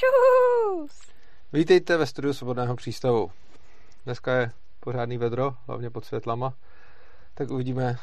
[0.00, 1.00] Čus!
[1.52, 3.30] Vítejte ve studiu Svobodného přístavu.
[4.04, 6.54] Dneska je pořádný vedro, hlavně pod světlama,
[7.34, 7.98] tak uvidíme,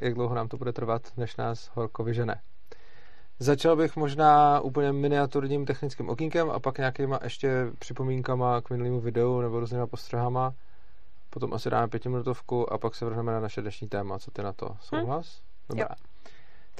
[0.00, 2.40] jak dlouho nám to bude trvat, než nás horko vyžene.
[3.38, 9.40] Začal bych možná úplně miniaturním technickým okýnkem a pak nějakýma ještě připomínkama k minulému videu
[9.40, 10.54] nebo různýma postřehama.
[11.30, 14.18] Potom asi dáme pětiminutovku a pak se vrhneme na naše dnešní téma.
[14.18, 14.76] Co ty na to?
[14.80, 15.42] Souhlas?
[15.68, 15.86] Dobrá.
[15.90, 16.09] Jo.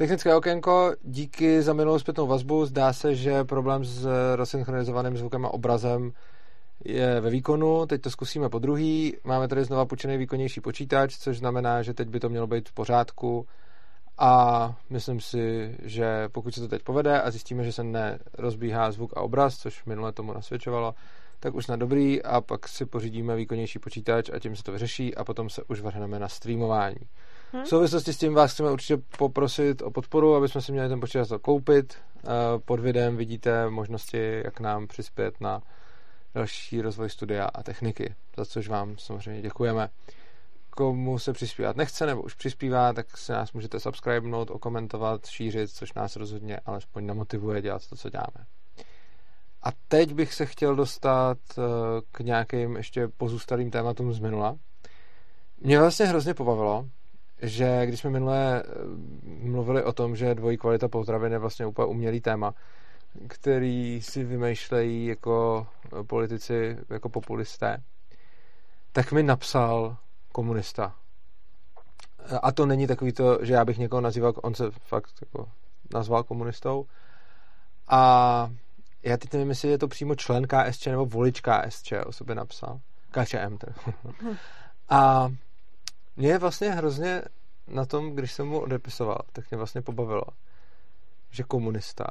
[0.01, 2.67] Technické okénko, díky za minulou zpětnou vazbu.
[2.67, 6.13] Zdá se, že problém s rozsynchronizovaným zvukem a obrazem
[6.85, 7.87] je ve výkonu.
[7.87, 9.17] Teď to zkusíme po druhý.
[9.25, 12.73] Máme tady znova počený výkonnější počítač, což znamená, že teď by to mělo být v
[12.73, 13.47] pořádku.
[14.19, 19.13] A myslím si, že pokud se to teď povede a zjistíme, že se nerozbíhá zvuk
[19.17, 20.95] a obraz, což minule tomu nasvědčovalo,
[21.41, 25.15] tak už na dobrý a pak si pořídíme výkonnější počítač a tím se to vyřeší
[25.15, 27.01] a potom se už vrhneme na streamování.
[27.53, 27.63] Hm?
[27.63, 31.01] V souvislosti s tím vás chceme určitě poprosit o podporu, aby jsme si měli ten
[31.01, 31.95] počítač koupit.
[31.95, 32.29] Eh,
[32.65, 35.63] Pod videem vidíte možnosti, jak nám přispět na
[36.35, 39.89] další rozvoj studia a techniky, za což vám samozřejmě děkujeme.
[40.71, 45.93] Komu se přispívat nechce nebo už přispívá, tak se nás můžete subscribenout, okomentovat, šířit, což
[45.93, 48.47] nás rozhodně alespoň namotivuje dělat to, co děláme.
[49.63, 51.63] A teď bych se chtěl dostat eh,
[52.13, 54.57] k nějakým ještě pozůstalým tématům z minula.
[55.61, 56.87] Mě vlastně hrozně pobavilo,
[57.43, 58.69] že když jsme minule eh,
[59.25, 62.55] mluvili o tom, že dvojí kvalita potravin je vlastně úplně umělý téma,
[63.29, 65.67] který si vymýšlejí jako
[66.01, 67.83] eh, politici, jako populisté,
[68.93, 69.97] tak mi napsal
[70.33, 70.95] komunista.
[72.43, 75.49] A to není takový to, že já bych někoho nazýval, on se fakt jako
[75.95, 76.87] nazval komunistou.
[77.89, 78.51] A
[79.03, 82.81] já teď nevím, jestli je to přímo člen KSČ nebo volič KSČ o sobě napsal.
[83.11, 83.59] KČM.
[84.89, 85.29] A
[86.17, 87.23] mě je vlastně hrozně
[87.67, 90.25] na tom, když jsem mu odepisoval, tak mě vlastně pobavilo,
[91.31, 92.07] že komunista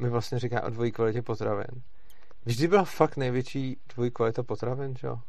[0.00, 1.82] mi vlastně říká o dvojí kvalitě potravin.
[2.44, 5.20] Vždy byla fakt největší dvojí kvalita potravin, že jo?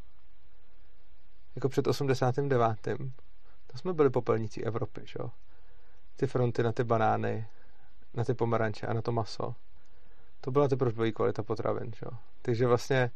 [1.56, 2.88] Jako před 89.
[3.68, 5.31] To jsme byli popelníci Evropy, že jo?
[6.16, 7.48] Ty fronty na ty banány,
[8.14, 9.56] na ty pomeranče a na to maso.
[10.42, 12.12] To byla teprve dvojí kvalita potravin, že jo?
[12.42, 13.12] Takže vlastně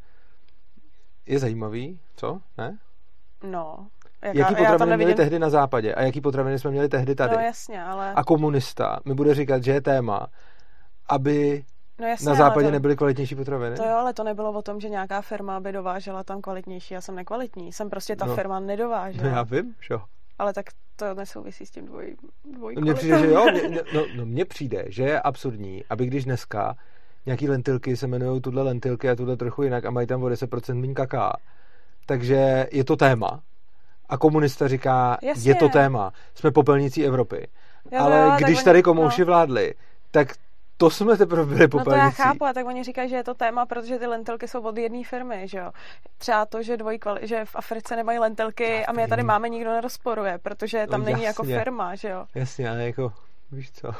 [1.26, 2.42] je zajímavý, co?
[2.58, 2.80] Ne?
[3.44, 3.90] No.
[4.26, 5.16] Jaká, jaký potraviny měli nevidím...
[5.16, 7.36] tehdy na západě a jaký potraviny jsme měli tehdy tady.
[7.36, 8.14] No jasně, ale...
[8.14, 10.28] A komunista mi bude říkat, že je téma,
[11.10, 11.64] aby
[12.00, 12.72] no jasně, na západě to...
[12.72, 13.76] nebyly kvalitnější potraviny.
[13.76, 16.94] To jo, ale to nebylo o tom, že nějaká firma by dovážela tam kvalitnější.
[16.94, 17.74] Já jsem nekvalitní.
[17.74, 18.36] Jsem prostě ta No.
[18.36, 19.28] firma No nedovážela.
[19.28, 20.02] já vím, že jo.
[20.40, 20.66] Ale tak
[20.96, 22.16] to nesouvisí s tím dvoj,
[22.54, 23.46] dvoj No mně přijde, že jo.
[23.68, 26.76] Mně, no, no mně přijde, že je absurdní, aby když dneska
[27.26, 30.76] nějaký lentilky se jmenují tuhle lentilky a tuhle trochu jinak a mají tam o 10%
[30.82, 31.34] méně kaká,
[32.06, 33.42] takže je to téma.
[34.10, 35.52] A komunista říká, Jasně.
[35.52, 36.12] je to téma.
[36.36, 37.48] Jsme popelnící Evropy.
[37.92, 39.26] Jo, Ale jo, když oni- tady komouši no.
[39.28, 39.74] vládli,
[40.12, 40.28] tak
[40.78, 43.34] to jsme teprve byli No to já chápu, a tak oni říkají, že je to
[43.34, 45.72] téma, protože ty lentilky jsou od jedné firmy, že jo.
[46.18, 49.50] Třeba to, že, dvojí kvali- že v Africe nemají lentilky a my je tady máme,
[49.50, 51.60] nikdo nerozporuje, protože tam No, není jako jasně.
[51.60, 52.26] firma, že jo.
[52.36, 53.14] Jasně, ale jako,
[53.52, 53.92] víš co.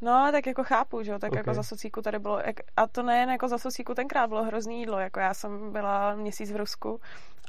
[0.00, 1.36] No, tak jako chápu, že jo, tak Ok.
[1.36, 4.80] jako za socíku tady bylo, jak, a to nejen jako za socíku, tenkrát bylo hrozný
[4.80, 7.00] jídlo, jako já jsem byla měsíc v Rusku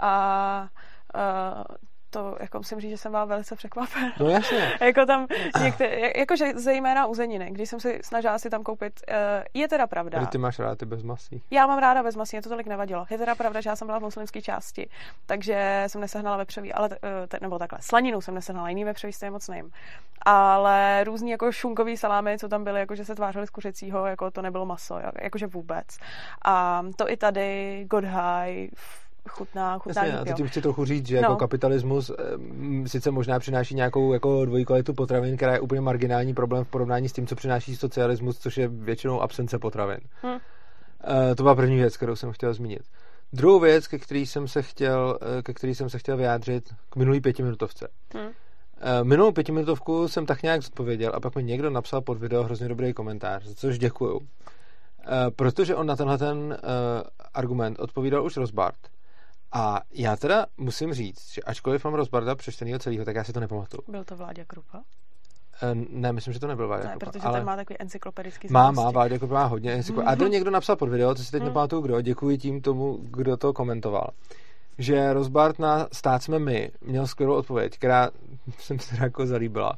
[0.02, 0.68] a
[1.16, 1.64] uh,
[2.10, 4.14] to, jako musím říct, že jsem byla velice překvapená.
[4.20, 4.72] No jasně.
[4.82, 5.28] jako tam
[5.64, 9.16] některé, jakože zejména uzeniny, když jsem si snažila si tam koupit, uh,
[9.54, 10.20] je teda pravda.
[10.20, 11.44] Tady ty máš rád ty bez masí.
[11.52, 13.06] Já mám ráda bez masí, mě to tolik nevadilo.
[13.10, 14.90] Je teda pravda, že já jsem byla v muslimské části,
[15.26, 19.32] takže jsem nesehnala vepřový, ale eh, te, nebo takhle, slaninu jsem nesehnala, jiný vepřový stejně
[19.32, 19.72] moc nejím.
[20.26, 24.42] Ale různý jako šunkový salámy, co tam byly, jakože se tvářily z kuřecího, jako to
[24.42, 25.88] nebylo maso, jakože vůbec.
[26.46, 28.70] A to i tady, God High,
[29.30, 30.38] chutná, chutná Jasně, a líp, to jo.
[30.38, 31.22] tím chci trochu říct, že No.
[31.22, 32.12] jako kapitalismus
[32.86, 37.10] sice možná přináší nějakou jako dvojí kvalitu potravin, která je úplně marginální problém v porovnání
[37.10, 40.00] s tím, co přináší socialismus, což je většinou absence potravin.
[40.24, 40.38] Hm.
[41.32, 42.82] Eh, To byla první věc, kterou jsem chtěl zmínit.
[43.34, 46.96] Druhou věc, ke který jsem se chtěl, eh, ke který jsem se chtěl vyjádřit k
[46.96, 47.88] minulý pětiminutovce.
[48.14, 48.18] Hm.
[48.20, 52.68] Eh, Minulou pětiminutovku jsem tak nějak zodpověděl a pak mi někdo napsal pod video hrozně
[52.68, 54.20] dobrý komentář, za což děkuju.
[55.36, 56.58] Protože on na tenhle ten
[57.34, 58.76] argument odpovídal už Rozbart.
[59.52, 63.40] A já teda musím říct, že ačkoliv mám Rozbarda přečtenýho celého, tak já si to
[63.40, 63.82] nepamatuju.
[63.88, 64.82] Byl to Vláďa Krupa?
[65.62, 67.38] Eh, Ne, myslím, že to nebyl Váďa Ne, Krupa, protože ale...
[67.40, 70.04] ten má takový encyklopedický Má, má, Váďa Krupa má hodně encyklo...
[70.08, 71.48] A to někdo napsal pod video, to si teď Hmm.
[71.50, 74.08] nepamatuju kdo, děkuji tím tomu, kdo to komentoval.
[74.78, 78.10] Že Rozbart na stát jsme my měl skvělou odpověď, která
[78.60, 79.74] se mi teda jako zalíbila.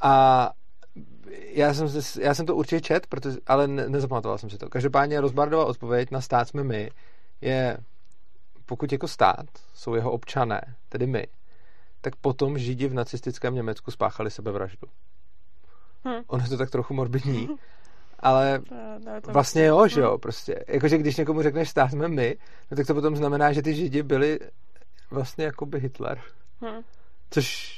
[0.00, 0.50] A
[1.50, 4.68] já jsem, se- já jsem to určitě čet, protože, ale ne, nezapamatoval jsem si to.
[4.68, 6.90] Každopádně Rozbardova odpověď na stát jsme my
[7.40, 7.76] je,
[8.66, 11.26] pokud jako stát jsou jeho občané, tedy my,
[12.00, 14.88] tak potom Židi v nacistickém Německu spáchali sebevraždu.
[16.04, 16.22] Hm.
[16.26, 17.48] Ono je to tak trochu morbidní,
[18.20, 18.74] ale To,
[19.04, 20.64] to, to vlastně jo, že jo, prostě.
[20.68, 22.36] Jakože když někomu řekneš stát jsme my,
[22.70, 24.38] no tak to potom znamená, že ty židi byli
[25.10, 26.20] vlastně jakoby Hitler.
[26.64, 26.82] Hm.
[27.30, 27.76] Což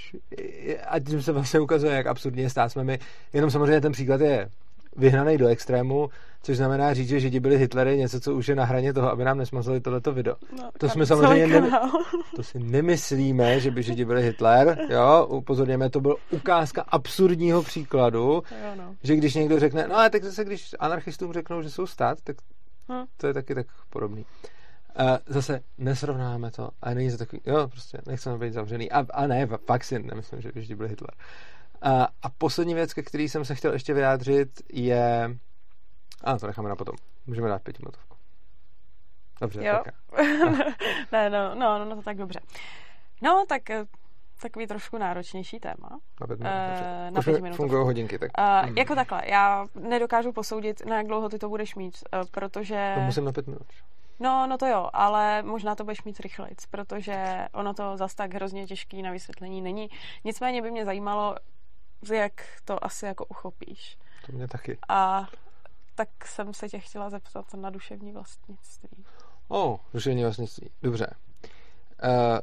[0.88, 2.98] a tím se vlastně ukazuje, jak absurdně stát jsme my.
[3.32, 4.50] Jenom samozřejmě ten příklad je
[4.98, 6.08] vyhnaný do extrému,
[6.42, 9.24] což znamená říct, že židi byli Hitlery, něco, co už je na hraně toho, aby
[9.24, 10.36] nám nesmazali tohleto video.
[10.58, 11.70] No, To jsme samozřejmě ne-.
[12.36, 18.42] To si nemyslíme, že by židi byli Hitler, jo, upozorněme, to byl ukázka absurdního příkladu,
[18.50, 18.94] Jo, no.
[19.02, 22.36] že když někdo řekne, no ale tak zase, když anarchistům řeknou, že jsou stát, tak
[22.92, 23.04] Hm.
[23.16, 24.24] to je taky tak podobný.
[25.00, 28.90] Uh, zase nesrovnáme to, a není to takový, jo, prostě nechceme být zavřený.
[28.90, 31.10] A, a ne, fakt si nemyslím, že vždy byl Hitler.
[31.14, 31.22] Uh,
[32.22, 35.36] a poslední věc, ke který jsem se chtěl ještě vyjádřit, je...
[36.24, 36.94] A to necháme na potom.
[37.26, 38.16] Můžeme dát pětiminutovku.
[39.40, 39.80] Dobře, Jo.
[39.84, 39.94] tak.
[41.12, 42.40] ne, no, no, no, no, to tak dobře.
[43.22, 43.84] No, tak eh,
[44.42, 45.88] takový trošku náročnější téma.
[46.20, 47.10] Na pět minut, Eh, dobře.
[47.10, 47.62] na Už mi pětiminutovku.
[47.62, 48.78] fungují hodinky, tak Uh, mm.
[48.78, 52.92] Jako takhle, já nedokážu posoudit, na jak dlouho ty to budeš mít, uh, protože...
[52.94, 53.66] to musím na pět minut.
[54.20, 58.34] No, no to jo, ale možná to budeš mít rychlejc, protože ono to zas tak
[58.34, 59.88] hrozně těžký na vysvětlení není.
[60.24, 61.36] Nicméně by mě zajímalo,
[62.02, 62.32] jak
[62.64, 63.98] to asi jako uchopíš.
[64.26, 64.78] To mě taky.
[64.88, 65.28] A
[65.94, 69.04] tak jsem se tě chtěla zeptat na duševní vlastnictví.
[69.48, 70.70] O, oh, duševní vlastnictví.
[70.82, 71.14] Dobře.
[72.04, 72.38] Uh,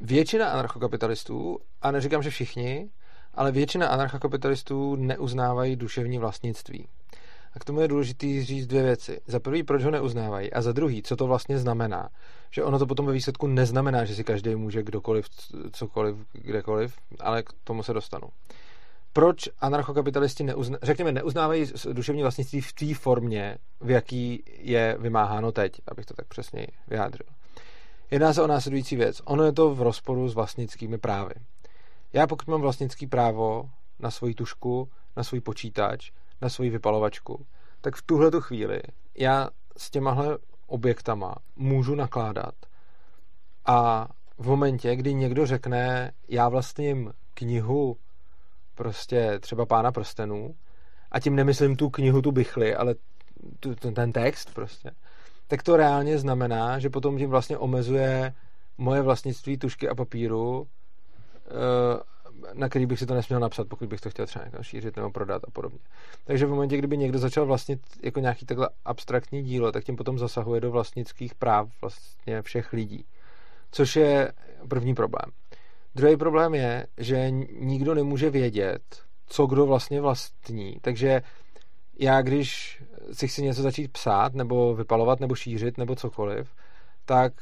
[0.00, 2.90] většina anarchokapitalistů, a neříkám, že všichni,
[3.34, 6.88] ale většina anarchokapitalistů neuznávají duševní vlastnictví.
[7.54, 9.20] A k tomu je důležité říct dvě věci.
[9.26, 12.08] Za prvý, proč ho neuznávají, a za druhý, co to vlastně znamená.
[12.50, 15.26] Že ono to potom ve výsledku neznamená, že si každý může kdokoliv,
[15.72, 18.28] cokoliv, kdekoliv, ale k tomu se dostanu.
[19.16, 25.80] Proč anarchokapitalisti neuzna, řekněme, neuznávají duševní vlastnictví v té formě, v jaký je vymáháno teď,
[25.88, 27.26] abych to tak přesně vyjádřil.
[28.10, 29.22] Jedná se o následující věc.
[29.24, 31.34] Ono je to v rozporu s vlastnickými právy.
[32.12, 36.10] Já pokud mám vlastnický právo na svoji tušku, na svůj počítač,
[36.42, 37.46] na svoji vypalovačku,
[37.80, 38.80] tak v tuhle tu chvíli
[39.18, 42.54] já s těmahle objektama můžu nakládat
[43.66, 44.08] a
[44.38, 47.96] v momentě, kdy někdo řekne, já vlastním knihu
[48.74, 50.54] prostě třeba pána prstenů
[51.10, 52.94] a tím nemyslím tu knihu, tu bychli, ale
[53.60, 54.90] tu, ten, text prostě,
[55.48, 58.34] tak to reálně znamená, že potom tím vlastně omezuje
[58.78, 60.66] moje vlastnictví tušky a papíru,
[61.46, 62.14] eh,
[62.52, 65.10] na který bych si to nesměl napsat, pokud bych to chtěl třeba někam šířit nebo
[65.10, 65.78] prodat a podobně.
[66.24, 70.18] Takže v momentě, kdyby někdo začal vlastnit jako nějaký takhle abstraktní dílo, tak tím potom
[70.18, 73.04] zasahuje do vlastnických práv vlastně všech lidí.
[73.70, 74.32] Což je
[74.68, 75.30] první problém.
[75.94, 77.30] Druhý problém je, že
[77.60, 78.82] nikdo nemůže vědět,
[79.26, 80.78] co kdo vlastně vlastní.
[80.80, 81.22] Takže
[81.98, 82.82] já, když
[83.12, 86.54] si chci něco začít psát, nebo vypalovat, nebo šířit, nebo cokoliv,
[87.04, 87.32] tak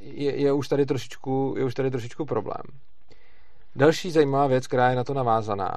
[0.00, 2.62] je, je, už tady trošičku, je už tady trošičku problém.
[3.76, 5.76] Další zajímavá věc, která je na to navázaná.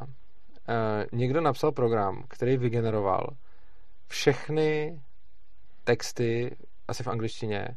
[0.70, 3.28] Eh, někdo napsal program, který vygeneroval
[4.08, 5.02] všechny
[5.84, 6.56] texty,
[6.88, 7.68] asi v angličtině,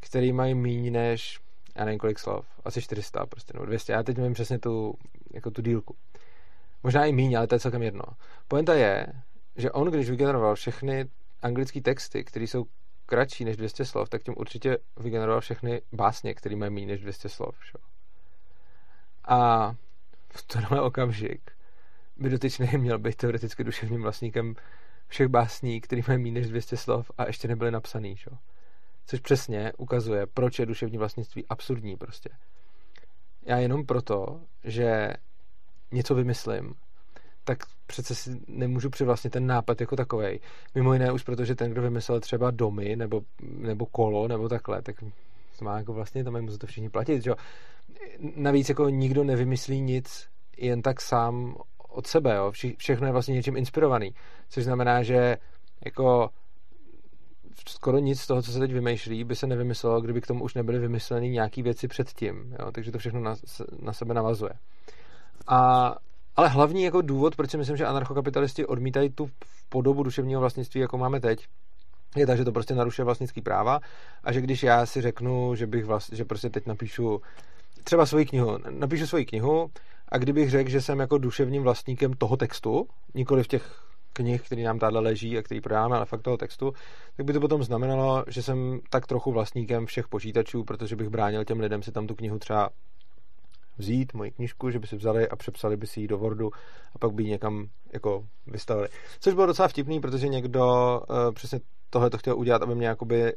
[0.00, 1.40] který mají méně než,
[1.74, 3.92] já nevím kolik slov, asi 400 prostě, nebo 200.
[3.92, 4.94] Já teď nevím přesně tu,
[5.34, 5.96] jako tu dílku.
[6.82, 8.02] Možná i méně, ale to je celkem jedno.
[8.48, 9.06] Poenta je,
[9.56, 11.08] že on, když vygeneroval všechny
[11.42, 12.64] anglické texty, které jsou
[13.06, 17.28] kratší než 200 slov, tak tím určitě vygeneroval všechny básně, které mají méně než 200
[17.28, 17.56] slov.
[17.60, 17.78] Šo?
[19.24, 19.72] A
[20.30, 21.50] v tenhle okamžik
[22.16, 24.54] by dotyčný měl být teoreticky duševním vlastníkem
[25.08, 28.16] všech básní, které mají méně než 200 slov a ještě nebyly napsaný.
[29.06, 32.30] Což přesně ukazuje, proč je duševní vlastnictví absurdní prostě.
[33.46, 35.12] Já jenom proto, že
[35.92, 36.74] něco vymyslím,
[37.44, 40.40] tak přece si nemůžu přivlastnit ten nápad jako takovej.
[40.74, 44.96] Mimo jiné už protože ten, kdo vymyslel třeba domy nebo, nebo kolo nebo takhle, tak
[45.62, 47.30] má jako vlastně, tam musí to všichni platit, že?
[47.30, 47.36] jo.
[48.36, 51.56] Navíc jako nikdo nevymyslí nic jen tak sám
[51.88, 52.50] od sebe, jo.
[52.50, 54.14] Vši, všechno je vlastně něčím inspirovaný,
[54.48, 55.36] což znamená, že
[55.84, 56.30] jako
[57.68, 60.54] skoro nic z toho, co se teď vymýšlí, by se nevymyslelo, kdyby k tomu už
[60.54, 62.72] nebyly vymysleny nějaký věci předtím, jo.
[62.72, 63.34] takže to všechno na,
[63.82, 64.52] na sebe navazuje.
[65.46, 65.94] A
[66.36, 69.30] ale hlavní jako důvod, proč si myslím, že anarchokapitalisti odmítají tu
[69.68, 71.46] podobu duševního vlastnictví, jako máme teď,
[72.16, 73.80] je tak, že to prostě narušuje vlastnický práva
[74.24, 77.22] a že když já si řeknu, že bych vlast, že prostě teď napíšu
[77.84, 79.70] třeba svoji knihu, napíšu svoji knihu
[80.08, 84.62] a kdybych řekl, že jsem jako duševním vlastníkem toho textu, nikoli v těch knih, který
[84.62, 86.72] nám tady leží a který prodáváme, ale fakt toho textu,
[87.16, 91.44] tak by to potom znamenalo, že jsem tak trochu vlastníkem všech počítačů, protože bych bránil
[91.44, 92.70] těm lidem si tam tu knihu třeba
[93.78, 96.50] vzít moji knižku, že by si vzali a přepsali by si ji do Wordu
[96.94, 98.88] a pak by ji někam jako vystavili.
[99.20, 100.64] Což bylo docela vtipný, protože někdo
[101.10, 103.32] uh, přesně tohle to chtěl udělat, aby mě jakoby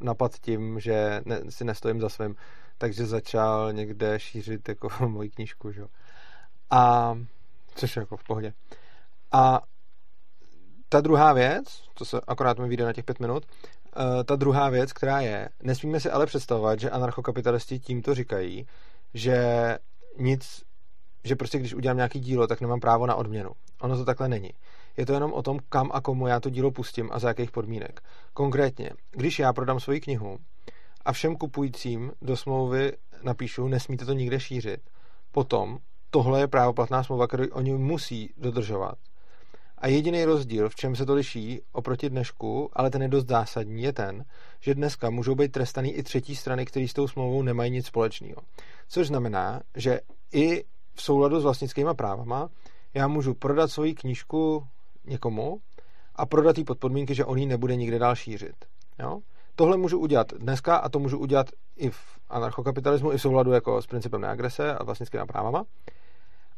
[0.00, 2.36] napad tím, že ne, si nestojím za svým,
[2.78, 5.82] takže začal někde šířit jako moji knížku, že?
[6.70, 7.14] A
[7.74, 8.52] což je jako v pohodě.
[9.32, 9.60] A
[10.88, 13.44] ta druhá věc, to se akorát mi vyjde na těch pět minut,
[13.96, 18.66] uh, ta druhá věc, která je, nesmíme si ale představovat, že anarchokapitalisti tímto říkají,
[19.14, 19.38] že
[20.18, 20.62] nic,
[21.24, 23.50] že prostě když udělám nějaký dílo, tak nemám právo na odměnu.
[23.80, 24.50] Ono to takhle není.
[24.96, 27.50] Je to jenom o tom, kam a komu já to dílo pustím a za jakých
[27.50, 28.00] podmínek.
[28.34, 30.38] Konkrétně, když já prodám svoji knihu
[31.04, 34.80] a všem kupujícím do smlouvy napíšu, nesmíte to nikde šířit,
[35.32, 35.78] potom
[36.10, 38.98] tohle je právoplatná smlouva, kterou oni musí dodržovat.
[39.78, 43.82] A jediný rozdíl, v čem se to liší oproti dnešku, ale ten je dost zásadní,
[43.82, 44.24] je ten,
[44.60, 48.42] že dneska můžou být trestaný i třetí strany, které s tou smlouvou nemají nic společného.
[48.88, 50.00] Což znamená, že
[50.32, 50.64] i
[50.94, 52.48] v souladu s vlastnickými právama
[52.94, 54.66] já můžu prodat svoji knížku
[55.04, 55.60] někomu
[56.14, 58.56] a prodat jí pod podmínky, že on ji nebude nikde dál šířit.
[58.98, 59.20] Jo?
[59.56, 63.82] Tohle můžu udělat dneska a to můžu udělat i v anarchokapitalismu, i v souladu jako
[63.82, 65.64] s principem neagrese a vlastnickými právama.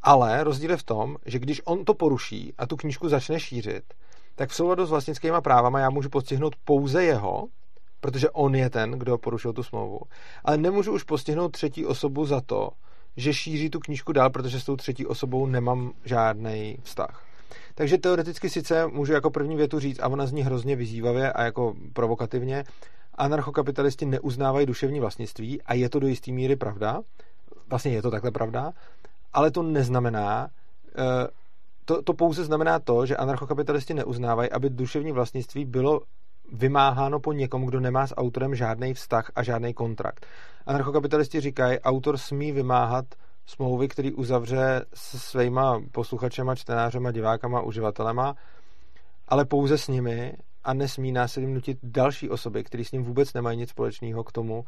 [0.02, 3.82] Ale rozdíl je v tom, že když on to poruší a tu knížku začne šířit,
[4.34, 7.46] tak v souladu s vlastnickými právama já můžu postihnout pouze jeho,
[8.00, 10.00] protože on je ten, kdo porušil tu smlouvu.
[10.44, 12.70] Ale nemůžu už postihnout třetí osobu za to,
[13.16, 17.24] že šíří tu knížku dál, protože s tou třetí osobou nemám žádný vztah.
[17.74, 21.74] Takže teoreticky sice můžu jako první větu říct, a ona zní hrozně vyzývavě a jako
[21.92, 22.64] provokativně,
[23.14, 27.00] anarchokapitalisti neuznávají duševní vlastnictví a je to do jisté míry pravda.
[27.70, 28.72] Vlastně je to takhle pravda,
[29.32, 30.48] ale to neznamená,
[30.98, 31.28] eh,
[31.84, 36.00] to, to pouze znamená to, že anarchokapitalisti neuznávají, aby duševní vlastnictví bylo
[36.52, 40.26] vymáháno po někom, kdo nemá s autorem žádný vztah a žádný kontrakt.
[40.66, 43.04] Anarchokapitalisti říkají, autor smí vymáhat
[43.46, 48.34] smlouvy, který uzavře s svýma posluchačema, čtenářema, divákama, uživatelema,
[49.28, 50.32] ale pouze s nimi
[50.64, 54.64] a nesmí násilím nutit další osoby, které s ním vůbec nemají nic společného k tomu,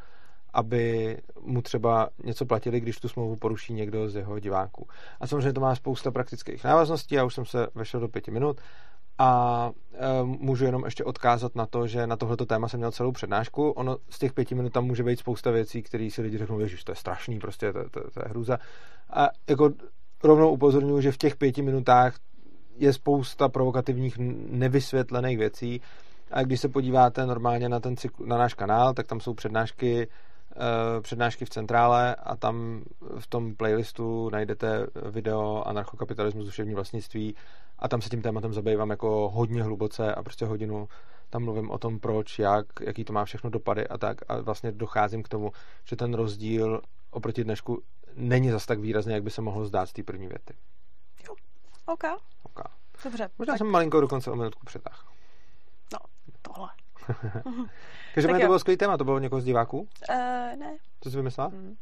[0.52, 4.86] aby mu třeba něco platili, když tu smlouvu poruší někdo z jeho diváků.
[5.20, 8.60] A samozřejmě to má spousta praktických návazností, já už jsem se vešel do pěti minut
[9.18, 13.12] a e, můžu jenom ještě odkázat na to, že na tohleto téma jsem měl celou
[13.12, 13.70] přednášku.
[13.70, 16.84] Ono z těch pěti minut tam může být spousta věcí, které si lidi řeknou, že
[16.84, 18.58] to je strašný, prostě to, to, to je hrůza.
[19.10, 19.70] A jako
[20.22, 22.14] rovnou upozorňuji, že v těch pěti minutách
[22.76, 24.18] je spousta provokativních
[24.50, 25.80] nevysvětlených věcí.
[26.30, 30.08] A když se podíváte normálně na, ten cykl, na náš kanál, tak tam jsou přednášky
[31.00, 32.84] přednášky v centrále a tam
[33.18, 37.36] v tom playlistu najdete video anarchokapitalismus, duševní vlastnictví
[37.78, 40.88] a tam se tím tématem zabývám jako hodně hluboce a prostě hodinu
[41.30, 44.72] tam mluvím o tom, proč, jak, jaký to má všechno dopady a tak a vlastně
[44.72, 45.52] docházím k tomu,
[45.84, 46.80] že ten rozdíl
[47.10, 47.82] oproti dnešku
[48.16, 50.54] není zas tak výrazný, jak by se mohlo zdát z té první věty.
[51.28, 51.34] Jo,
[51.86, 52.04] OK.
[52.42, 52.60] OK.
[53.04, 53.30] Dobře.
[53.38, 53.58] Možná tak...
[53.58, 55.02] jsem malinko dokonce o minutku přetáhl.
[55.92, 55.98] No,
[56.42, 56.68] tohle.
[58.14, 59.78] Takže to bylo skvělý téma, to bylo někoho z diváků?
[59.80, 60.16] Uh,
[60.58, 60.76] ne.
[61.00, 61.48] Co jsi vymyslela?
[61.48, 61.76] Mm.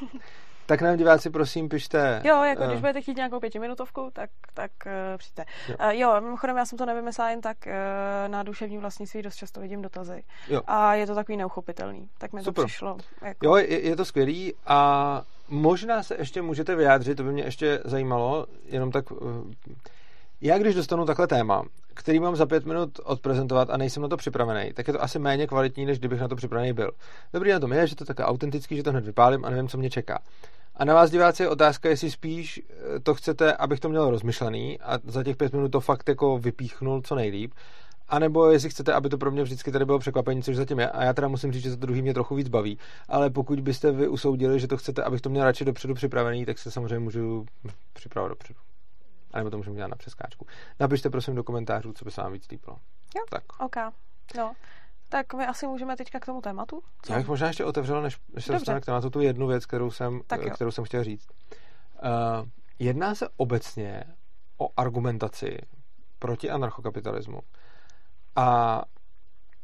[0.66, 2.22] tak nám diváci, prosím, pište.
[2.24, 5.44] Jo, jako uh, když budete chtít nějakou pětiminutovku, tak, tak uh, přijďte.
[5.68, 5.76] Jo.
[5.84, 7.72] Uh, jo, mimochodem, já jsem to nevymyslela jen tak uh,
[8.30, 10.22] na duševní vlastnictví, dost často vidím dotazy.
[10.48, 10.62] Jo.
[10.66, 12.08] A je to takový neuchopitelný.
[12.18, 12.62] Tak mi Super.
[12.62, 12.96] to přišlo.
[13.22, 13.46] Jako...
[13.46, 17.80] Jo, je, je to skvělý a možná se ještě můžete vyjádřit, to by mě ještě
[17.84, 19.10] zajímalo, jenom tak...
[19.10, 19.18] Uh,
[20.40, 21.62] já když dostanu takhle téma,
[22.00, 25.18] který mám za pět minut odprezentovat a nejsem na to připravený, tak je to asi
[25.18, 26.90] méně kvalitní, než kdybych na to připravený byl.
[27.32, 29.78] Dobrý na tom je, že to je autentický, že to hned vypálím a nevím, co
[29.78, 30.18] mě čeká.
[30.76, 32.62] A na vás, diváci, je otázka, jestli spíš
[32.96, 36.38] eh, to chcete, abych to měl rozmyšlený a za těch pět minut to fakt jako
[36.38, 37.52] vypíchnul co nejlíp,
[38.08, 40.90] a nebo jestli chcete, aby to pro mě vždycky tady bylo překvapení, což zatím je.
[40.90, 42.78] A já teda musím říct, že to druhý mě trochu víc baví.
[43.08, 46.58] Ale pokud byste vy usoudili, že to chcete, abych to měl radši dopředu připravený, tak
[46.58, 47.46] se samozřejmě můžu
[47.92, 48.69] připravit dopředu.
[49.32, 50.46] A nebo to můžeme dělat na přeskáčku.
[50.80, 52.76] Napište prosím do komentářů, co by se vám víc líbilo.
[53.16, 53.42] Jo, tak.
[53.60, 53.76] OK.
[54.36, 54.54] No.
[55.08, 56.82] Tak my asi můžeme teďka k tomu tématu.
[57.02, 57.12] Co?
[57.12, 59.90] Já bych možná ještě otevřel, než, než se dostaneme k tématu, tu jednu věc, kterou
[59.90, 60.20] jsem,
[60.54, 61.28] kterou jsem chtěl říct.
[62.02, 64.04] Uh, jedná se obecně
[64.58, 65.58] o argumentaci
[66.18, 67.40] proti anarchokapitalismu.
[68.36, 68.82] A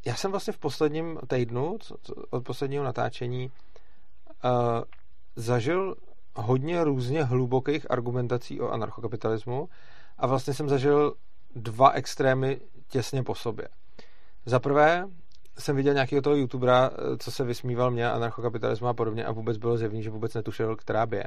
[0.05, 1.77] já jsem vlastně v posledním týdnu,
[2.29, 3.51] od posledního natáčení,
[4.43, 4.51] uh,
[5.35, 5.95] zažil
[6.41, 9.69] hodně různě hlubokých argumentací o anarchokapitalismu
[10.17, 11.13] a vlastně jsem zažil
[11.55, 13.67] dva extrémy těsně po sobě.
[14.45, 15.07] Za prvé
[15.59, 19.77] jsem viděl nějakého toho youtubera, co se vysmíval mě anarchokapitalismu a podobně a vůbec bylo
[19.77, 21.25] zjevný, že vůbec netušil, která by je.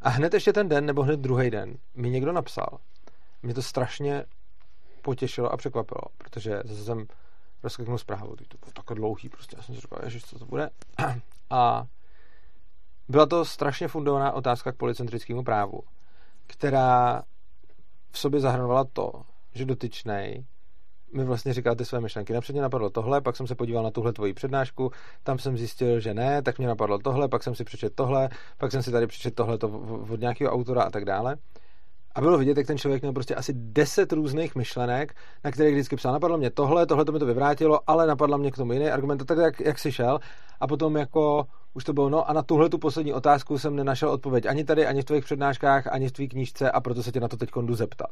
[0.00, 2.78] A hned ještě ten den, nebo hned druhý den, mi někdo napsal.
[3.42, 4.24] Mě to strašně
[5.02, 7.06] potěšilo a překvapilo, protože zase jsem
[7.62, 10.70] rozkliknul zprávu, to bylo takhle dlouhý, prostě já jsem si říkal, ježiš, co to bude.
[11.50, 11.86] A
[13.12, 15.80] byla to strašně fundovaná otázka k policentrickému právu,
[16.46, 17.22] která
[18.10, 19.12] v sobě zahrnovala to,
[19.54, 20.44] že dotyčnej
[21.14, 22.32] mi vlastně říkal ty své myšlenky.
[22.32, 24.90] Napřed mě napadlo tohle, pak jsem se podíval na tuhle tvoji přednášku,
[25.22, 28.28] tam jsem zjistil, že ne, tak mě napadlo tohle, pak jsem si přečetl tohle,
[28.58, 29.58] pak jsem si tady přečetl tohle
[30.10, 31.36] od nějakého autora a tak dále.
[32.14, 35.14] A bylo vidět, jak ten člověk měl prostě asi deset různých myšlenek,
[35.44, 38.50] na kterých vždycky psal, napadlo mě tohle, tohle to mi to vyvrátilo, ale napadla mě
[38.50, 40.18] k tomu jiný argument, tak jak, jak si šel.
[40.60, 44.10] A potom jako už to bylo, no a na tuhle tu poslední otázku jsem nenašel
[44.10, 47.20] odpověď ani tady, ani v tvých přednáškách, ani v tvý knížce a proto se tě
[47.20, 48.10] na to teď jdu zeptat.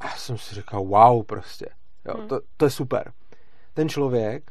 [0.00, 1.66] A já jsem si říkal, wow, prostě.
[2.06, 2.28] Jo, hmm.
[2.28, 3.12] to, to je super.
[3.74, 4.50] Ten člověk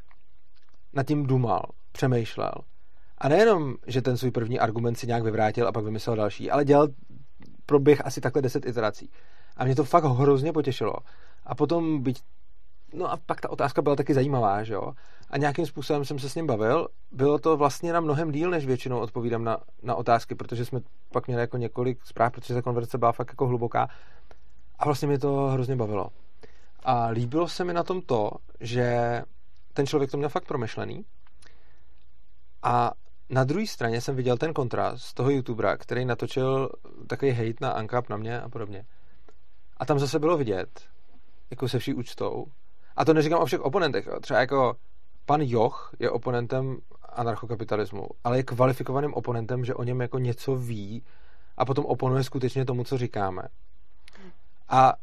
[0.94, 2.51] nad tím dumal, přemýšlel.
[3.18, 6.66] A nejenom, že ten svůj první argument si nějak vyvrátil a pak vymyslel další, ale
[6.66, 6.88] dělal
[7.68, 9.10] proběh asi takhle deset iterací.
[9.58, 10.94] A mě to fakt hrozně potěšilo.
[11.46, 12.22] A potom byť
[12.94, 14.94] No a pak ta otázka byla taky zajímavá, že jo?
[15.30, 16.88] A nějakým způsobem jsem se s ním bavil.
[17.12, 20.80] Bylo to vlastně na mnohem díl, než většinou odpovídám na, na otázky, protože jsme
[21.12, 23.88] pak měli jako několik zpráv, protože ta konverzace byla fakt jako hluboká.
[24.80, 26.10] A vlastně mě to hrozně bavilo.
[26.84, 29.22] A líbilo se mi na tom to, že
[29.74, 31.06] ten člověk to měl fakt promyšlený.
[32.64, 32.92] A
[33.30, 36.70] na druhé straně jsem viděl ten kontrast toho youtubera, který natočil
[37.08, 38.86] takový hate na Ankap, na mě a podobně.
[39.78, 40.82] A tam zase bylo vidět,
[41.50, 42.46] jako se vší účtou,
[42.96, 44.76] a to neříkám o všech oponentech, třeba jako
[45.26, 46.78] pan Joch je oponentem
[47.10, 51.04] anarchokapitalismu, ale je kvalifikovaným oponentem, že o něm jako něco ví
[51.58, 53.42] a potom oponuje skutečně tomu, co říkáme.
[54.70, 54.94] A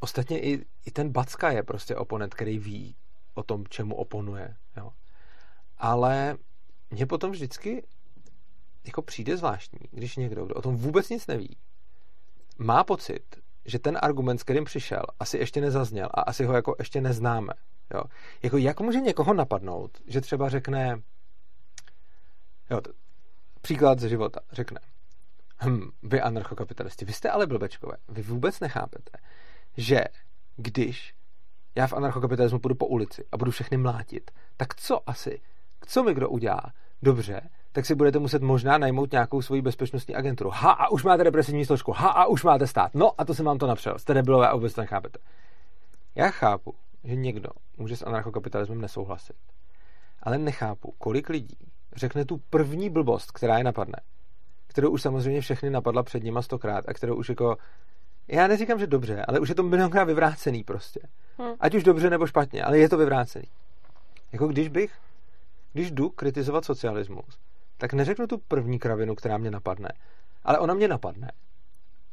[0.00, 2.96] ostatně i, i ten Backa je prostě oponent, který ví
[3.34, 4.56] o tom, čemu oponuje.
[4.76, 4.90] Jo.
[5.78, 6.36] Ale
[6.94, 7.86] mně potom vždycky
[8.84, 11.56] jako přijde zvláštní, když někdo, kdo o tom vůbec nic neví,
[12.58, 16.74] má pocit, že ten argument, s kterým přišel, asi ještě nezazněl a asi ho jako
[16.78, 17.52] ještě neznáme.
[17.94, 18.02] Jo?
[18.42, 21.02] Jako jak může někoho napadnout, že třeba řekne,
[22.70, 22.90] jo, to,
[23.60, 24.80] příklad ze života, řekne,
[25.64, 29.18] hm, vy anarchokapitalisti, vy jste ale blbečkové, vy vůbec nechápete,
[29.76, 30.04] že
[30.56, 31.14] když
[31.74, 35.40] já v anarchokapitalismu půjdu po ulici a budu všechny mlátit, tak co asi,
[35.86, 36.72] co mi kdo udělá?
[37.04, 37.40] Dobře,
[37.72, 40.50] tak si budete muset možná najmout nějakou svoji bezpečnostní agenturu.
[40.50, 41.92] Ha, a už máte represivní složku.
[41.92, 42.94] Ha, a už máte stát.
[42.94, 43.98] No, a to jsem vám to napřel.
[43.98, 45.18] Jste debilové a vůbec to nechápete.
[46.14, 49.36] Já chápu, že někdo může s anarchokapitalismem nesouhlasit.
[50.22, 51.58] Ale nechápu, kolik lidí
[51.96, 54.00] řekne tu první blbost, která je napadne,
[54.66, 57.56] kterou už samozřejmě všechny napadla před nima stokrát a kterou už jako
[58.28, 61.00] já neříkám, že dobře, ale už je to milionkrát vyvrácený prostě.
[61.38, 61.54] Hmm.
[61.60, 63.44] Ať už dobře nebo špatně, ale je to vyvrácený.
[64.32, 64.92] Jako když bych,
[65.74, 67.38] když jdu kritizovat socialismus,
[67.78, 69.88] tak neřeknu tu první kravinu, která mě napadne,
[70.42, 71.32] ale ona mě napadne.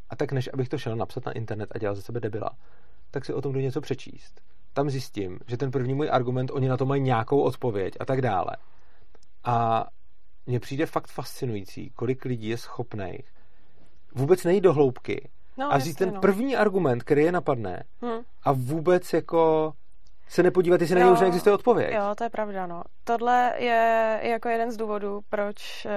[0.09, 2.49] A tak než abych to šel napsat na internet a dělal ze sebe debila,
[3.11, 4.41] tak si o tom jdu něco přečíst.
[4.73, 8.21] Tam zjistím, že ten první můj argument, oni na to mají nějakou odpověď a tak
[8.21, 8.51] dále.
[9.43, 9.85] A
[10.45, 13.33] mně přijde fakt fascinující, kolik lidí je schopných
[14.15, 16.21] vůbec nejít do hloubky no, a říct ten no.
[16.21, 18.19] první argument, který je napadne hmm.
[18.43, 19.73] a vůbec jako
[20.31, 21.93] se nepodívat, jestli na něj už neexistuje odpověď.
[21.93, 22.83] Jo, to je pravda, no.
[23.03, 25.91] Tohle je jako jeden z důvodů, proč uh,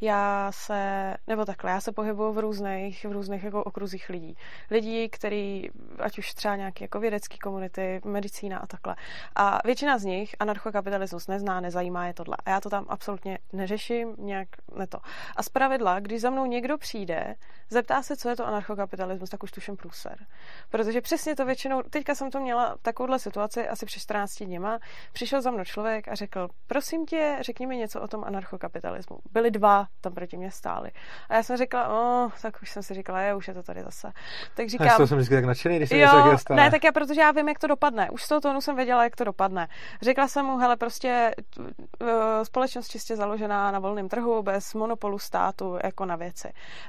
[0.00, 4.36] já se, nebo takhle, já se pohybuju v různých, v různých jako okruzích lidí.
[4.70, 8.96] Lidí, který, ať už třeba nějaké jako vědecké komunity, medicína a takhle.
[9.34, 12.36] A většina z nich anarchokapitalismus nezná, nezajímá je tohle.
[12.44, 14.98] A já to tam absolutně neřeším, nějak ne to.
[15.36, 17.34] A z pravidla, když za mnou někdo přijde,
[17.70, 20.26] zeptá se, co je to anarchokapitalismus, tak už tuším průser.
[20.70, 24.78] Protože přesně to většinou, teďka jsem to měla takovouhle situaci asi před 14 dněma,
[25.12, 29.18] přišel za mnou člověk a řekl, prosím tě, řekni mi něco o tom anarchokapitalismu.
[29.32, 30.90] Byli dva tam proti mě stáli.
[31.28, 33.82] A já jsem řekla, oh, tak už jsem si říkala, je, už je to tady
[33.82, 34.12] zase.
[34.54, 36.62] Tak říkám, já jsem vždycky tak nadšený, když jsem jo, stane.
[36.62, 38.10] Ne, tak já, protože já vím, jak to dopadne.
[38.10, 39.68] Už z toho tónu jsem věděla, jak to dopadne.
[40.02, 42.08] Řekla jsem mu, hele, prostě uh,
[42.42, 46.48] společnost čistě založená na volném trhu, bez monopolu státu, jako na věci.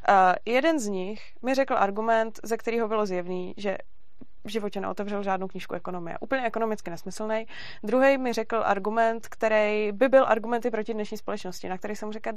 [0.09, 3.77] Uh, jeden z nich mi řekl argument, ze kterého bylo zjevný, že
[4.43, 6.17] v životě neotevřel žádnou knížku ekonomie.
[6.19, 7.45] Úplně ekonomicky nesmyslný.
[7.83, 12.33] Druhý mi řekl argument, který by byl argumenty proti dnešní společnosti, na který jsem řekla,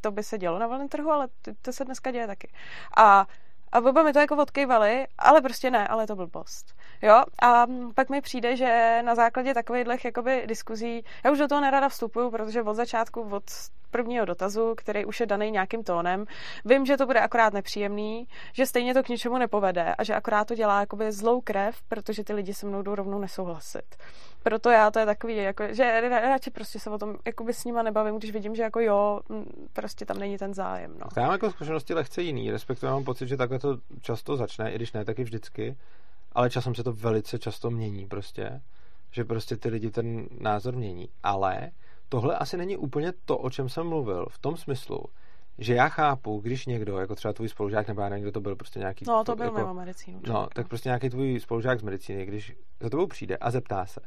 [0.00, 1.28] to by se dělo na volném trhu, ale
[1.62, 2.52] to se dneska děje taky.
[2.96, 3.26] A
[3.72, 6.74] a oba mi to jako odkejvali, ale prostě ne, ale to byl post.
[7.02, 7.22] Jo?
[7.42, 11.88] A pak mi přijde, že na základě takových jakoby diskuzí, já už do toho nerada
[11.88, 13.44] vstupuju, protože od začátku, od
[13.90, 16.24] prvního dotazu, který už je daný nějakým tónem.
[16.64, 20.48] Vím, že to bude akorát nepříjemný, že stejně to k ničemu nepovede a že akorát
[20.48, 23.96] to dělá jakoby zlou krev, protože ty lidi se mnou jdou rovnou nesouhlasit.
[24.42, 27.82] Proto já to je takový, jako, že radši prostě se o tom jakoby s nima
[27.82, 29.20] nebavím, když vidím, že jako jo,
[29.72, 30.94] prostě tam není ten zájem.
[30.98, 31.06] No.
[31.16, 34.74] Já mám jako zkušenosti lehce jiný, respektive mám pocit, že takhle to často začne, i
[34.74, 35.76] když ne taky vždycky,
[36.32, 38.62] ale časem se to velice často mění prostě,
[39.10, 41.70] že prostě ty lidi ten názor mění, ale
[42.08, 45.04] tohle asi není úplně to, o čem jsem mluvil, v tom smyslu,
[45.58, 48.56] že já chápu, když někdo, jako třeba tvůj spolužák, nebo já nevím, kdo to byl,
[48.56, 49.04] prostě nějaký...
[49.08, 50.20] No, to byl jako, mimo medicínu.
[50.26, 54.00] No, tak prostě nějaký tvůj spolužák z medicíny, když za tebou přijde a zeptá se,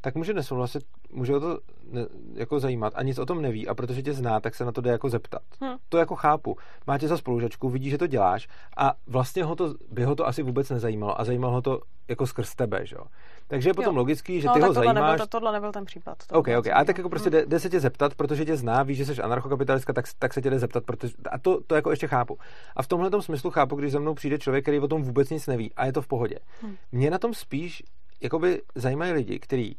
[0.00, 0.82] tak může nesouhlasit,
[1.12, 1.58] může ho to
[1.90, 4.72] ne, jako zajímat a nic o tom neví a protože tě zná, tak se na
[4.72, 5.42] to jde jako zeptat.
[5.60, 5.76] Hmm.
[5.88, 6.56] To jako chápu.
[6.86, 10.26] Má tě za spolužačku, vidí, že to děláš a vlastně ho to, by ho to
[10.26, 13.04] asi vůbec nezajímalo a zajímalo ho to jako skrz tebe, že jo.
[13.48, 13.98] Takže je potom jo.
[13.98, 14.94] logický, že no, ty ho zajímáš.
[14.94, 16.18] Nebyl, to, tohle nebyl ten případ.
[16.32, 16.66] OK, OK.
[16.66, 17.38] A tak jako prostě hmm.
[17.38, 20.42] jde, jde, se tě zeptat, protože tě zná, ví, že jsi anarchokapitalistka, tak, tak se
[20.42, 22.38] tě jde zeptat, protože, a to, to jako ještě chápu.
[22.76, 25.46] A v tomhle smyslu chápu, když za mnou přijde člověk, který o tom vůbec nic
[25.46, 26.38] neví a je to v pohodě.
[26.62, 26.76] Hmm.
[26.92, 27.82] Mě na tom spíš
[28.20, 29.76] jakoby zajímají lidi, kteří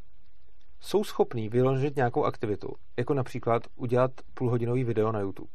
[0.81, 5.51] jsou schopní vyložit nějakou aktivitu, jako například udělat půlhodinový video na YouTube.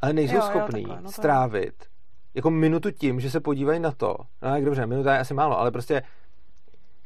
[0.00, 1.74] Ale nejsou jo, schopní jo, takhle, no strávit
[2.34, 5.58] jako minutu tím, že se podívají na to, no jak dobře, minuta je asi málo,
[5.58, 6.02] ale prostě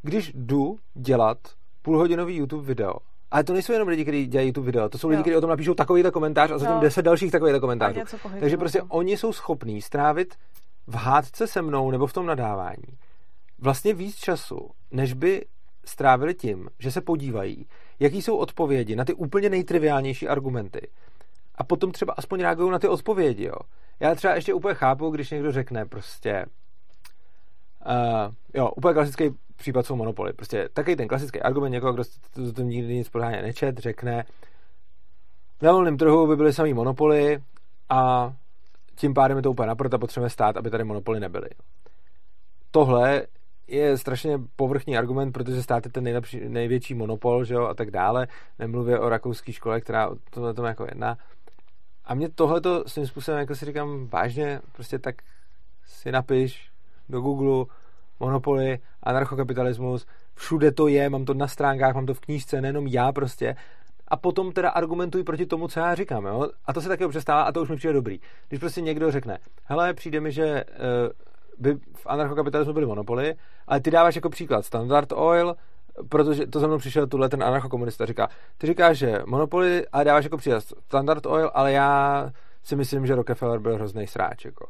[0.02, 1.38] když jdu dělat
[1.82, 2.94] půlhodinový YouTube video,
[3.30, 5.50] ale to nejsou jenom lidi, kteří dělají YouTube video, to jsou lidi, kteří o tom
[5.50, 8.00] napíšou takovýto komentář a zatím deset dalších takovýchto komentářů.
[8.40, 8.88] Takže prostě tam.
[8.90, 10.34] oni jsou schopní strávit
[10.86, 12.98] v hádce se mnou nebo v tom nadávání
[13.58, 15.46] vlastně víc času, než by
[15.88, 17.66] strávili tím, že se podívají,
[18.00, 20.88] jaký jsou odpovědi na ty úplně nejtriviálnější argumenty.
[21.54, 23.56] A potom třeba aspoň reagují na ty odpovědi, jo.
[24.00, 26.46] Já třeba ještě úplně chápu, když někdo řekne prostě
[27.86, 30.32] uh, jo, úplně klasický případ jsou monopoly.
[30.32, 34.24] Prostě taky ten klasický argument někoho, kdo to, to nikdy nic pořádně nečet, řekne
[35.62, 37.42] na volném trhu by byly samý monopoly
[37.88, 38.32] a
[38.96, 41.48] tím pádem je to úplně naprosto potřebujeme stát, aby tady monopoly nebyly.
[42.70, 43.26] Tohle
[43.68, 47.90] je strašně povrchní argument, protože stát je ten nejlepší, největší monopol, že jo, a tak
[47.90, 48.28] dále.
[48.58, 51.18] Nemluvě o rakouské škole, která tohle tom jako jedna.
[52.04, 55.14] A mě tohleto svým způsobem, jako si říkám, vážně, prostě tak
[55.86, 56.70] si napiš
[57.08, 57.64] do Google
[58.20, 63.12] monopoly, anarchokapitalismus, všude to je, mám to na stránkách, mám to v knížce, nejenom já
[63.12, 63.56] prostě.
[64.08, 66.48] A potom teda argumentuj proti tomu, co já říkám, jo?
[66.64, 68.20] A to se taky občas stává a to už mi přijde dobrý.
[68.48, 71.12] Když prostě někdo řekne, hele, přijde mi, že uh,
[71.58, 73.34] by v anarchokapitalismu byly monopoly,
[73.66, 75.56] ale ty dáváš jako příklad Standard Oil,
[76.08, 80.24] protože to za mnou přišel tuhle ten anarchokomunista, říká, ty říkáš, že monopoly, ale dáváš
[80.24, 82.30] jako příklad Standard Oil, ale já
[82.62, 84.44] si myslím, že Rockefeller byl hrozný sráč.
[84.44, 84.66] Jako.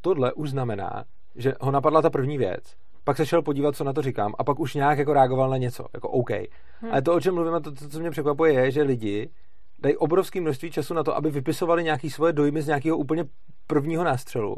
[0.00, 3.92] Tohle už znamená, že ho napadla ta první věc, pak se šel podívat, co na
[3.92, 6.30] to říkám, a pak už nějak jako reagoval na něco, jako OK.
[6.30, 6.92] Hmm.
[6.92, 9.30] Ale to, o čem mluvím, a to, to, co mě překvapuje, je, že lidi
[9.78, 13.24] dají obrovské množství času na to, aby vypisovali nějaké svoje dojmy z nějakého úplně
[13.66, 14.56] prvního nástřelu,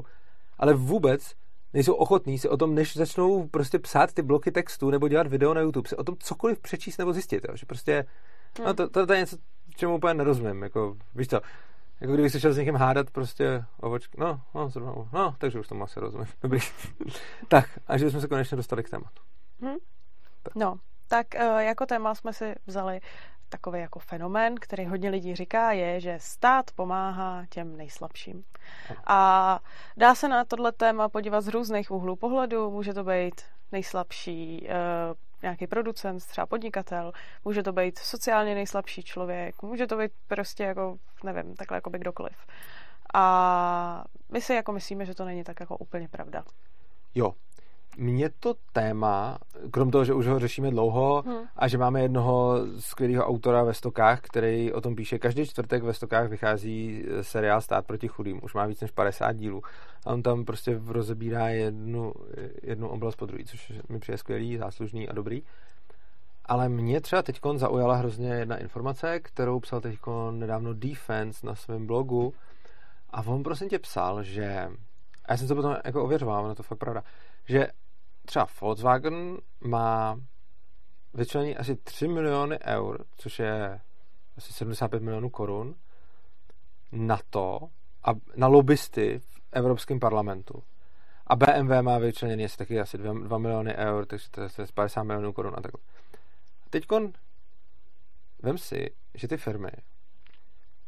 [0.58, 1.34] ale vůbec
[1.72, 5.54] nejsou ochotní si o tom, než začnou prostě psát ty bloky textu nebo dělat video
[5.54, 7.56] na YouTube, si o tom cokoliv přečíst nebo zjistit, jo?
[7.56, 8.04] že prostě,
[8.64, 9.36] no to, to, to je něco,
[9.76, 11.40] čemu úplně nerozumím, jako, víš co,
[12.00, 14.16] jako kdybych se šel s někým hádat prostě ovočky.
[14.20, 16.26] No, no, zrovna, no, takže už tomu asi rozumím.
[16.42, 16.58] Dobrý.
[17.48, 19.22] tak, a že jsme se konečně dostali k tématu.
[19.60, 19.76] Hmm.
[20.42, 20.54] Tak.
[20.54, 20.76] No,
[21.08, 23.00] tak uh, jako téma jsme si vzali
[23.48, 28.44] takový jako fenomén, který hodně lidí říká, je, že stát pomáhá těm nejslabším.
[29.06, 29.60] A
[29.96, 32.70] dá se na tohle téma podívat z různých úhlů pohledu.
[32.70, 37.12] Může to být nejslabší uh, nějaký producent, třeba podnikatel,
[37.44, 41.98] může to být sociálně nejslabší člověk, může to být prostě jako, nevím, takhle jako by
[41.98, 42.36] kdokoliv.
[43.14, 46.44] A my si jako myslíme, že to není tak jako úplně pravda.
[47.14, 47.34] Jo,
[47.96, 49.38] mě to téma,
[49.70, 51.36] krom toho, že už ho řešíme dlouho hmm.
[51.56, 55.94] a že máme jednoho skvělého autora ve Stokách, který o tom píše, každý čtvrtek ve
[55.94, 59.62] Stokách vychází seriál Stát proti chudým, už má víc než 50 dílů
[60.06, 62.12] a on tam prostě rozebírá jednu,
[62.62, 65.42] jednu oblast po druhé, což mi přijde skvělý, záslužný a dobrý.
[66.44, 69.98] Ale mě třeba teď zaujala hrozně jedna informace, kterou psal teď
[70.30, 72.34] nedávno Defense na svém blogu
[73.10, 74.68] a on prosím tě psal, že
[75.26, 77.02] a já jsem to potom jako ověřoval, na to fakt pravda,
[77.44, 77.68] že
[78.26, 80.20] třeba Volkswagen má
[81.14, 83.80] vyčlení asi 3 miliony eur, což je
[84.36, 85.74] asi 75 milionů korun,
[86.92, 87.60] na to,
[88.04, 90.62] a na lobbysty v Evropském parlamentu.
[91.26, 95.02] A BMW má vyčleněný asi taky asi 2, 2 miliony eur, takže to je 50
[95.02, 95.80] milionů korun a takhle.
[96.70, 96.84] Teď
[98.42, 99.70] vem si, že ty firmy,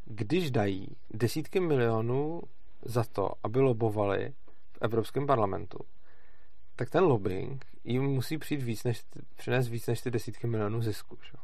[0.05, 2.43] když dají desítky milionů
[2.83, 4.33] za to, aby lobovali
[4.73, 5.79] v Evropském parlamentu,
[6.79, 9.05] tak ten lobbying jim musí přijít víc než,
[9.37, 11.19] přinést víc než ty desítky milionů zisku.
[11.23, 11.39] Že?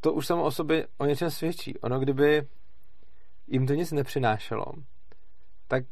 [0.00, 1.78] To už samo o sobě o něčem svědčí.
[1.78, 2.46] Ono, kdyby
[3.46, 4.64] jim to nic nepřinášelo,
[5.68, 5.84] tak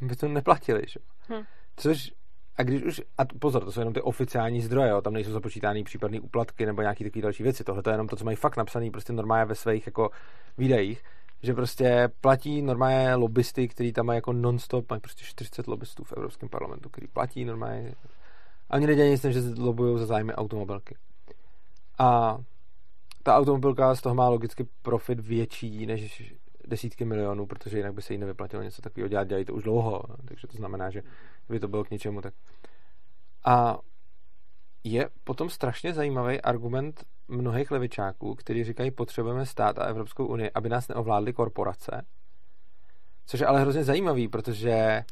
[0.00, 0.82] by to neplatili.
[0.88, 1.00] Že?
[1.28, 1.44] Hm.
[1.76, 2.12] Což
[2.56, 5.84] a když už, a pozor, to jsou jenom ty oficiální zdroje, jo, tam nejsou započítány
[5.84, 7.64] případné úplatky nebo nějaké takové další věci.
[7.64, 10.10] Tohle to je jenom to, co mají fakt napsané prostě normálně ve svých jako
[10.58, 11.04] výdajích
[11.42, 16.12] že prostě platí normálně lobbysty, který tam mají jako non-stop, mají prostě 40 lobbystů v
[16.12, 17.94] Evropském parlamentu, který platí normálně.
[18.70, 20.96] A oni nedělají nic, že lobují za zájmy automobilky.
[21.98, 22.38] A
[23.22, 26.34] ta automobilka z toho má logicky profit větší než
[26.66, 30.02] desítky milionů, protože jinak by se jí nevyplatilo něco takového dělat, dělají to už dlouho,
[30.24, 31.02] takže to znamená, že
[31.48, 32.34] by to bylo k něčemu, tak
[33.44, 33.78] a
[34.84, 40.68] je potom strašně zajímavý argument mnohých levičáků, kteří říkají, potřebujeme stát a Evropskou unii, aby
[40.68, 42.06] nás neovládly korporace.
[43.26, 45.04] Což je ale hrozně zajímavý, protože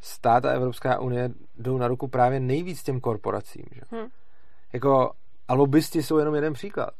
[0.00, 3.64] stát a Evropská unie jdou na ruku právě nejvíc těm korporacím.
[3.72, 3.80] Že?
[3.90, 4.08] Hmm.
[4.72, 5.12] Jako,
[5.48, 6.90] a lobbysti jsou jenom jeden příklad.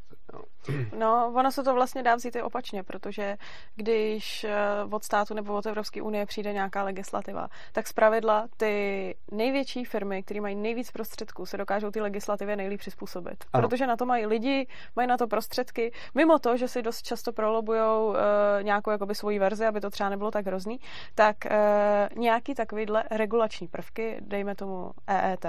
[0.99, 3.37] No, ono se to vlastně dá vzít i opačně, protože
[3.77, 4.57] když eh,
[4.91, 10.41] od státu nebo od Evropské unie přijde nějaká legislativa, tak zpravidla ty největší firmy, které
[10.41, 13.45] mají nejvíc prostředků, se dokážou ty legislativě nejlíp přizpůsobit.
[13.53, 13.69] Ano.
[13.69, 14.67] Protože na to mají lidi,
[14.97, 18.15] mají na to prostředky, mimo to, že si dost často prolobují uh,
[18.63, 20.81] nějakou jakoby svoji verzi, aby to třeba nebylo tak hrozný,
[21.15, 25.47] tak uh, nějaký takovýhle regulační prvky, dejme tomu EET,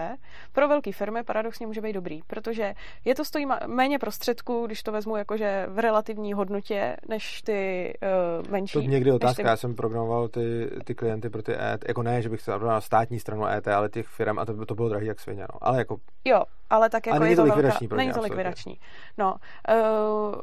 [0.51, 2.73] pro velké firmy paradoxně může být dobrý, protože
[3.05, 7.93] je to stojí méně prostředků, když to vezmu jakože v relativní hodnotě, než ty
[8.41, 8.73] uh, menší.
[8.73, 9.49] To někdy otázka, ty...
[9.49, 12.81] já jsem programoval ty, ty klienty pro ty ET, jako ne, že bych se na
[12.81, 15.57] státní stranu ET, ale těch firm a to, to bylo drahý jak svině, no.
[15.61, 15.97] ale jako...
[16.25, 18.79] Jo, ale tak jako a je to, likvidační velká, Není to likvidační.
[19.17, 19.35] No,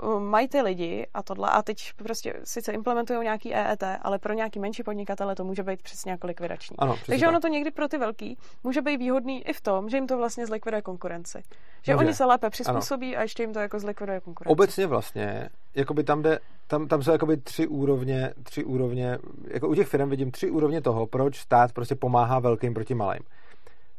[0.02, 4.32] uh, mají ty lidi a tohle a teď prostě sice implementují nějaký EET, ale pro
[4.32, 6.76] nějaký menší podnikatele to může být přesně jako likvidační.
[6.78, 7.28] Ano, Takže tak.
[7.28, 10.16] ono to někdy pro ty velký může být výhodný i v tom, že jim to
[10.16, 11.42] vlastně zlikviduje konkurenci.
[11.82, 12.04] Že může.
[12.04, 13.20] oni se lépe přizpůsobí ano.
[13.20, 14.52] a ještě jim to jako zlikviduje konkurenci.
[14.52, 19.74] Obecně vlastně, jakoby tam jde, tam, tam jsou jakoby tři úrovně, tři úrovně, jako u
[19.74, 23.22] těch firm vidím tři úrovně toho, proč stát prostě pomáhá velkým proti malým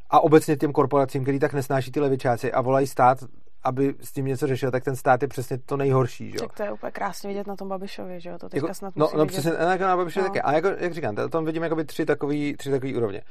[0.09, 3.17] a obecně těm korporacím, který tak nesnáší ty levičáci a volají stát,
[3.63, 6.31] aby s tím něco řešil, tak ten stát je přesně to nejhorší.
[6.31, 6.39] Že?
[6.39, 8.37] Tak to je úplně krásně vidět na tom Babišovi, že jo?
[8.37, 9.27] To teďka jako, snad no, no vidět.
[9.27, 10.29] přesně, jako na Babišovi no.
[10.29, 10.41] také.
[10.41, 13.21] A jako, jak říkám, tam vidím jakoby tři takový, tři takový úrovně.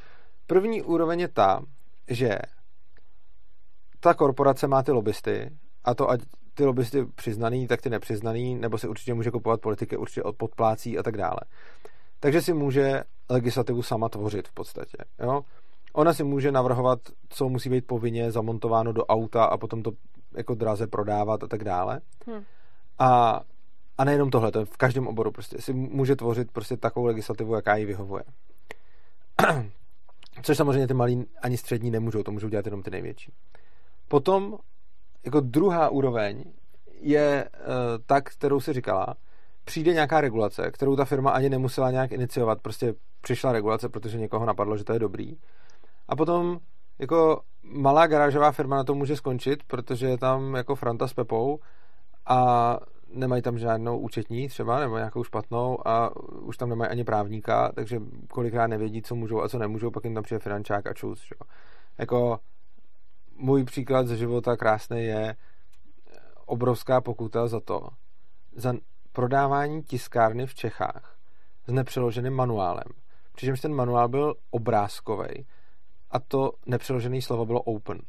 [0.46, 1.62] První úroveň je ta,
[2.08, 2.38] že
[4.00, 5.50] ta korporace má ty lobbysty
[5.84, 6.20] a to ať
[6.54, 10.98] ty lobbysty přiznaný, tak ty nepřiznaný, nebo si určitě může kupovat politiky, určitě od podplácí
[10.98, 11.40] a tak dále.
[12.20, 14.96] Takže si může legislativu sama tvořit v podstatě.
[15.18, 15.42] Jo?
[15.92, 16.98] Ona si může navrhovat,
[17.28, 19.92] co musí být povinně zamontováno do auta a potom to
[20.36, 22.00] jako draze prodávat a tak dále.
[22.26, 22.42] Hmm.
[22.98, 23.40] A,
[23.98, 27.54] a nejenom tohle, to je v každém oboru prostě si může tvořit prostě takovou legislativu,
[27.54, 28.24] jaká jí vyhovuje.
[30.42, 33.32] Což samozřejmě ty malí ani střední nemůžou, to můžou dělat jenom ty největší.
[34.08, 34.58] Potom
[35.24, 36.44] jako druhá úroveň
[37.00, 37.64] je uh,
[38.06, 39.14] ta, kterou si říkala,
[39.64, 44.46] přijde nějaká regulace, kterou ta firma ani nemusela nějak iniciovat, prostě přišla regulace, protože někoho
[44.46, 45.36] napadlo, že to je dobrý
[46.08, 46.58] a potom
[46.98, 51.58] jako malá garážová firma na to může skončit, protože je tam jako Franta s Pepou
[52.26, 52.78] a
[53.14, 58.00] nemají tam žádnou účetní třeba, nebo nějakou špatnou a už tam nemají ani právníka, takže
[58.30, 61.22] kolikrát nevědí, co můžou a co nemůžou, pak jim tam přijde finančák a čus.
[61.22, 61.34] Že?
[61.98, 62.38] Jako
[63.36, 65.36] můj příklad ze života krásný je
[66.46, 67.88] obrovská pokuta za to,
[68.56, 68.74] za
[69.12, 71.16] prodávání tiskárny v Čechách
[71.66, 72.92] s nepřeloženým manuálem.
[73.34, 75.46] Přičemž ten manuál byl obrázkový
[76.10, 78.00] a to nepřeložené slovo bylo open.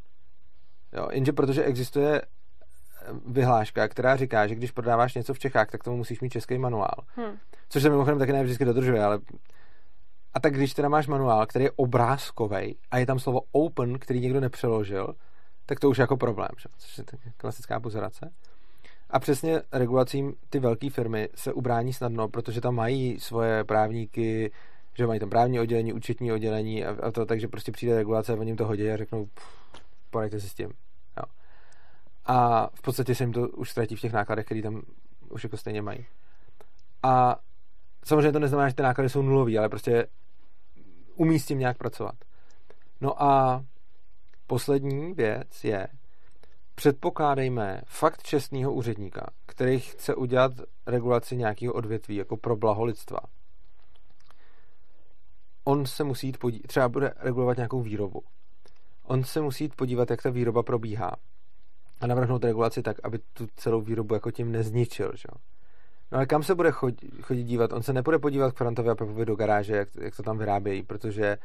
[0.93, 2.25] Jo, jenže protože existuje eh,
[3.25, 6.95] vyhláška, která říká, že když prodáváš něco v Čechách, tak tomu musíš mít český manuál.
[7.15, 7.37] Hmm.
[7.69, 9.19] Což se mimochodem taky ne vždycky dodržuje, ale
[10.33, 14.19] a tak když teda máš manuál, který je obrázkový a je tam slovo open, který
[14.19, 15.15] někdo nepřeložil,
[15.65, 16.69] tak to už je jako problém, že?
[16.77, 17.03] což je
[17.37, 18.31] klasická pozerace.
[19.09, 24.51] A přesně regulacím ty velké firmy se ubrání snadno, protože tam mají svoje právníky,
[24.97, 28.49] že mají tam právní oddělení, účetní oddělení a, a to, takže prostě přijde regulace, oni
[28.49, 29.27] jim to hodí a řeknou,
[30.09, 30.67] porajte si s tím.
[31.17, 31.23] Jo.
[32.25, 34.81] A v podstatě se jim to už ztratí v těch nákladech, které tam
[35.29, 36.05] už jako stejně mají.
[37.03, 37.35] A
[38.05, 40.07] samozřejmě to neznamená, že ty náklady jsou nulový, ale prostě
[41.15, 42.15] umí s tím nějak pracovat.
[43.01, 43.63] No a
[44.47, 45.87] poslední věc je,
[46.75, 50.51] předpokládejme fakt čestného úředníka, který chce udělat
[50.87, 53.19] regulaci nějakého odvětví jako pro blaho lidstva
[55.69, 58.23] on se musí jít podívat, třeba bude regulovat nějakou výrobu.
[59.03, 61.11] On se musí jít podívat, jak ta výroba probíhá
[62.01, 65.11] a navrhnout regulaci tak, aby tu celou výrobu jako tím nezničil.
[65.15, 65.27] Že?
[66.11, 67.73] No ale kam se bude chodit, chodit dívat?
[67.73, 70.83] On se nebude podívat k Frantovi a Pepovi do garáže, jak, jak to tam vyrábějí,
[70.83, 71.37] protože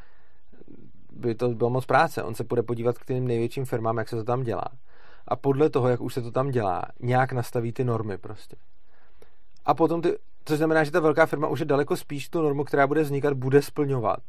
[1.13, 2.23] by to bylo moc práce.
[2.23, 4.69] On se bude podívat k těm největším firmám, jak se to tam dělá.
[5.29, 8.57] A podle toho, jak už se to tam dělá, nějak nastaví ty normy prostě.
[9.65, 12.65] A potom ty Což znamená, že ta velká firma už je daleko spíš tu normu,
[12.65, 14.21] která bude vznikat, bude splňovat,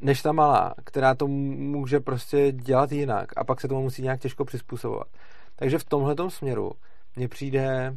[0.00, 4.20] než ta malá, která to může prostě dělat jinak a pak se tomu musí nějak
[4.20, 5.08] těžko přizpůsobovat.
[5.56, 6.72] Takže v tomhle směru
[7.16, 7.96] mně přijde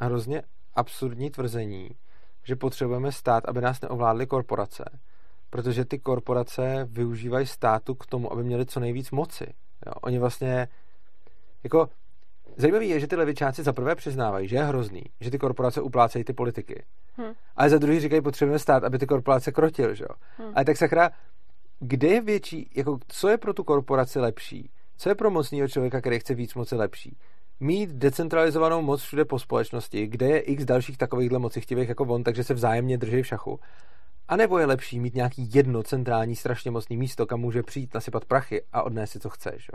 [0.00, 0.42] hrozně
[0.74, 1.90] absurdní tvrzení,
[2.44, 4.84] že potřebujeme stát, aby nás neovládly korporace,
[5.50, 9.46] protože ty korporace využívají státu k tomu, aby měli co nejvíc moci.
[9.86, 9.92] Jo?
[10.02, 10.68] Oni vlastně
[11.64, 11.88] jako
[12.56, 16.24] Zajímavé je, že ty levičáci za prvé přiznávají, že je hrozný, že ty korporace uplácejí
[16.24, 16.84] ty politiky.
[17.16, 17.32] Hmm.
[17.56, 20.14] Ale za druhý říkají, potřebujeme stát, aby ty korporace krotil, že jo.
[20.38, 20.52] Hmm.
[20.54, 21.10] Ale tak sakra,
[21.80, 24.70] kde je větší, jako, co je pro tu korporaci lepší?
[24.96, 27.16] Co je pro mocného člověka, který chce víc moci lepší?
[27.60, 32.44] Mít decentralizovanou moc všude po společnosti, kde je x dalších takovýchhle mocichtivých jako on, takže
[32.44, 33.60] se vzájemně drží v šachu.
[34.28, 38.24] A nebo je lepší mít nějaký jedno centrální strašně mocný místo, kam může přijít, nasypat
[38.24, 39.52] prachy a odnést si, co chce.
[39.56, 39.68] Že?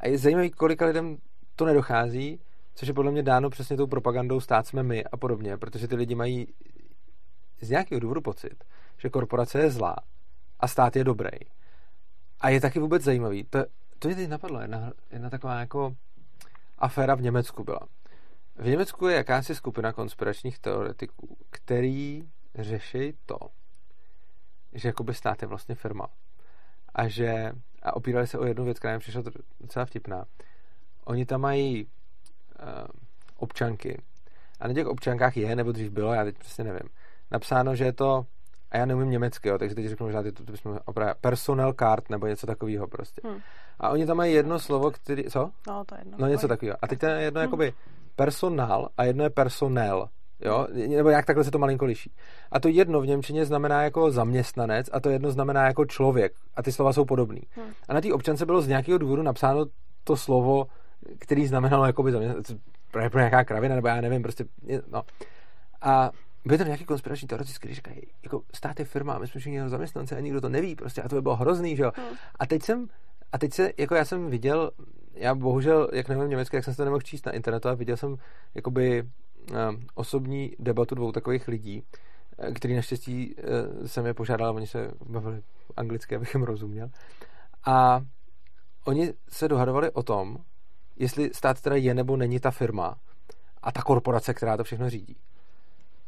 [0.00, 1.18] A je zajímavý, kolika lidem
[1.56, 2.40] to nedochází,
[2.74, 5.96] což je podle mě dáno přesně tou propagandou stát jsme my a podobně, protože ty
[5.96, 6.46] lidi mají
[7.60, 8.64] z nějakého důvodu pocit,
[8.98, 9.96] že korporace je zlá
[10.60, 11.38] a stát je dobrý.
[12.40, 13.44] A je taky vůbec zajímavý.
[13.44, 13.64] To,
[13.98, 15.96] to mě teď napadlo, jedna, jedna taková jako
[16.78, 17.80] aféra v Německu byla.
[18.56, 23.38] V Německu je jakási skupina konspiračních teoretiků, který řeší to,
[24.72, 26.06] že jakoby stát je vlastně firma.
[26.96, 29.22] A že, a opírali se o jednu věc, která mi přišla
[29.60, 30.24] docela vtipná.
[31.04, 31.88] Oni tam mají uh,
[33.36, 34.02] občanky.
[34.60, 36.88] A na těch občankách je, nebo dřív bylo, já teď přesně nevím,
[37.30, 38.26] napsáno, že je to,
[38.70, 42.10] a já neumím německy, jo, takže teď řeknu že to, to bychom opravdu, personal card
[42.10, 43.20] nebo něco takového prostě.
[43.24, 43.40] Hmm.
[43.80, 45.50] A oni tam mají jedno slovo, který, co?
[45.68, 46.18] No, to je jedno.
[46.20, 46.76] No, něco takového.
[46.82, 47.46] A teď to je jedno hmm.
[47.46, 47.72] jakoby
[48.16, 50.08] personál a jedno je personel.
[50.40, 50.66] Jo?
[50.88, 52.12] Nebo jak takhle se to malinko liší.
[52.52, 56.32] A to jedno v Němčině znamená jako zaměstnanec a to jedno znamená jako člověk.
[56.56, 57.42] A ty slova jsou podobný.
[57.50, 57.70] Hmm.
[57.88, 59.66] A na té občance bylo z nějakého důvodu napsáno
[60.04, 60.66] to slovo,
[61.18, 62.56] který znamenalo jako by zaměstnanec,
[62.90, 64.44] pro nějaká kravina, nebo já nevím, prostě,
[64.92, 65.02] no.
[65.82, 66.10] A
[66.44, 69.70] byly tam nějaký konspirační teoretici, kteří říkají, jako stát je firma, my jsme všichni jenom
[69.70, 71.92] zaměstnance a nikdo to neví, prostě, a to by bylo hrozný, že jo.
[71.96, 72.16] Hmm.
[72.38, 72.86] A teď jsem,
[73.32, 74.70] a teď se, jako já jsem viděl,
[75.14, 77.96] já bohužel, jak nevím německy, jak jsem se to nemohl číst na internetu, a viděl
[77.96, 78.16] jsem,
[78.54, 79.02] jakoby,
[79.94, 85.42] osobní debatu dvou takových lidí, uh, který naštěstí uh, jsem je požádal, oni se bavili
[85.76, 86.90] anglicky, abych jim rozuměl.
[87.66, 88.00] A
[88.84, 90.38] oni se dohadovali o tom,
[90.96, 92.96] jestli stát teda je nebo není ta firma
[93.62, 95.16] a ta korporace, která to všechno řídí.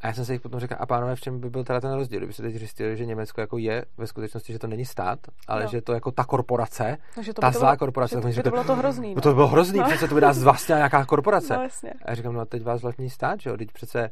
[0.00, 1.92] A já jsem se jich potom řekl, a pánové, v čem by byl teda ten
[1.92, 2.18] rozdíl?
[2.18, 5.62] Kdyby se teď zjistili, že Německo jako je ve skutečnosti, že to není stát, ale
[5.62, 5.68] no.
[5.68, 8.16] že to jako ta korporace, no, to ta zlá korporace.
[8.16, 9.14] Že to, že to bylo to hrozný.
[9.14, 9.20] No.
[9.20, 9.84] To bylo hrozný, no.
[9.84, 11.54] přece to by nás vlastně nějaká korporace.
[11.58, 11.90] No, jasně.
[12.04, 13.56] A já říkám, no a teď vás vlastní stát, že jo?
[13.56, 14.10] Teď přece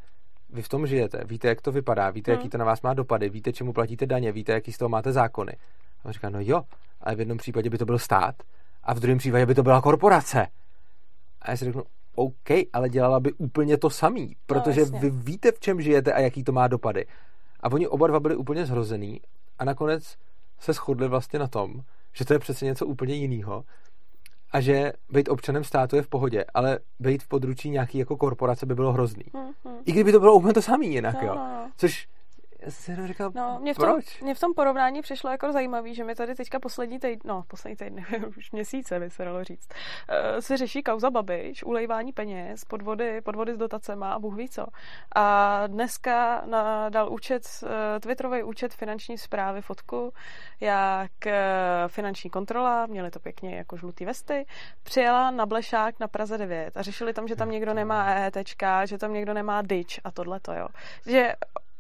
[0.51, 2.39] vy v tom žijete, víte, jak to vypadá, víte, hmm.
[2.39, 5.13] jaký to na vás má dopady, víte, čemu platíte daně, víte, jaký z toho máte
[5.13, 5.53] zákony.
[6.03, 6.63] A on říká, no jo,
[7.01, 8.35] ale v jednom případě by to byl stát
[8.85, 10.47] a v druhém případě by to byla korporace.
[11.43, 11.83] A já si řeknu,
[12.17, 16.21] OK, ale dělala by úplně to samý, protože no, vy víte, v čem žijete a
[16.21, 17.07] jaký to má dopady.
[17.61, 19.21] A oni oba dva byli úplně zhrozený
[19.59, 20.17] a nakonec
[20.59, 21.81] se shodli vlastně na tom,
[22.13, 23.65] že to je přece něco úplně jiného
[24.53, 28.67] a že být občanem státu je v pohodě, ale být v područí nějaký jako korporace
[28.67, 29.25] by bylo hrozný.
[29.33, 29.77] Mm-hmm.
[29.85, 31.37] I kdyby to bylo úplně to samé jinak, no, jo.
[31.77, 32.09] Což
[32.61, 34.21] já jsem jenom říkal, no, mě v tom, proč?
[34.21, 37.77] Mě v tom porovnání přišlo jako zajímavý, že mi tady teďka poslední týden, no poslední
[37.77, 38.05] týden,
[38.39, 43.55] už měsíce by se dalo říct, uh, se řeší kauza Babiš, ulejvání peněz, podvody, podvody
[43.55, 44.67] s dotacema a bůh ví co.
[45.17, 47.69] A dneska na, dal účet, uh,
[48.01, 50.13] Twitterový účet finanční zprávy fotku,
[50.61, 51.33] jak uh,
[51.89, 54.47] finanční kontrola, měli to pěkně jako žlutý vesty,
[54.83, 58.37] přijela na Blešák na Praze 9 a řešili tam, že tam někdo nemá EET,
[58.85, 60.69] že tam někdo nemá DIČ a tohle to, jo.
[61.07, 61.33] Že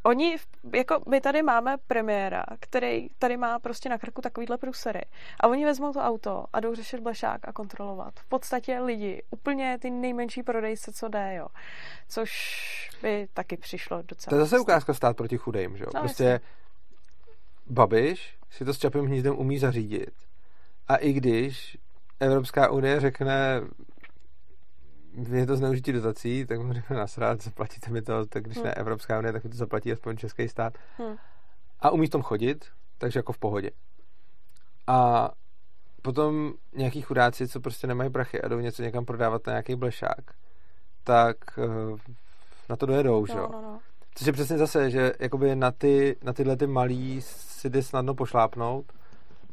[0.06, 0.36] oni,
[0.74, 5.00] jako my tady máme premiéra, který tady má prostě na krku takovýhle prusery
[5.40, 8.14] a oni vezmou to auto a jdou řešit blešák a kontrolovat.
[8.20, 11.46] V podstatě lidi, úplně ty nejmenší prodejce, co jde, jo.
[12.08, 12.30] Což
[13.02, 14.30] by taky přišlo docela.
[14.30, 15.90] To je zase ukázka stát proti chudým, že jo.
[15.94, 16.48] No, prostě jasně.
[17.66, 20.12] Babiš si to s Čapým hnízdem umí zařídit.
[20.88, 21.78] A i když
[22.20, 23.60] Evropská unie řekne,
[25.16, 28.66] je to zneužití dotací, tak mu řekne nasrát, zaplatíte mi to, tak když hmm.
[28.66, 30.78] ne Evropská unie, tak mi to zaplatí aspoň český stát.
[30.98, 31.16] Hmm.
[31.80, 32.66] A umí v tom chodit,
[32.98, 33.70] takže jako v pohodě.
[34.86, 35.30] A
[36.02, 40.24] potom nějaký chudáci, co prostě nemají prachy a jdou něco někam prodávat na nějaký blešák,
[41.04, 41.98] tak uh,
[42.68, 43.48] na to dojedou, no, že jo?
[43.52, 43.78] No, no.
[44.14, 48.14] Což je přesně zase, že jakoby na, ty, na tyhle ty malý si jde snadno
[48.14, 48.92] pošlápnout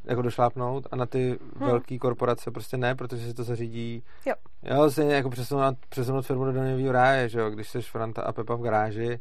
[0.06, 1.68] jako došlápnout a na ty hmm.
[1.70, 4.04] velké korporace prostě ne, protože si to zařídí.
[4.26, 4.36] Jo.
[4.64, 8.32] Jo, stejně jako přesunout, přesunout firmu do daňového ráje, že jo, když jsi Franta a
[8.32, 9.20] Pepa v garáži,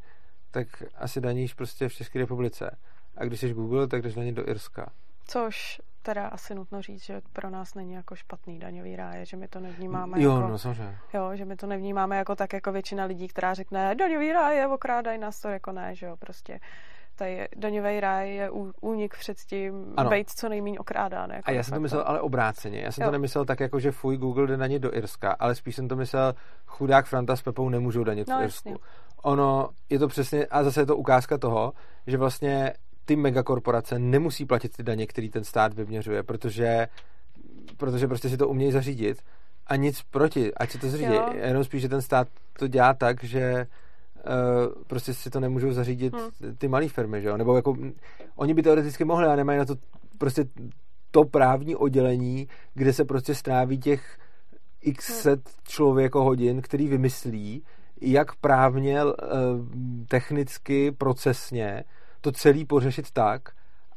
[0.51, 2.77] tak asi daníš prostě v České republice.
[3.17, 4.93] A když jsi Google, tak jdeš daní do Irska.
[5.27, 9.49] Což teda asi nutno říct, že pro nás není jako špatný daňový ráje, že my
[9.49, 10.49] to nevnímáme jo, jako...
[10.49, 10.99] no samozřejmě.
[11.15, 15.19] Jo, že my to nevnímáme jako tak jako většina lidí, která řekne daňový ráje, okrádají
[15.19, 16.61] nás to jako ne, že jo, prostě
[17.15, 18.51] tady daňový ráj je
[18.81, 20.11] únik před tím ano.
[20.11, 21.31] být co nejméně okrádán.
[21.31, 22.81] Jako a já jsem to myslel ale obráceně.
[22.81, 23.09] Já jsem jo.
[23.09, 25.97] to nemyslel tak, jako že fuj, Google jde danit do Irska, ale spíš jsem to
[25.97, 26.35] myslel,
[26.67, 28.69] chudák Franta s Pepou nemůžou danit no, v Irsku.
[28.69, 28.85] Jasně.
[29.23, 31.73] Ono je to přesně, a zase je to ukázka toho,
[32.07, 32.73] že vlastně
[33.05, 36.89] ty megakorporace nemusí platit ty daně, který ten stát vyměřuje, protože,
[37.77, 39.23] protože prostě si to umějí zařídit
[39.67, 41.15] a nic proti, ať si to zařídí.
[41.35, 43.67] Jenom spíš, že ten stát to dělá tak, že
[44.27, 46.57] Uh, prostě si to nemůžou zařídit hmm.
[46.57, 47.37] ty malé firmy, že jo?
[47.37, 47.75] Nebo jako,
[48.37, 49.75] oni by teoreticky mohli, a nemají na to
[50.19, 50.45] prostě
[51.11, 54.19] to právní oddělení, kde se prostě stráví těch
[54.81, 55.19] x Hmm.
[55.21, 57.63] set člověkohodin, který vymyslí,
[58.01, 59.07] jak právně, eh,
[60.09, 61.85] technicky, procesně
[62.21, 63.49] to celý pořešit tak,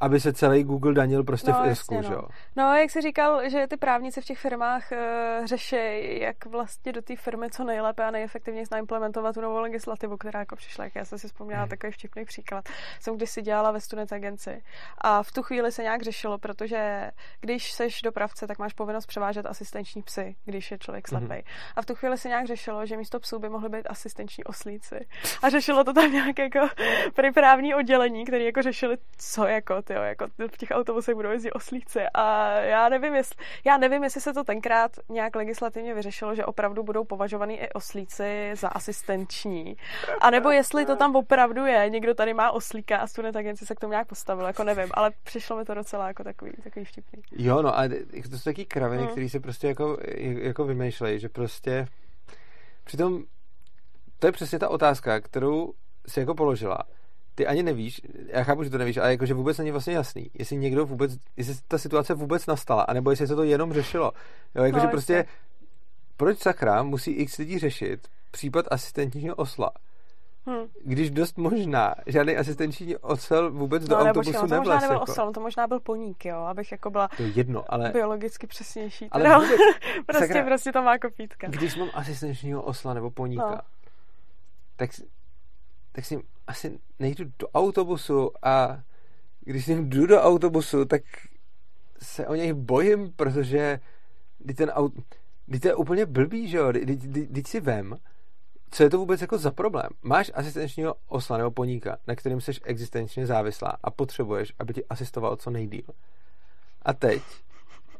[0.05, 2.15] aby se celý Google danil prostě No, v Irsku, jasně, no.
[2.15, 2.21] jo?
[2.55, 5.75] No, jak jsi říkal, že ty právníci v těch firmách uh, řeší,
[6.19, 10.55] jak vlastně do té firmy co nejlépe a nejefektivněji naimplementovat tu novou legislativu, která jako
[10.55, 10.83] přišla.
[10.83, 11.69] Jak Já jsem si vzpomněla Hmm.
[11.69, 12.69] takový vtipný příklad.
[12.99, 14.61] Jsem když si dělala ve student agenci
[14.97, 19.45] a v tu chvíli se nějak řešilo, protože když seš dopravce, tak máš povinnost převážet
[19.45, 21.27] asistenční psy, když je člověk Mhm.
[21.27, 21.43] slepý.
[21.75, 25.07] A v tu chvíli se nějak řešilo, že místo psů by mohly být asistenční oslíci.
[25.43, 26.59] A řešilo to tam nějak jako
[27.33, 31.99] právní oddělení, který jako řešili, co jako, tyjo, jako v těch autobusech budou jezdit oslíci.
[32.13, 36.83] A já nevím, jestli, já nevím, jestli se to tenkrát nějak legislativně vyřešilo, že opravdu
[36.83, 39.75] budou považovaný i oslíci za asistenční.
[40.21, 43.75] A nebo jestli to tam opravdu je, někdo tady má oslíka a student agenci se
[43.75, 47.23] k tomu nějak postavil, jako nevím, ale přišlo mi to docela jako takový, takový vtipný.
[47.31, 47.87] Jo, no a
[48.31, 49.07] to jsou taky kraviny, Mm.
[49.07, 49.97] které se prostě jako,
[50.41, 51.87] jako vymýšlejí, že prostě
[52.83, 53.23] přitom
[54.19, 55.73] to je přesně ta otázka, kterou
[56.07, 56.77] si jako položila.
[57.35, 60.57] Ty ani nevíš, já chápu, že to nevíš, ale jakože vůbec není vlastně jasný, jestli
[60.57, 64.11] někdo vůbec, jestli ta situace vůbec nastala, anebo jestli se to jenom řešilo.
[64.55, 65.31] Jo, jakože No, prostě, jasně.
[66.17, 69.71] proč sakra musí x lidí řešit případ asistentního osla,
[70.49, 70.67] Hm.
[70.83, 74.79] když dost možná žádný asistenční osel vůbec do No, nebo autobusu počkej, on to možná
[74.79, 75.11] nebyl Jako.
[75.11, 78.47] osel, on to možná byl poník, jo, abych jako byla To je jedno, ale biologicky
[78.47, 79.07] přesnější.
[79.11, 79.59] Ale Teda, vůbec-
[80.05, 80.43] prostě, sakra.
[80.45, 81.47] prostě to má kopítka.
[81.47, 83.57] když mám asistenčního osla nebo poníka, No.
[84.75, 84.89] tak,
[85.91, 88.83] tak si asi nejdu do autobusu a
[89.41, 91.01] když s ním jdu do autobusu, tak
[92.01, 93.79] se o něj bojím, protože
[94.39, 94.93] když ten aut,
[95.45, 97.95] když to je úplně blbý, že jo, když si vem,
[98.71, 99.89] co je to vůbec jako za problém?
[100.01, 105.35] Máš asistenčního osla nebo poníka, na kterým jsi existenčně závislá a potřebuješ, aby ti asistoval
[105.35, 105.85] co nejdíl.
[106.81, 107.21] A teď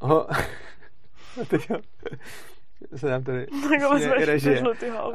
[0.02, 0.32] ho,
[1.42, 1.78] a teď ho,
[2.96, 4.62] se nám tady Tak ho směje vezmeš režie.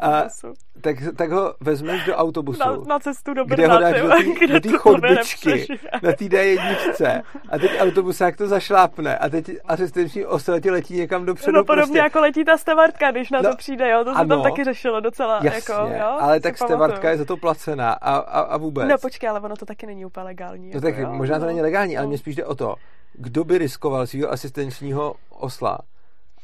[0.01, 0.53] A autobusu.
[0.81, 4.01] tak, tak ho vezmeš do autobusu, Na, na cestu do kde ho Brna, dáš
[4.39, 5.67] ty do té- chodbičky,
[6.03, 11.27] na té D1 a teď autobusák to zašlápne a teď asistenční osel ti letí někam
[11.27, 11.57] dopředu.
[11.57, 11.99] No podobně prostě.
[11.99, 14.29] jako letí ta stevartka, když na No, to přijde, jo, to se ano.
[14.29, 18.17] tam taky řešilo docela, Jasně, jako, jo, ale tak stevartka je za to placená a,
[18.17, 18.89] a, a vůbec.
[18.89, 20.67] No počkej, ale ono to taky není úplně legální.
[20.67, 21.47] No jako, tak jo, možná to no.
[21.47, 22.09] není legální, ale No.
[22.09, 22.75] mě spíš jde o to,
[23.13, 25.79] kdo by riskoval svého asistenčního osla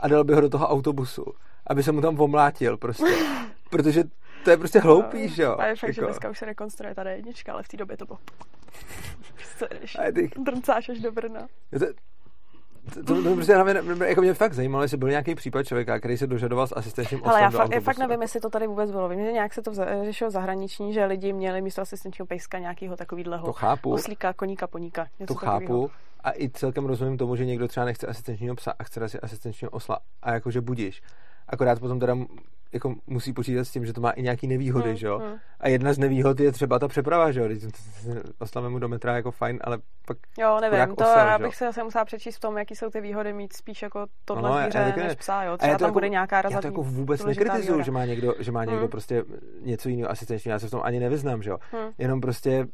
[0.00, 1.24] a dal by ho do toho autobusu,
[1.66, 3.14] aby se mu tam omlátil prostě.
[3.70, 4.04] Protože
[4.44, 5.56] to je prostě hloupý, že jo?
[5.58, 6.10] A je fakt, že Jako.
[6.10, 8.18] dneska už se rekonstruuje ta jednička, ale v té době to bylo...
[10.14, 11.46] Ty- Drncáš až do Brna.
[11.78, 11.86] To,
[12.94, 16.18] to, to, to prostě hlavně, jako mě fakt zajímalo, jestli byl nějaký případ člověka, který
[16.18, 19.08] se dožadoval s asistenčním Ale já fakt, fakt nevím, jestli to tady vůbec bylo.
[19.08, 19.72] Vím, že nějak se to
[20.04, 25.06] řešilo zahraniční, že lidi měli místo asistenčního pejska nějakého takového To chápu, oslíka, koníka, poníka.
[25.26, 25.90] To chápu
[26.26, 29.70] a i celkem rozumím tomu, že někdo třeba nechce asistenčního psa a chce si asistenčního
[29.70, 31.02] osla a jakože budíš.
[31.48, 32.16] Akorát potom teda
[32.72, 35.18] jako musí počítat s tím, že to má i nějaký nevýhody, Hmm, že jo?
[35.18, 35.36] hmm.
[35.60, 37.46] A jedna z nevýhod je třeba ta přeprava, že jo?
[37.46, 37.64] Když
[38.38, 41.64] oslavím mu do metra jako fajn, ale pak Jo, nevím, to osel, já bych se
[41.64, 44.94] zase musela přečíst v tom, jaký jsou ty výhody mít spíš jako tohle No, zvíře
[44.96, 45.56] než psa, jo.
[45.56, 48.64] Třeba tam jako- bude nějaká já to jako vůbec nekritizuju, že má někdo, že má
[48.64, 48.88] někdo Hmm.
[48.88, 49.24] prostě
[49.62, 51.58] něco jiného asistenčního, já se v tom ani nevyznám, že jo?
[51.72, 51.90] Hmm.
[51.98, 52.66] Jenom prostě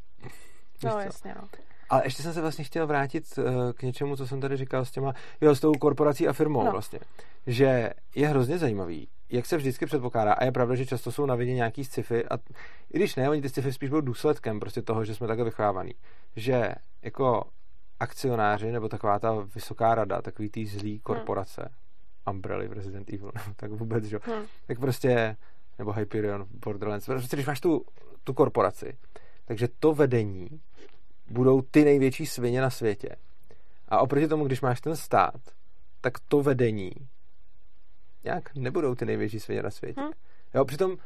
[0.85, 1.49] No, jasně, no.
[1.93, 4.91] Ale ještě jsem se vlastně chtěl vrátit eh, k něčemu, co jsem tady říkal s
[4.91, 6.73] těma, jo, s tou korporací a firmou No.
[6.73, 6.99] vlastně.
[7.47, 11.35] Že je hrozně zajímavý, jak se vždycky předpokládá, a je pravda, že často jsou na
[11.35, 12.39] vině nějaký sci-fi, a
[12.93, 15.95] i když ne, oni ty sci-fi spíš budou důsledkem prostě toho, že jsme takhle vychovávaní.
[16.37, 16.73] Že
[17.03, 17.45] jako
[18.01, 21.69] akcionáři, nebo taková ta vysoká rada, takový ty zlý korporace,
[22.31, 24.47] Umbrella v Resident Evil, tak vůbec, že jo, Hm.
[24.67, 25.37] tak prostě,
[25.79, 27.85] nebo Hyperion v Borderlands, prostě když máš tu,
[28.25, 28.97] tu korporaci,
[29.45, 30.49] takže to vedení
[31.31, 33.09] budou ty největší svině na světě.
[33.89, 35.41] A oproti tomu, když máš ten stát,
[36.01, 36.93] tak to vedení
[38.25, 40.01] nějak nebudou ty největší svině na světě.
[40.01, 40.13] Hm.
[40.55, 40.97] Jo, přitom,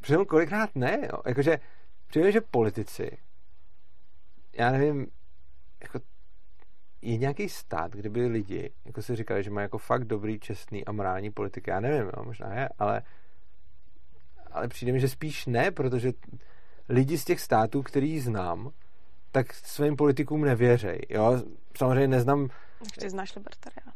[0.00, 1.22] přitom kolikrát ne, jo.
[1.26, 1.58] Jakože
[2.06, 3.18] přijde, že politici,
[4.52, 5.06] já nevím,
[5.82, 6.00] jako
[7.02, 10.84] je nějaký stát, kde by lidi jako si říkali, že mají jako fakt dobrý, čestný
[10.84, 11.70] a morální politiky.
[11.70, 13.02] Já nevím, jo, možná je, ale
[14.50, 16.12] ale přijde mi, že spíš ne, protože
[16.88, 18.70] lidi z těch států, který znám,
[19.32, 20.98] tak svým politikům nevěřej.
[21.08, 21.42] Jo?
[21.76, 22.48] Samozřejmě neznám,
[22.84, 23.92] Ještě znáš libertariány.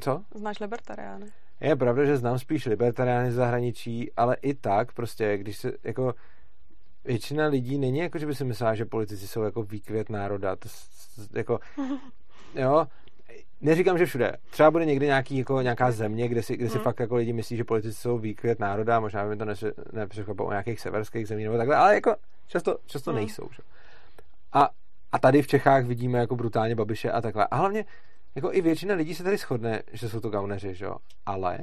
[0.00, 0.24] co?
[0.34, 1.26] Znáš libertariány.
[1.60, 6.14] Je pravda, že znám spíš libertariány z zahraničí, ale i tak prostě, když se jako
[7.04, 10.56] většina lidí není jako, že by si myslela, že politici jsou jako výkvět národa.
[10.56, 10.68] To,
[11.34, 11.60] jako,
[12.54, 12.86] jo,
[13.60, 14.36] neříkám, že všude.
[14.50, 16.84] Třeba bude někde nějaký, jako, nějaká země, kde si, kde si Hmm.
[16.84, 19.44] fakt jako lidi myslí, že politici jsou výkvět národa, možná by mi to
[19.92, 22.16] nepřekvapilo o nějakých severských zemí nebo takhle, ale jako
[22.46, 23.20] často, často Hmm.
[23.20, 23.48] nejsou.
[23.56, 23.62] Že?
[24.54, 24.70] A,
[25.12, 27.46] a tady v Čechách vidíme jako brutálně Babiše a takhle.
[27.46, 27.84] A hlavně
[28.34, 30.96] jako i většina lidí se tady shodne, že jsou to gauneři, že jo?
[31.26, 31.58] Ale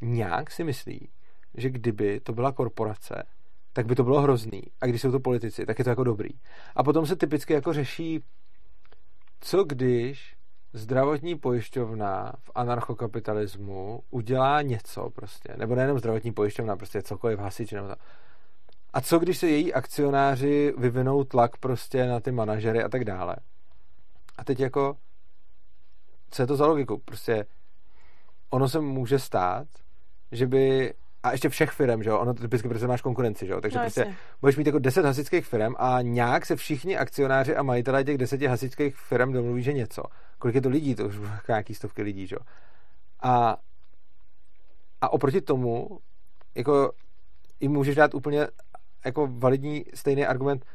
[0.00, 1.08] nějak si myslí,
[1.54, 3.22] že kdyby to byla korporace,
[3.72, 4.62] tak by to bylo hrozný.
[4.80, 6.30] A když jsou to politici, tak je to jako dobrý.
[6.76, 8.20] A potom se typicky jako řeší,
[9.40, 10.36] co když
[10.72, 17.88] zdravotní pojišťovna v anarchokapitalismu udělá něco prostě, nebo nejenom zdravotní pojišťovna, prostě cokoliv hasič nebo
[17.88, 17.94] to.
[18.92, 23.36] A co když se její akcionáři vyvinou tlak prostě na ty manažery a tak dále.
[24.38, 24.96] A teď jako,
[26.30, 26.98] co je to za logiku?
[27.04, 27.46] Prostě
[28.50, 29.66] ono se může stát,
[30.32, 33.60] že by a ještě všech firm, že jo, ono typicky protože máš konkurenci, že jo,
[33.60, 34.16] takže no, prostě jasně.
[34.40, 38.46] budeš mít jako deset hasičských firm a nějak se všichni akcionáři a majitelé těch deseti
[38.46, 40.02] hasičských firm domluví, že něco.
[40.38, 41.16] Kolik je to lidí, to už
[41.48, 42.40] nějaký stovky lidí, že jo.
[43.22, 43.56] A,
[45.00, 45.98] a oproti tomu,
[46.54, 46.92] jako
[47.60, 48.46] jim můžeš dát úplně
[49.04, 50.66] jako validní stejný argument,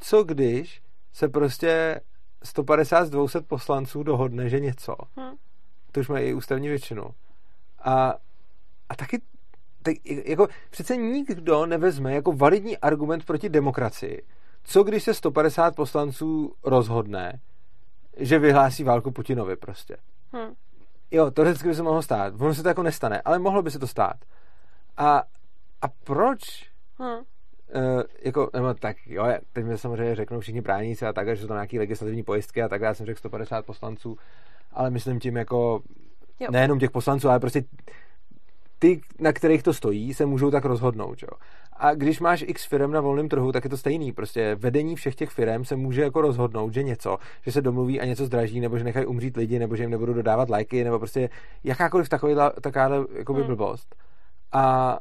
[0.00, 0.82] co když
[1.12, 2.00] se prostě
[2.42, 4.94] 150 z 200 poslanců dohodne, že něco.
[5.16, 5.34] Hmm.
[5.92, 7.04] To už mají i ústavní většinu.
[7.78, 8.14] A,
[8.88, 9.22] a taky
[9.82, 14.22] tak, jako přece nikdo nevezme jako validní argument proti demokracii.
[14.64, 17.40] Co když se 150 poslanců rozhodne,
[18.16, 19.96] že vyhlásí válku Putinovi prostě.
[20.32, 20.54] Hmm.
[21.10, 22.34] Jo, to vždycky by se mohlo stát.
[22.38, 24.16] Ono se to jako nestane, ale mohlo by se to stát.
[24.96, 25.22] A,
[25.82, 26.70] a proč?
[26.98, 27.24] Hmm.
[27.74, 31.46] Uh, jako, nebo tak, jo, teď mi samozřejmě řeknou všichni právníci a tak, že jsou
[31.46, 34.16] to nějaké legislativní pojistky a tak, já jsem řekl 150 poslanců,
[34.72, 35.82] ale myslím tím jako
[36.40, 36.48] jo.
[36.50, 37.64] nejenom těch poslanců, ale prostě
[38.78, 41.22] ty, na kterých to stojí, se můžou tak rozhodnout.
[41.22, 41.28] Jo?
[41.72, 44.12] A když máš x firm na volném trhu, tak je to stejný.
[44.12, 48.04] Prostě vedení všech těch firm se může jako rozhodnout, že něco, že se domluví a
[48.04, 51.30] něco zdraží, nebo že nechají umřít lidi, nebo že jim nebudou dodávat lajky, nebo prostě
[51.64, 52.88] jakákoliv taková, taková
[53.18, 53.46] jako hmm.
[53.46, 53.94] blbost.
[54.52, 54.98] A,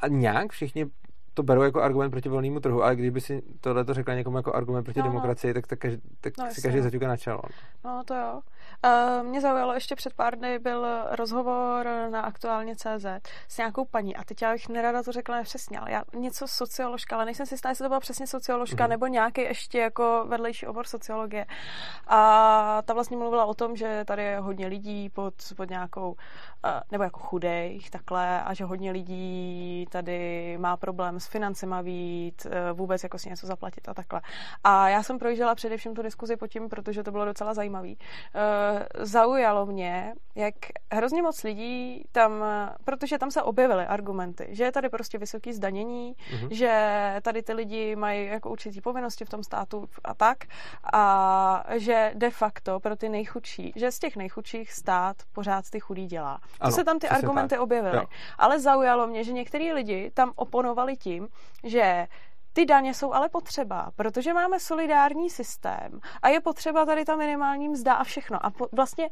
[0.00, 0.86] a nějak všichni
[1.34, 4.54] to berou jako argument proti volnému trhu, ale kdyby si tohle to řekla někomu jako
[4.54, 5.10] argument proti no, no.
[5.12, 6.84] demokracii, tak, tak, každý, tak no, si každý no.
[6.84, 7.42] zaťuká na čelo.
[7.84, 8.40] No to jo.
[8.84, 13.06] Uh, mě zaujalo, ještě před pár dny byl rozhovor na aktuálně CZ
[13.48, 17.16] s nějakou paní a teď já bych nerada to řekla nepřesně, ale já něco socioložka,
[17.16, 18.88] ale nejsem si jistá, jestli to byla přesně socioložka mm-hmm.
[18.88, 21.46] nebo nějaký ještě jako vedlejší obor sociologie.
[22.06, 26.16] A ta vlastně mluvila o tom, že tady je hodně lidí pod, pod nějakou, uh,
[26.90, 32.78] nebo jako chudejch takhle a že hodně lidí tady má problém s financema vít, uh,
[32.78, 34.20] vůbec jako si něco zaplatit a takhle.
[34.64, 37.98] A já jsem projížděla především tu diskuzi po tím, protože to bylo docela zajímavý.
[37.98, 40.54] Uh, zaujalo mě, jak
[40.92, 42.44] hrozně moc lidí tam,
[42.84, 46.48] protože tam se objevily argumenty, že je tady prostě vysoký zdanění, mm-hmm.
[46.50, 50.38] že tady ty lidi mají jako určitý povinnosti v tom státu a tak
[50.92, 56.06] a že de facto pro ty nejchudší, že z těch nejchudších stát pořád ty chudí
[56.06, 56.40] dělá.
[56.60, 57.60] Ano, to se tam ty argumenty tak.
[57.60, 57.96] objevily.
[57.96, 58.04] Jo.
[58.38, 61.11] Ale zaujalo mě, že některý lidi tam oponovali tím,
[61.64, 62.06] že
[62.52, 67.68] ty daně jsou ale potřeba, protože máme solidární systém a je potřeba tady ta minimální
[67.68, 68.46] mzda a všechno.
[68.46, 69.10] A po, vlastně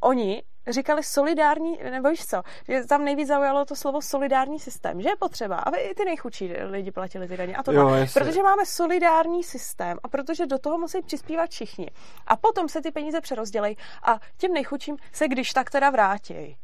[0.00, 5.08] oni říkali solidární, nebo víš co, že tam nejvíc zaujalo to slovo solidární systém, že
[5.08, 7.56] je potřeba, aby i ty nejchudší lidi platili ty daně.
[7.56, 11.90] A to jo, protože máme solidární systém a protože do toho musí přispívat všichni.
[12.26, 16.56] A potom se ty peníze přerozdělej a těm nejchudším se když tak teda vrátí.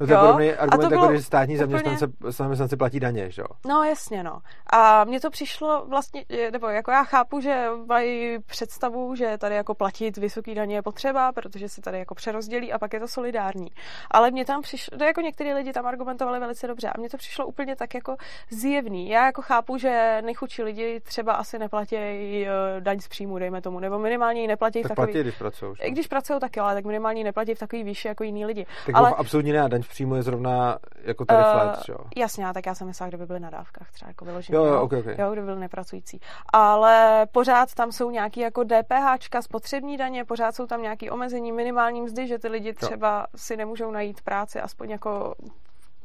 [0.00, 1.66] No to je podobný argument, jako když státní úplně...
[1.66, 3.48] zaměstnance, zaměstnance platí daně, že jo?
[3.66, 4.38] No jasně, no.
[4.72, 9.74] A mně to přišlo vlastně, nebo jako já chápu, že mají představu, že tady jako
[9.74, 13.68] platit vysoký daně je potřeba, protože se tady jako přerozdělí a pak je to solidární.
[14.10, 17.16] Ale mě tam přišlo, to jako některý lidi tam argumentovali velice dobře a mně to
[17.16, 18.16] přišlo úplně tak jako
[18.50, 19.08] zjevný.
[19.08, 22.48] Já jako chápu, že nejchudší lidi třeba asi neplatí eh,
[22.80, 25.12] daň z příjmu, dejme tomu, nebo minimálně ji neplatí tak v takový...
[25.12, 25.74] platí, když pracují.
[25.90, 28.66] Když pracují taky, ale tak minimálně neplatí v takový výši jako jiní lidi.
[28.86, 29.14] Tak ale...
[29.16, 31.96] absolutně ne, daň z příjmu je zrovna jako tady uh, flat, jo?
[32.16, 34.56] Jasně, tak já jsem myslela, kdyby byly na dávkách třeba jako vyloženě.
[34.56, 35.16] Jo, jo, okay, okay.
[35.18, 36.20] jo, kdyby byly nepracující.
[36.52, 42.02] Ale pořád tam jsou nějaký jako DPH, spotřební daně, pořád jsou tam nějaký omezení minimální
[42.02, 43.24] mzdy, že ty lidi třeba jo.
[43.36, 45.34] si nemůžou najít práci aspoň jako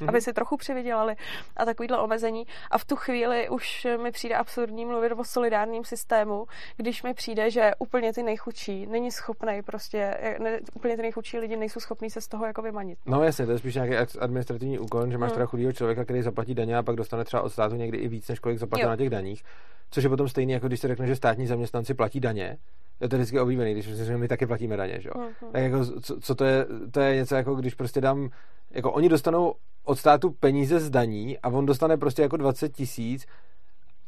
[0.04, 0.10] mm-hmm.
[0.10, 1.16] aby si trochu přivydělali
[1.58, 2.48] a takovýhle omezení.
[2.72, 6.46] A v tu chvíli už mi přijde absurdní mluvit o solidárním systému,
[6.78, 11.58] když mi přijde, že úplně ty nejchudší není schopný prostě, ne, úplně ty nejchudší lidi
[11.58, 13.00] nejsou schopní se z toho jako vymanit.
[13.06, 15.36] No jasně, to je spíš nějaký administrativní úkon, že máš hmm.
[15.36, 18.28] teda chudého člověka, který zaplatí daně a pak dostane třeba od státu někdy i víc,
[18.28, 19.44] než kolik zaplatil na těch daních.
[19.92, 22.58] Což je potom stejný, jako když se řekne, že státní zaměstnanci platí daně,
[23.02, 25.22] je to vždycky oblíbený, když že my taky platíme daně, že jo.
[25.22, 25.52] Mm-hmm.
[25.52, 28.30] Tak jako, co, co, to je, to je něco jako, když prostě dám,
[28.72, 33.26] jako oni dostanou od státu peníze z daní a on dostane prostě jako 20 tisíc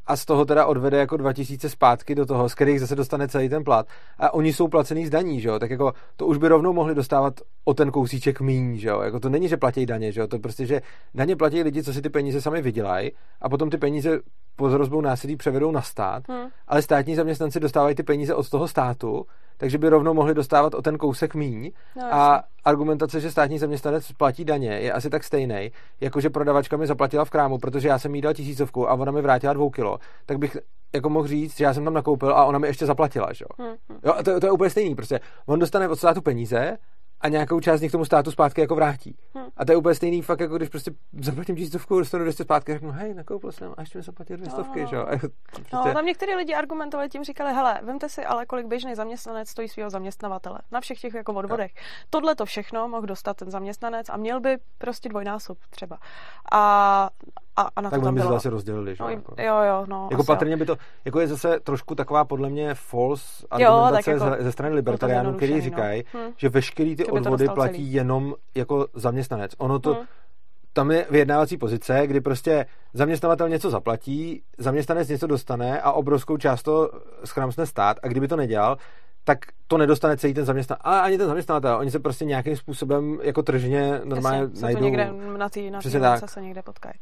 [0.07, 3.49] a z toho teda odvede jako 2000 zpátky do toho, z kterých zase dostane celý
[3.49, 3.87] ten plat.
[4.17, 5.59] A oni jsou placený z daní, že jo?
[5.59, 9.01] Tak jako to už by rovnou mohli dostávat o ten kousíček míň, že jo?
[9.01, 10.27] Jako to není, že platí daně, že jo?
[10.27, 10.81] To prostě, že
[11.15, 13.11] daně platí lidi, co si ty peníze sami vydělají
[13.41, 14.19] a potom ty peníze
[14.55, 16.47] pod hrozbou násilí převedou na stát, hmm.
[16.67, 19.25] ale státní zaměstnanci dostávají ty peníze od toho státu,
[19.57, 21.71] takže by rovnou mohli dostávat o ten kousek míň.
[21.95, 22.47] No, a jasně.
[22.65, 27.25] argumentace, že státní zaměstnanec platí daně, je asi tak stejný, jako že prodavačka mi zaplatila
[27.25, 30.37] v krámu, protože já jsem jí dal tisícovku a ona mi vrátila dvou kilo, tak
[30.37, 30.57] bych
[30.95, 33.65] jako mohl říct, že já jsem tam nakoupil a ona mi ještě zaplatila, že jo.
[33.65, 33.99] Hm, hm.
[34.03, 36.77] Jo, a to, to je úplně stejný, prostě on dostane od státu peníze
[37.25, 39.15] a nějakou část z nich tomu státu zpátky jako vrátí.
[39.37, 39.49] Hm.
[39.57, 42.91] A to je úplně stejný fakt, jako když prostě zaplatím tisícovku, dostanu 200 zpátky, řeknu,
[42.91, 44.87] hej, nakoupil jsem a ještě mi zaplatil dvě stovky, No.
[44.87, 45.05] že jo.
[45.09, 48.95] Jako No, prostě- tam některý lidi argumentovali tím, říkali, hele, vemte si ale, kolik běžný
[48.95, 51.71] zaměstnanec stojí svého zaměstnavatele na všech těch jako odvodech.
[52.09, 55.97] Tohle to všechno mohl dostat ten zaměstnanec a měl by prostě dvojnásob třeba.
[56.51, 57.09] A,
[57.57, 59.15] a, a na tak to tam by se rozdělili, že No, jo.
[59.15, 59.35] Jako.
[59.41, 60.07] jo, jo, no.
[60.11, 60.35] Jako asi jo.
[60.35, 60.75] patrně by to,
[61.05, 64.75] jako je zase trošku taková podle mě false Jo, argumentace tak jako ze, ze strany
[64.75, 65.63] libertariánů, zjednodušený, no.
[65.63, 66.31] říkají, Hm.
[66.37, 67.93] že veškerý ty Že by to odvody platí celý.
[67.93, 69.51] jenom jako zaměstnanec.
[69.57, 70.05] Ono to, Hm.
[70.73, 76.63] tam je vyjednávací pozice, kdy prostě zaměstnavatel něco zaplatí, zaměstnanec něco dostane a obrovskou část
[76.63, 76.89] to
[77.25, 78.77] schramsne stát a kdyby to nedělal,
[79.23, 80.91] tak to nedostane celý ten zaměstnavatel.
[80.93, 84.79] A ani ten zaměstnavatel, oni se prostě nějakým způsobem jako tržně normálně Jasně, se najdou.
[84.79, 85.05] to někde
[85.37, 85.89] na té na tý
[86.27, 86.93] se někde potkají.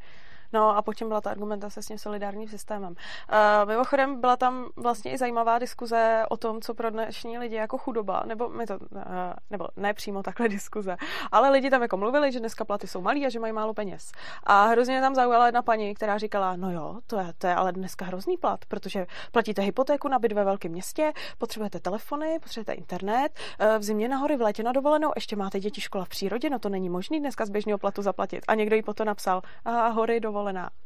[0.54, 2.92] No a potom byla ta argumentace s tím solidárním systémem.
[2.92, 7.78] Uh, mimochodem byla tam vlastně i zajímavá diskuze o tom, co pro dnešní lidi jako
[7.78, 9.02] chudoba, nebo my to, uh,
[9.50, 10.98] nebo ne přímo takhle diskuze,
[11.32, 14.12] ale lidi tam jako mluvili, že dneska platy jsou malý a že mají málo peněz.
[14.44, 17.72] A hrozně tam zaujala jedna paní, která říkala, no jo, to je, to je ale
[17.72, 23.30] dneska hrozný plat, protože platíte hypotéku na byt ve velkém městě, potřebujete telefony, potřebujete internet,
[23.60, 26.50] eh, v zimě na hory, v létě na dovolenou, ještě máte děti škola v přírodě,
[26.50, 28.44] no to není možný dneska z běžného platu zaplatit.
[28.48, 30.68] A někdo jí potom napsal, a hory, dovolená.
[30.68, 30.83] A,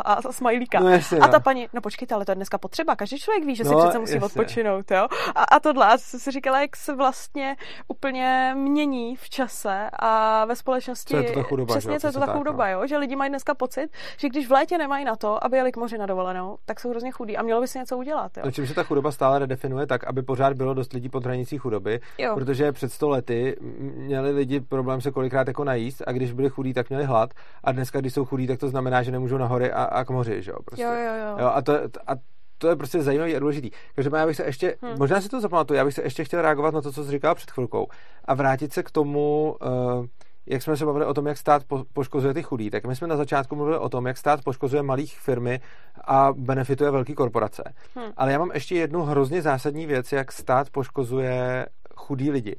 [0.00, 0.80] a, a smajlíka.
[0.80, 1.32] No jasně, a no.
[1.32, 2.96] ta paní, no počkejte, ale to je dneska potřeba.
[2.96, 4.26] Každý člověk ví, že si No, přece musí jasně.
[4.26, 5.06] odpočinout, jo.
[5.34, 7.56] A, a tohle, a si říkala, jak se vlastně
[7.88, 11.10] úplně mění v čase a ve společnosti.
[11.10, 12.72] Co je to ta chudoba, Přesně, jo, co je to ta tak, chudoba, no.
[12.72, 12.86] jo.
[12.86, 15.76] Že lidi mají dneska pocit, že když v létě nemají na to, aby jeli k
[15.76, 18.42] moři na dovolenou, tak jsou hrozně chudí a mělo by si něco udělat, jo.
[18.44, 21.58] No, čím se ta chudoba stále redefinuje tak, aby pořád bylo dost lidí pod hranicí
[21.58, 22.34] chudoby, Jo.
[22.34, 23.56] protože před sto lety
[23.96, 27.30] měli lidi problém se kolikrát jako najíst a když byli chudí, tak měli hlad
[27.64, 30.10] a dneska, když jsou chudí, tak to znamená, že nemůžou na hory a, a k
[30.10, 30.56] moři, že jo?
[30.64, 30.82] Prostě.
[30.82, 31.36] Jo, jo, jo.
[31.38, 31.72] jo a, to,
[32.06, 32.16] a
[32.58, 33.70] to je prostě zajímavý a důležitý.
[33.94, 34.98] Každopádně já bych se ještě, Hmm.
[34.98, 37.34] možná si to zapamatuju, já bych se ještě chtěl reagovat na to, co jsi říkal
[37.34, 37.86] před chvilkou
[38.24, 40.06] a vrátit se k tomu, uh,
[40.46, 43.06] jak jsme se bavili o tom, jak stát po, poškozuje ty chudí, tak my jsme
[43.06, 45.60] na začátku mluvili o tom, jak stát poškozuje malých firmy
[46.04, 47.62] a benefituje velké korporace.
[47.94, 48.12] Hmm.
[48.16, 51.66] Ale já mám ještě jednu hrozně zásadní věc, jak stát poškozuje
[51.96, 52.56] chudí lidi.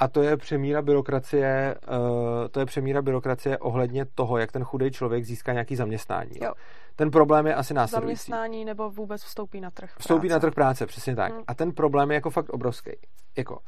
[0.00, 4.90] A to je přemíra byrokracie, uh, to je přemíra byrokracie ohledně toho, jak ten chudý
[4.90, 6.30] člověk získá nějaký zaměstnání.
[6.42, 6.52] Jo.
[6.96, 8.30] Ten problém je asi následující.
[8.30, 10.34] Zaměstnání nebo vůbec vstoupí na trh Vstoupí práce.
[10.34, 11.32] na trh práce, přesně tak.
[11.32, 11.42] Hmm.
[11.46, 12.90] A ten problém je jako fakt obrovský.
[13.36, 13.58] Jako,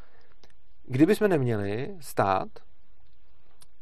[0.87, 2.49] kdyby jsme neměli stát,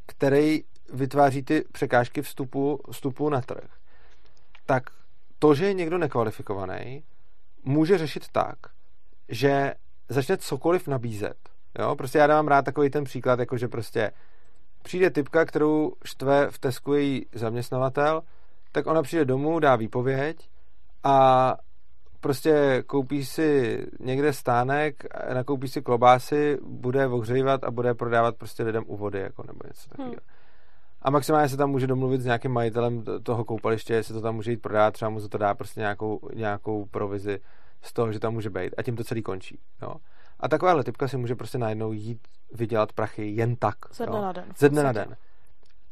[0.06, 3.70] který vytváří ty překážky vstupu, vstupu na trh,
[4.66, 4.82] tak
[5.38, 7.04] to, že je někdo nekvalifikovaný,
[7.64, 8.58] může řešit tak,
[9.28, 9.74] že
[10.08, 11.49] začne cokoliv nabízet.
[11.78, 11.96] Jo?
[11.96, 14.10] Prostě já dávám rád takový ten příklad, jako že prostě
[14.82, 18.22] přijde typka, kterou štve v Tesku její zaměstnavatel,
[18.72, 20.48] tak ona přijde domů, dá výpověď
[21.04, 21.56] a
[22.20, 25.04] prostě koupí si někde stánek,
[25.34, 29.88] nakoupí si klobásy, bude ohřívat a bude prodávat prostě lidem u vody, jako nebo něco
[29.88, 30.10] takového.
[30.10, 30.36] Hmm.
[31.02, 34.50] A maximálně se tam může domluvit s nějakým majitelem toho koupaliště, jestli to tam může
[34.50, 37.40] jít prodávat, třeba mu za to dá prostě nějakou, nějakou provizi
[37.82, 38.74] z toho, že tam může být.
[38.78, 39.58] A tím to celý končí.
[39.82, 39.94] Jo.
[40.40, 42.18] A takováhle typka si může prostě najednou jít
[42.52, 43.74] vydělat prachy jen tak.
[43.92, 44.22] Ze dne jo.
[44.22, 44.44] na den.
[44.58, 45.08] Ze dne na podstatě.
[45.08, 45.16] den.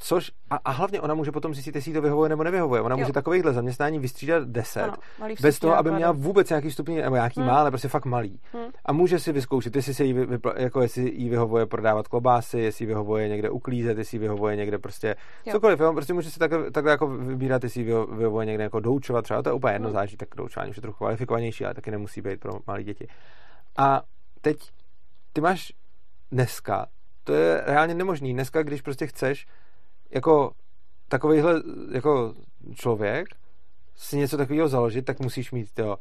[0.00, 2.80] Což, a, a hlavně ona může potom zjistit, jestli to vyhovuje nebo nevyhovuje.
[2.80, 2.98] Ona Jo.
[2.98, 4.94] může takovýchhle zaměstnání vystřídat 10, Ano,
[5.42, 7.48] bez toho, aby měla vůbec nějaký stupní, nebo nějaký Hmm.
[7.50, 8.40] má, ale prostě fakt malý.
[8.52, 8.64] Hmm.
[8.84, 12.58] A může si vyzkoušet, jestli se jí, vy, vypla- jako jestli jí vyhovuje prodávat klobásy,
[12.58, 15.52] jestli jí vyhovuje někde uklízet, jestli jí vyhovuje někde prostě Jo.
[15.52, 15.80] cokoliv.
[15.80, 15.92] Jo?
[15.92, 19.42] Prostě může si takhle, takhle jako vybírat, jestli jí vyho- vyhovuje někde jako doučovat třeba.
[19.42, 19.92] To je úplně jedno, Hmm.
[19.94, 23.08] záleží, tak doučování už je trochu kvalifikovanější, ale taky nemusí být pro malé děti.
[23.76, 24.02] A
[24.40, 24.72] teď
[25.32, 25.72] ty máš
[26.32, 26.86] dneska,
[27.24, 28.32] to je reálně nemožný.
[28.32, 29.46] Dneska, když prostě chceš
[30.10, 30.52] jako
[31.08, 31.62] takovýhle
[31.92, 32.34] jako
[32.74, 33.28] člověk
[33.96, 35.98] si něco takového založit, tak musíš mít to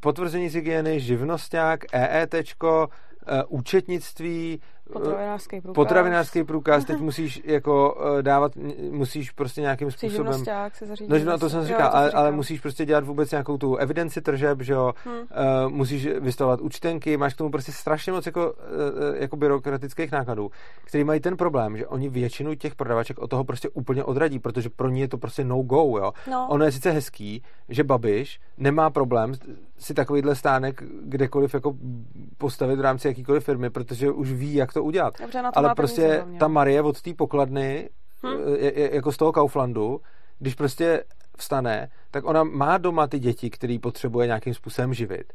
[0.00, 2.88] potvrzení z hygieny, živnosták, EETčko,
[3.26, 4.60] e, účetnictví,
[4.92, 5.74] Potravinářský průkaz.
[5.74, 8.52] potravinářský průkaz, teď musíš jako e, dávat,
[8.90, 11.10] musíš prostě nějakým způsobem živnosták, zařídit.
[11.24, 13.76] No, no, to jsem Jo, říkal, to ale, ale musíš prostě dělat vůbec nějakou tu
[13.76, 15.10] evidenci tržeb, že jo, Hm.
[15.10, 15.24] uh,
[15.68, 20.50] musíš vystavovat účtenky, máš k tomu prostě strašně moc jako, uh, jako byrokratických nákladů,
[20.84, 24.70] který mají ten problém, že oni většinu těch prodavaček od toho prostě úplně odradí, protože
[24.70, 26.12] pro ně je to prostě no go, jo.
[26.30, 26.46] No.
[26.50, 29.32] Ono je sice hezký, že Babiš nemá problém
[29.84, 31.74] si takovýhle stánek kdekoliv jako
[32.38, 35.14] postavit v rámci jakýkoliv firmy, protože už ví, jak to udělat.
[35.20, 37.90] Dobře, na to Ale prostě peníze ta Marie od té pokladny,
[38.24, 38.54] Hm.
[38.56, 40.00] je, je, jako z toho Kauflandu,
[40.38, 41.04] když prostě
[41.36, 45.32] vstane, tak ona má doma ty děti, který potřebuje nějakým způsobem živit.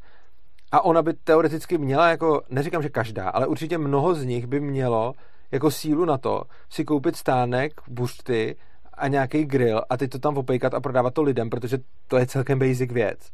[0.71, 4.59] A ona by teoreticky měla jako, neříkám, že každá, ale určitě mnoho z nich by
[4.59, 5.13] mělo
[5.51, 8.55] jako sílu na to si koupit stánek, bušty
[8.93, 11.77] a nějaký grill a teď to tam opejkat a prodávat to lidem, protože
[12.07, 13.31] to je celkem basic věc.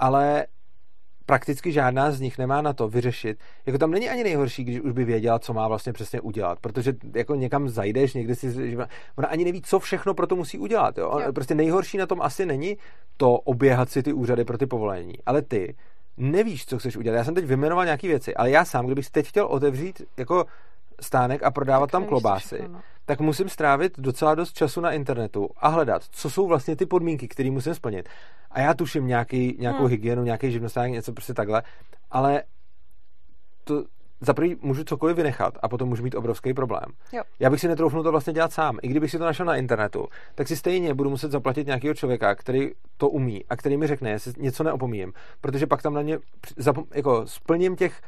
[0.00, 0.46] Ale
[1.26, 3.38] prakticky žádná z nich nemá na to vyřešit.
[3.66, 6.92] Jako tam není ani nejhorší, když už by věděla, co má vlastně přesně udělat, protože
[7.14, 8.76] jako někam zajdeš, někde si,
[9.16, 10.98] ona ani neví, co všechno pro to musí udělat.
[10.98, 11.18] Jo?
[11.24, 11.32] jo.
[11.32, 12.76] Prostě nejhorší na tom asi není
[13.16, 15.76] to oběhat si ty úřady pro ty povolení, ale ty
[16.16, 17.16] nevíš, co chceš udělat.
[17.16, 20.46] Já jsem teď vymenoval nějaké věci, ale já sám, kdybych teď chtěl otevřít jako
[21.00, 22.80] stánek a prodávat tak tam klobásy, všechno, no.
[23.10, 27.28] Tak musím strávit docela dost času na internetu a hledat, co jsou vlastně ty podmínky,
[27.28, 28.08] které musím splnit.
[28.50, 29.88] A já tuším nějaký, nějakou hmm.
[29.88, 31.62] hygienu, nějaký živnosták, něco prostě takhle,
[32.10, 32.42] ale
[33.64, 33.84] to
[34.20, 36.84] za prvý můžu cokoliv vynechat a potom můžu mít obrovský problém.
[37.12, 37.22] Jo.
[37.38, 38.78] Já bych si netroufnul to vlastně dělat sám.
[38.82, 42.34] I kdybych si to našel na internetu, tak si stejně budu muset zaplatit nějakého člověka,
[42.34, 46.18] který to umí a který mi řekne, jestli něco neopomíjím, protože pak tam na ně
[46.94, 48.02] jako splním těch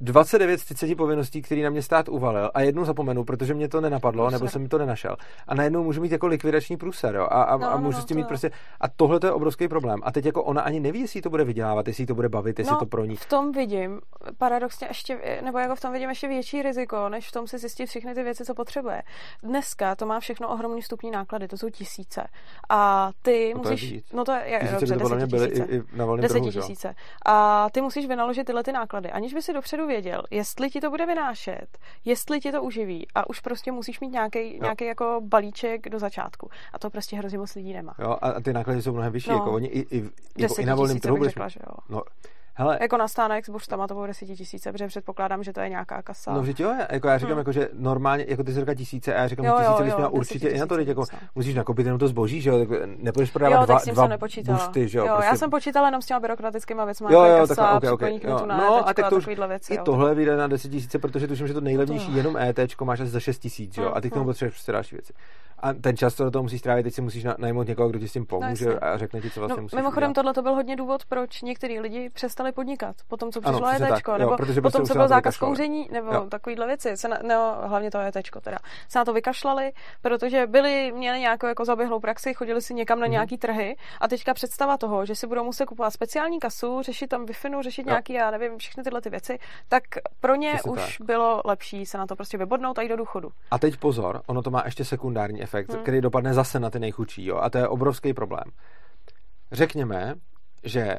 [0.00, 3.80] 29 z 30 povinností, které na mě stát uvalil a jednu zapomenu, protože mě to
[3.80, 4.40] nenapadlo, průser.
[4.40, 5.16] nebo jsem mi to nenašel.
[5.48, 7.22] A najednou můžu mít jako likvidační průser, jo?
[7.22, 8.50] A, a, no, a můžu no, s tím mít prostě.
[8.80, 10.00] A tohle to je obrovský problém.
[10.02, 12.72] A teď jako ona ani neví, jestli to bude vydělávat, jestli to bude bavit, jestli
[12.72, 13.16] no, to pro ní.
[13.16, 14.00] V tom vidím
[14.38, 17.86] paradoxně ještě, nebo jako v tom vidím ještě větší riziko, než v tom si zjistit
[17.86, 19.02] všechny ty věci, co potřebuje.
[19.42, 22.26] Dneska to má všechno ohromný vstupní náklady, to jsou tisíce.
[22.68, 23.90] A ty no musíš.
[23.90, 26.94] Je no to je, je tisíce dobře, by to byly i, i na tisíce.
[27.26, 30.90] A ty musíš vynaložit tyhle ty náklady, aniž by si dopředu věděl, jestli ti to
[30.90, 35.88] bude vynášet, jestli ti to uživí a už prostě musíš mít nějaký, nějaký jako balíček
[35.88, 36.50] do začátku.
[36.72, 37.94] A to prostě hrozně moc lidí nemá.
[37.98, 39.30] Jo, a ty náklady jsou mnohem vyšší.
[39.30, 41.24] No, jako oni i, i, i, i na volném trhu.
[41.24, 41.76] Řekla, že jo.
[41.88, 42.02] No,
[42.58, 45.68] Hele, jako na stánek s buštama to bylo 10 tisíce, protože předpokládám, že to je
[45.68, 46.32] nějaká kasa.
[46.32, 47.38] No, že jo, jako já říkám, hmm.
[47.38, 50.08] jako, že normálně, jako ty jsi říká tisíce a já říkám, jo, tisíce bys měla
[50.08, 51.04] určitě i na to, jako
[51.34, 54.16] musíš nakoupit jenom to zboží, že jo, tak nepůjdeš prodávat jo, dva, dva
[54.54, 55.04] bušty, že jo.
[55.04, 55.28] jo prostě...
[55.28, 58.46] já jsem počítala jenom s těma byrokratickými věcmi, jo, jo, kasa, tak, okay, okay, jo.
[58.46, 61.54] No, a tak to už, věci, i tohle vyjde na 10 tisíce, protože tuším, že
[61.54, 64.26] to nejlevnější jenom ET máš asi za 6 tisíc, jo, a ty k tomu hm,
[64.26, 64.30] hm.
[64.30, 65.12] potřebuješ prostě další věci
[65.58, 68.08] a ten čas, co do toho musíš strávit, teď si musíš najmout někoho, kdo ti
[68.08, 70.54] s tím pomůže no, a řekne ti, co vlastně no, musíš Mimochodem, tohle to byl
[70.54, 72.96] hodně důvod, proč některý lidi přestali podnikat.
[73.08, 76.26] Potom, co přišlo ETčko, nebo jo, potom, co byl zákaz kouření, nebo jo.
[76.28, 76.96] takovýhle věci.
[76.96, 78.58] Se na, no, hlavně to ETčko teda.
[78.88, 79.72] Se na to vykašlali,
[80.02, 83.12] protože byli, měli nějakou jako zaběhlou praxi, chodili si někam na mm.
[83.12, 87.26] nějaký trhy a teďka představa toho, že si budou muset kupovat speciální kasu, řešit tam
[87.26, 87.90] wi řešit jo.
[87.90, 89.38] nějaký, já nevím, všechny tyhle ty věci,
[89.68, 89.82] tak
[90.20, 91.06] pro ně Přesně už tak.
[91.06, 93.28] bylo lepší se na to prostě vybodnout a jít do důchodu.
[93.50, 95.82] A teď pozor, ono to má ještě sekundární efekt, hmm.
[95.82, 97.26] který dopadne zase na ty nejchudší.
[97.26, 97.36] Jo?
[97.36, 98.44] A to je obrovský problém.
[99.52, 100.14] Řekněme,
[100.64, 100.98] že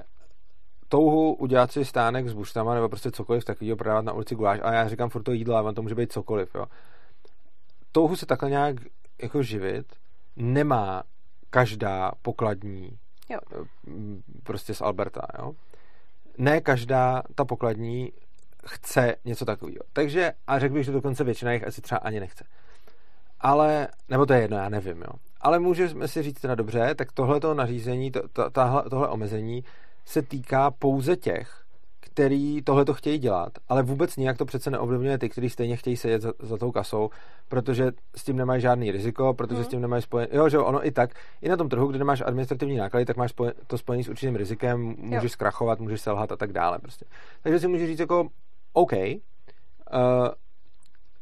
[0.89, 4.73] touhu udělat si stánek s buštama nebo prostě cokoliv takového prodávat na ulici guláš, a
[4.73, 6.55] já říkám furt to jídlo, ale to může být cokoliv.
[6.55, 6.65] Jo?
[7.91, 8.75] Touhu se takhle nějak
[9.21, 9.85] jako živit
[10.35, 11.03] nemá
[11.49, 12.97] každá pokladní
[13.29, 13.39] jo.
[14.43, 15.27] prostě z Alberta.
[15.39, 15.53] Jo?
[16.37, 18.11] Ne každá ta pokladní
[18.65, 19.83] chce něco takového.
[19.93, 22.45] Takže, a řekl bych, že dokonce většina jich asi třeba ani nechce
[23.39, 25.13] ale, nebo to je jedno, já nevím, jo.
[25.41, 29.63] Ale můžeme si říct teda dobře, tak tohleto nařízení, to, to, tahle, tohle omezení
[30.07, 31.63] se týká pouze těch,
[31.99, 35.97] který tohle to chtějí dělat, ale vůbec nijak to přece neovlivňuje ty, kteří stejně chtějí
[35.97, 37.09] sedět za, za tou kasou,
[37.49, 39.63] protože s tím nemají žádný riziko, protože mm.
[39.63, 40.29] s tím nemají spojené.
[40.31, 41.09] Jo, že ono i tak,
[41.41, 44.35] i na tom trhu, kde nemáš administrativní náklady, tak máš spojen, to spojené s určitým
[44.35, 45.29] rizikem, můžeš jo.
[45.29, 46.79] zkrachovat, můžeš selhat a tak dále.
[46.79, 47.05] Prostě.
[47.41, 48.27] Takže si můžeš říct jako,
[48.73, 49.09] OK, uh,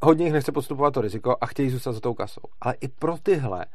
[0.02, 2.42] hodně jich nechce podstupovat to riziko a chtějí zůstat za tou kasou.
[2.62, 3.66] Ale i pro tyhle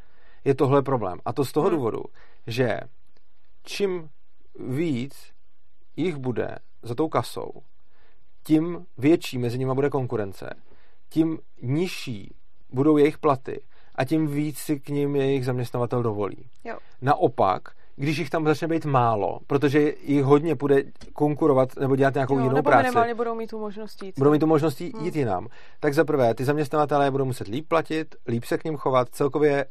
[0.45, 1.19] je tohle problém.
[1.25, 1.77] A to z toho hmm.
[1.77, 2.03] důvodu,
[2.47, 2.81] že
[3.63, 4.09] čím
[4.59, 5.33] víc
[5.97, 7.51] jich bude za tou kasou,
[8.45, 10.51] tím větší mezi nimi bude konkurence,
[11.09, 12.35] tím nižší
[12.73, 16.51] budou jejich platy a tím víc si k ním jejich zaměstnavatel dovolí.
[16.65, 16.79] Jo.
[17.03, 17.63] Naopak,
[17.97, 20.83] když jich tam začne být málo, protože jich hodně bude
[21.13, 22.83] konkurovat nebo dělat nějakou jo, jinou nebo práci.
[22.83, 24.19] minimálně budou mít tu možnost jít.
[24.19, 25.11] Budou mít tu možnost jít, hmm.
[25.15, 25.49] jinam.
[25.81, 29.67] Tak za prvé, ty zaměstnavatelé budou muset líp platit, líp se k ním chovat, celkově,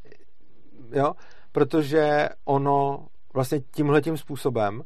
[0.91, 1.13] jo,
[1.51, 4.83] protože ono vlastně tímhle tím způsobem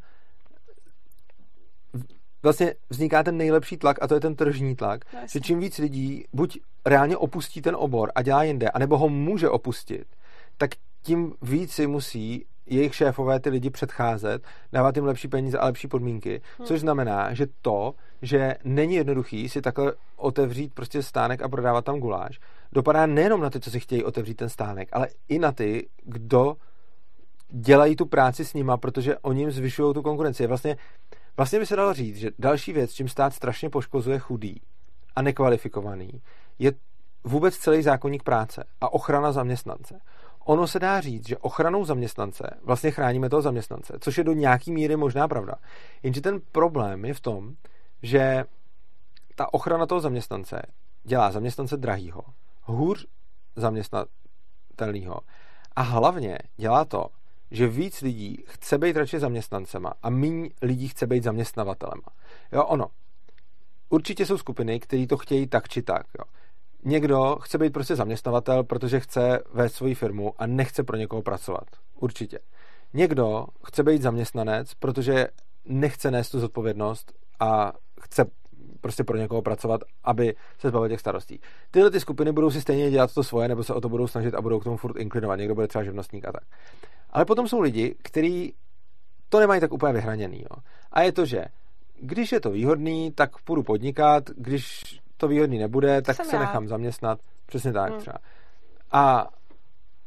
[2.43, 5.77] vlastně vzniká ten nejlepší tlak a to je ten tržní tlak, no, že čím víc
[5.77, 10.05] lidí buď reálně opustí ten obor a dělá jinde, anebo ho může opustit,
[10.57, 10.69] tak
[11.01, 15.87] tím víc si musí jejich šéfové ty lidi předcházet, dávat jim lepší peníze a lepší
[15.87, 16.67] podmínky, hmm.
[16.67, 21.99] což znamená, že to, že není jednoduchý si takhle otevřít prostě stánek a prodávat tam
[21.99, 22.39] guláš,
[22.71, 26.55] dopadá nejenom na ty, co si chtějí otevřít ten stánek, ale i na ty, kdo
[27.53, 30.47] dělají tu práci s nima, protože oni jim zvyšují tu konkurenci.
[30.47, 30.77] Vlastně,
[31.37, 34.61] vlastně by se dalo říct, že další věc, čím stát strašně poškozuje chudý
[35.15, 36.21] a nekvalifikovaný,
[36.59, 36.71] je
[37.23, 39.99] vůbec celý zákonník práce a ochrana zaměstnance.
[40.45, 44.71] ono se dá říct, že ochranou zaměstnance vlastně chráníme toho zaměstnance, což je do nějaký
[44.71, 45.55] míry možná pravda.
[46.03, 47.55] Jenže ten problém je v tom,
[48.01, 48.45] že
[49.35, 50.61] ta ochrana toho zaměstnance
[51.03, 52.21] dělá zaměstnance drahýho,
[52.61, 53.07] hůř
[53.55, 55.19] zaměstnatelného
[55.75, 57.07] a hlavně dělá to,
[57.53, 62.07] že víc lidí chce být radši zaměstnancema a méně lidí chce být zaměstnavatelema.
[62.51, 62.87] Jo, ono.
[63.89, 66.05] Určitě jsou skupiny, které to chtějí tak či tak.
[66.19, 66.25] Jo.
[66.85, 71.65] Někdo chce být prostě zaměstnavatel, protože chce vést svoji firmu a nechce pro někoho pracovat.
[71.99, 72.39] Určitě.
[72.93, 75.27] Někdo chce být zaměstnanec, protože
[75.65, 78.25] nechce nést tu zodpovědnost a chce
[78.83, 81.39] prostě pro někoho pracovat, aby se zbavil těch starostí.
[81.71, 84.35] Tyhle ty skupiny budou si stejně dělat to svoje, nebo se o to budou snažit
[84.35, 85.39] a budou k tomu furt inklinovat.
[85.39, 86.43] Někdo bude třeba živnostník a tak.
[87.09, 88.53] Ale potom jsou lidi, kteří
[89.29, 90.41] to nemají tak úplně vyhraněný.
[90.41, 90.61] Jo.
[90.91, 91.45] A je to, že
[92.01, 94.83] když je to výhodný, tak půjdu podnikat, když
[95.17, 96.39] to výhodný nebude, tak se já.
[96.39, 97.19] nechám zaměstnat.
[97.45, 97.99] Přesně tak hmm.
[97.99, 98.17] třeba.
[98.91, 99.27] A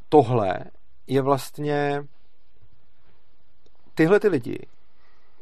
[0.09, 0.59] tohle
[1.07, 2.05] je vlastně
[3.95, 4.59] tyhle ty lidi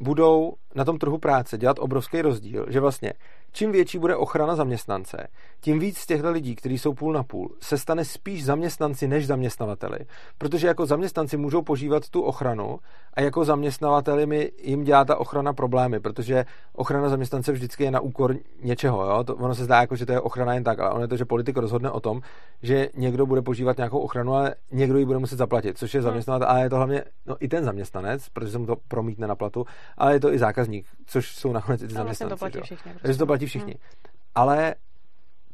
[0.01, 3.13] budou na tom trhu práce dělat obrovský rozdíl, že vlastně
[3.55, 5.27] čím větší bude ochrana zaměstnance,
[5.61, 9.27] tím víc z těchto lidí, kteří jsou půl na půl, se stane spíš zaměstnanci než
[9.27, 9.99] zaměstnavateli.
[10.39, 12.79] Protože jako zaměstnanci můžou požívat tu ochranu
[13.15, 18.01] a jako zaměstnavateli mi jim dělá ta ochrana problémy, protože ochrana zaměstnance vždycky je na
[18.01, 19.05] úkor něčeho.
[19.05, 19.25] Jo?
[19.25, 21.17] To, ono se zdá, jako, že to je ochrana jen tak, ale ono je to,
[21.17, 22.21] že politik rozhodne o tom,
[22.63, 26.05] že někdo bude požívat nějakou ochranu, ale někdo ji bude muset zaplatit, což je hmm.
[26.05, 29.35] zaměstnavatel, ale je to hlavně no, i ten zaměstnanec, protože se mu to promítne na
[29.35, 29.67] platu,
[29.99, 32.31] ale je to i zákazník, což jsou nakonec i ty zaměstnanci.
[32.31, 32.93] To platí všichni.
[32.93, 33.19] Prostě.
[33.19, 33.73] to platí všichni.
[33.73, 33.99] Hmm.
[34.35, 34.75] Ale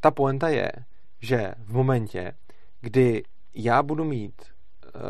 [0.00, 0.72] ta poenta je,
[1.20, 2.32] že v momentě,
[2.80, 3.22] kdy
[3.54, 4.42] já budu mít
[4.94, 5.00] uh,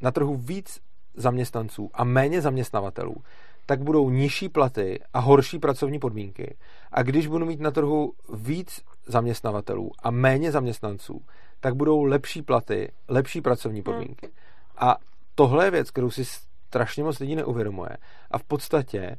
[0.00, 0.80] na trhu víc
[1.14, 3.16] zaměstnanců a méně zaměstnavatelů,
[3.66, 6.56] tak budou nižší platy a horší pracovní podmínky.
[6.92, 11.20] A když budu mít na trhu víc zaměstnavatelů a méně zaměstnanců,
[11.60, 13.84] tak budou lepší platy, lepší pracovní hmm.
[13.84, 14.26] podmínky.
[14.26, 14.34] Hmm.
[14.78, 14.96] A
[15.34, 16.24] tohle je věc, kterou si
[16.76, 17.96] strašně moc lidí neuvědomuje.
[18.30, 19.16] A v podstatě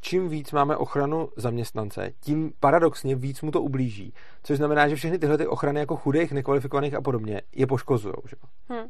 [0.00, 4.14] čím víc máme ochranu zaměstnance, tím paradoxně víc mu to ublíží.
[4.42, 8.14] Což znamená, že všechny tyhle ty ochrany jako chudých, nekvalifikovaných a podobně je poškozují.
[8.28, 8.36] Že?
[8.68, 8.88] Hmm.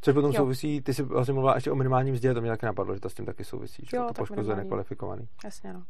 [0.00, 0.36] Což potom jo.
[0.36, 3.08] souvisí, ty jsi vlastně mluvila ještě o minimálním mzdě, to mě taky napadlo, že to
[3.08, 4.64] s tím taky souvisí, že jo, to poškozuje minimální.
[4.64, 5.28] nekvalifikovaný.
[5.44, 5.82] Jasně, no.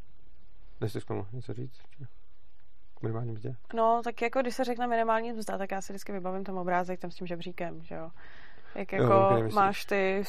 [0.81, 1.81] Nechceš k tomu něco říct?
[2.95, 3.57] K minimální mzdě?
[3.75, 7.01] No, tak jako když se řekne minimální mzda, tak já si vždycky vybavím ten obrázek
[7.01, 8.11] tam s tím žebříkem, že jo.
[8.75, 10.23] Jak jako jo, máš ty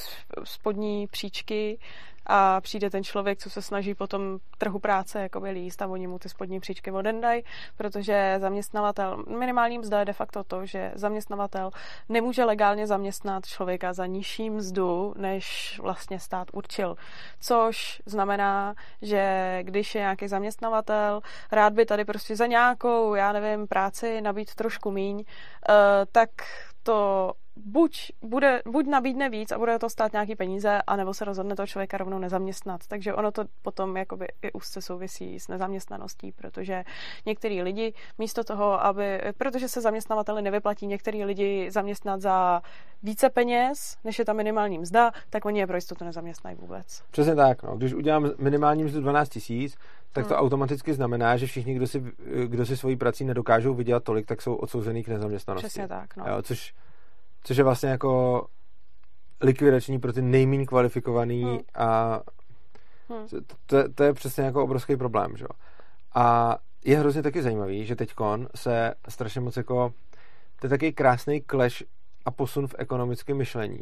[0.43, 1.79] spodní příčky
[2.27, 6.19] a přijde ten člověk, co se snaží potom trhu práce jakoby líst a oni mu
[6.19, 7.43] ty spodní příčky odendají,
[7.77, 11.71] protože zaměstnavatel, minimální mzda je de facto to, že zaměstnavatel
[12.09, 16.95] nemůže legálně zaměstnat člověka za nižší mzdu, než vlastně stát určil.
[17.39, 21.21] Což znamená, že když je nějaký zaměstnavatel,
[21.51, 25.23] rád by tady prostě za nějakou, já nevím, práci nabít trošku míň,
[25.69, 25.73] eh,
[26.11, 26.29] tak
[26.87, 31.55] to buď, bude, buď nabídne víc a bude to stát nějaký peníze, anebo se rozhodne
[31.55, 32.81] toho člověka rovnou nezaměstnat.
[32.87, 36.83] Takže ono to potom jakoby i úzce souvisí s nezaměstnaností, protože
[37.25, 42.61] některý lidi místo toho, aby, protože se zaměstnavateli nevyplatí některý lidi zaměstnat za
[43.03, 47.03] více peněz, než je ta minimální mzda, tak oni je pro jistotu nezaměstnají vůbec.
[47.11, 47.63] Přesně tak.
[47.63, 47.77] No.
[47.77, 49.77] Když udělám minimální mzdu 12 tisíc,
[50.17, 50.29] tak hmm.
[50.29, 52.03] to automaticky znamená, že všichni, kdo si,
[52.45, 55.67] kdo si svojí prací nedokážou vydělat tolik, tak jsou odsouzený k nezaměstnanosti.
[55.67, 56.17] Přesně tak.
[56.17, 56.25] No.
[56.27, 56.73] Jo, což
[57.43, 58.45] což je vlastně jako
[59.41, 61.59] likvidační pro ty nejméně kvalifikovaný hmm.
[61.75, 62.21] a
[63.09, 63.27] hmm.
[63.65, 65.45] To, to je přesně jako obrovský problém, že
[66.15, 69.93] A je hrozně taky zajímavý, že teďkon se strašně moc jako
[70.59, 71.83] to je taky krásný clash
[72.25, 73.79] a posun v ekonomickém myšlení.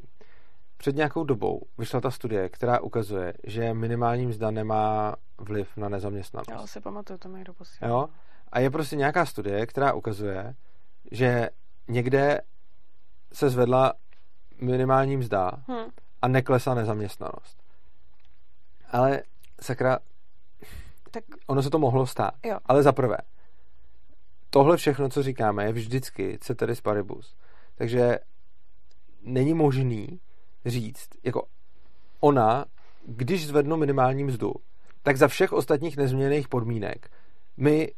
[0.77, 6.49] Před nějakou dobou vyšla ta studie, která ukazuje, že minimální mzda nemá vliv na nezaměstnanost.
[6.49, 8.09] Já si pamatuju, to mi někdo Jo?
[8.51, 10.55] A je prostě nějaká studie, která ukazuje,
[11.11, 11.49] že
[11.87, 12.41] někde
[13.33, 13.93] se zvedla
[14.61, 15.85] minimální mzda hmm.
[16.21, 17.63] a neklesá nezaměstnanost.
[18.91, 19.23] Ale
[19.61, 19.99] sakra,
[21.11, 22.33] tak ono se to mohlo stát.
[22.45, 22.57] Jo.
[22.65, 23.17] Ale za prvé,
[24.49, 27.35] tohle všechno, co říkáme, je vždycky ceteris paribus.
[27.75, 28.19] Takže
[29.21, 30.19] není možný
[30.65, 31.43] říct, jako
[32.19, 32.65] ona,
[33.05, 34.53] když zvednu minimální mzdu,
[35.03, 37.09] tak za všech ostatních nezměněných podmínek
[37.57, 37.91] my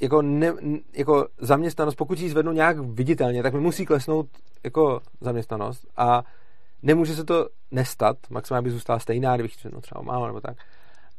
[0.00, 0.52] jako, ne,
[0.92, 4.26] jako zaměstnanost, pokud ji zvednu nějak viditelně, tak mi musí klesnout
[4.64, 6.22] jako zaměstnanost a
[6.82, 10.56] nemůže se to nestat, maximálně by zůstala stejná, kdybych no, třeba málo nebo tak.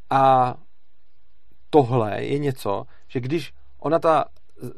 [0.09, 0.55] A
[1.69, 4.25] tohle je něco, že když ona ta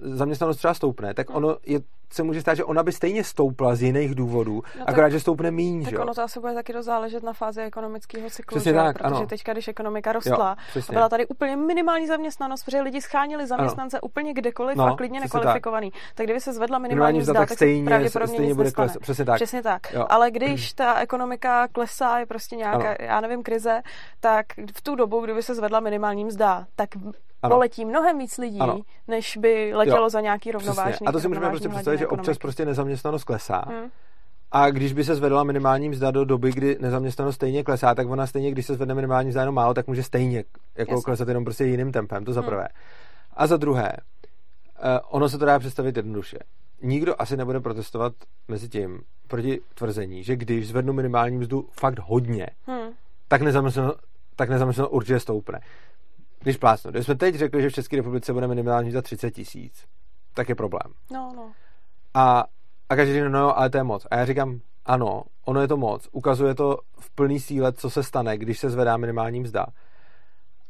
[0.01, 1.79] zaměstnanost třeba stoupne, tak ono je,
[2.13, 5.51] se může stát, že ona by stejně stoupla z jiných důvodů, no akorát, že stoupne
[5.51, 8.71] míň, tak že ono to asi bude taky dost záležet na fázi ekonomického cyklu, Přesně
[8.71, 8.77] že?
[8.77, 9.25] tak, protože ano.
[9.27, 13.97] teďka, když ekonomika rostla Jo, a byla tady úplně minimální zaměstnanost, protože lidi schánili zaměstnance
[13.97, 14.01] ano.
[14.05, 15.91] úplně kdekoliv No, a klidně nekvalifikovaný.
[15.91, 16.01] Tak.
[16.15, 19.01] tak kdyby se zvedla minimální, mzda, tak tak stejně- pravděpodobně stejně nic bude klesat.
[19.01, 19.35] Přesně tak.
[19.35, 19.93] Přesně tak.
[19.93, 20.05] Jo.
[20.09, 22.95] Ale když ta ekonomika klesá, je prostě nějaká, Ano.
[22.99, 23.81] já nevím, krize,
[24.19, 24.45] tak
[24.75, 26.89] v tu dobu, kdyby se zvedla minimální mzda, tak
[27.45, 27.55] Ano.
[27.55, 28.79] poletí mnohem víc lidí, Ano.
[29.07, 30.09] než by letělo Jo.
[30.09, 31.07] za nějaký rovnovážný Přesně.
[31.07, 33.59] A to si můžeme prostě představit, že občas prostě nezaměstnanost klesá.
[33.61, 33.87] ekonomiky.
[33.87, 33.91] Hm.
[34.51, 38.27] A když by se zvedla minimální mzda do doby, kdy nezaměstnanost stejně klesá, tak ona
[38.27, 40.43] stejně, když se zvedne minimální mzda jenom málo, tak může stejně
[40.77, 41.03] jako Jasně.
[41.03, 42.49] klesat jenom prostě jiným tempem, to za Hmm.
[42.49, 42.67] prvé.
[43.33, 46.37] A za druhé, eh, ono se to dá představit jednoduše.
[46.81, 48.13] Nikdo asi nebude protestovat
[48.47, 52.91] mezi tím proti tvrzení, že když zvednu minimální mzdu fakt hodně, Hm.
[53.27, 53.97] tak nezaměstnanost,
[54.35, 55.59] tak nezaměstnanost určitě stoupne.
[56.45, 59.85] Když plácnu, když jsme teď řekli, že v České republice bude minimální mzda 30 tisíc,
[60.33, 60.93] tak je problém.
[61.11, 61.51] No, no.
[62.13, 62.45] A,
[62.89, 64.07] a každý říká, no jo, ale to je moc.
[64.11, 66.07] A já říkám, ano, ono je to moc.
[66.11, 69.65] Ukazuje to v plný síle, co se stane, když se zvedá minimální mzda.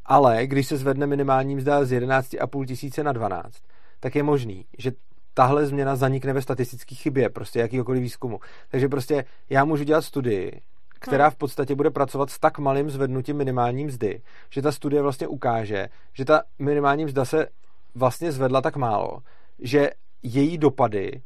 [0.06, 3.54] Ale když se zvedne minimální mzda z 11,5 tisíce na 12,
[4.00, 4.92] tak je možný, že
[5.34, 8.40] tahle změna zanikne ve statistické chybě, prostě jakýkoliv výzkumu.
[8.70, 10.62] Takže prostě já můžu dělat studii,
[11.10, 15.28] která v podstatě bude pracovat s tak malým zvednutím minimální mzdy, že ta studie vlastně
[15.28, 17.48] ukáže, že ta minimální mzda se
[17.96, 19.20] vlastně zvedla tak málo,
[19.60, 19.90] že
[20.24, 21.22] její dopady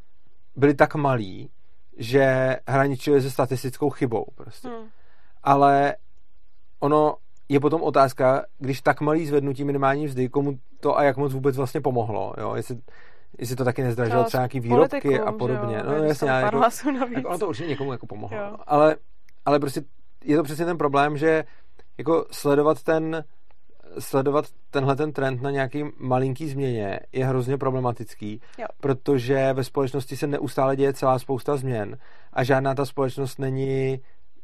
[0.55, 1.49] byly tak malý,
[1.97, 4.67] že hraničily se statistickou chybou prostě.
[4.67, 4.87] Hm.
[5.43, 5.95] Ale
[6.79, 7.15] ono
[7.49, 11.57] je potom otázka, když tak malý zvednutí minimální mzdy, komu to a jak moc vůbec
[11.57, 12.55] vlastně pomohlo, jo?
[12.55, 12.77] Jestli,
[13.37, 15.77] jestli to taky nezdražilo třeba nějaký výrobky a podobně.
[15.77, 16.57] Jo, No jasně, ale jako,
[17.13, 18.37] jako ono to určitě někomu jako pomohlo.
[18.37, 18.57] Jo.
[18.67, 18.95] Ale,
[19.49, 19.81] ale prostě
[20.23, 21.43] je to přesně ten problém, že
[21.97, 23.23] jako sledovat ten
[23.99, 28.65] sledovat tenhle ten trend na nějaký malinký změně je hrozně problematický, Jo.
[28.79, 31.97] protože ve společnosti se neustále děje celá spousta změn
[32.33, 33.99] a žádná ta společnost není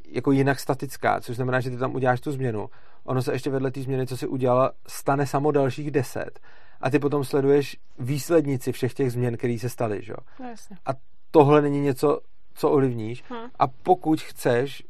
[0.07, 2.69] jako jinak statická, což znamená, že ty tam uděláš tu změnu.
[3.03, 6.39] Ono se ještě vedle té změny, co si udělala, stane samo dalších deset.
[6.81, 10.01] A ty potom sleduješ výslednici všech těch změn, které se staly.
[10.03, 10.13] Že?
[10.39, 10.77] No jasně.
[10.85, 10.89] A
[11.31, 12.19] tohle není něco,
[12.53, 13.23] co ovlivníš.
[13.29, 13.49] Hm.
[13.59, 14.83] A pokud chceš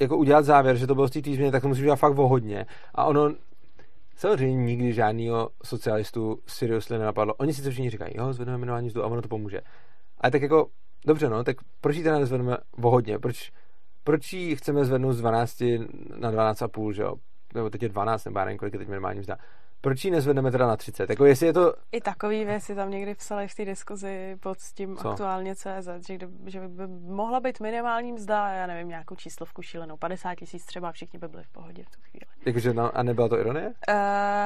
[0.00, 2.28] jako udělat závěr, že to bylo z té změny, tak to musíš udělat fakt o
[2.28, 2.66] hodně.
[2.94, 3.34] A ono
[4.16, 7.34] samozřejmě nikdy žádného socialistu seriously nenapadlo.
[7.34, 9.60] Oni sice všichni říkají, jo, zvedneme minimální mzdu a ono to pomůže.
[10.20, 10.66] Ale tak jako,
[11.06, 13.18] dobře no, tak proč ji teda nezvedneme o hodně?
[13.18, 13.52] Proč,
[14.04, 15.60] proč ji chceme zvednout z 12
[16.16, 17.14] na 12,5, že jo?
[17.54, 19.36] Nebo teď je 12, nebo já nevím, kolik je teď minimální mzda.
[19.80, 21.10] Proč ji nezvedneme teda na 30?
[21.10, 24.96] Jako jestli je to, I takový věci tam někdy psali v té diskuzi pod tím
[24.96, 25.08] Co?
[25.10, 29.96] Aktuálně CZ, že, kdy, že by mohla být minimální mzda, já nevím, nějakou číslovku šílenou,
[29.96, 32.24] 50 tisíc třeba, všichni by byli v pohodě v tu chvíli.
[32.46, 33.66] jakože, no, a nebyla to ironie?
[33.66, 33.74] Uh,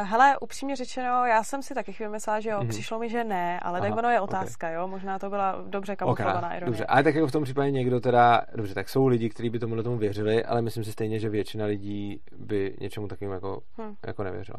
[0.09, 2.67] hele, upřímně řečeno, já jsem si taky chvíli myslela, že jo, Mhm.
[2.67, 2.71] mm-hmm.
[2.71, 5.97] přišlo mi, že ne, ale Aha, tak ono je otázka, jo, možná to byla dobře
[5.97, 6.67] kamuflovaná ironie.
[6.67, 9.59] dobře, ale tak jako v tom případě někdo teda, dobře, tak jsou lidi, kteří by
[9.59, 13.95] tomu tomu věřili, ale myslím si stejně, že většina lidí by něčemu takovým jako, Hm.
[14.07, 14.59] jako nevěřila.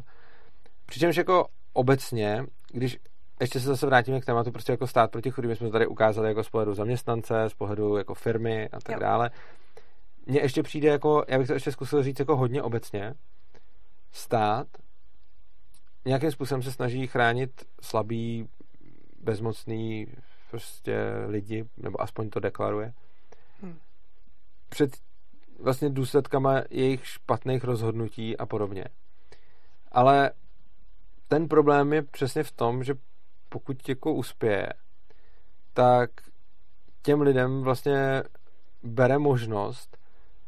[0.85, 2.97] Přičemž jako obecně, když
[3.41, 5.87] ještě se zase vrátíme k tématu prostě jako stát proti chudým, my jsme to tady
[5.87, 8.99] ukázali jako z pohledu zaměstnance, z pohledu jako firmy a tak Jo.
[8.99, 9.31] dále.
[10.25, 13.13] Mně ještě přijde jako, já bych to ještě zkusil říct jako hodně obecně,
[14.11, 14.67] stát
[16.05, 18.49] nějakým způsobem se snaží chránit slabý,
[19.19, 20.07] bezmocný
[20.51, 22.93] prostě lidi, nebo aspoň to deklaruje,
[23.61, 23.77] Hm.
[24.69, 24.91] před
[25.59, 28.85] vlastně důsledkama jejich špatných rozhodnutí a podobně.
[29.91, 30.31] Ale
[31.33, 32.93] ten problém je přesně v tom, že
[33.49, 34.69] pokud jako uspěje,
[35.73, 36.09] tak
[37.01, 38.23] těm lidem vlastně
[38.83, 39.97] bere možnost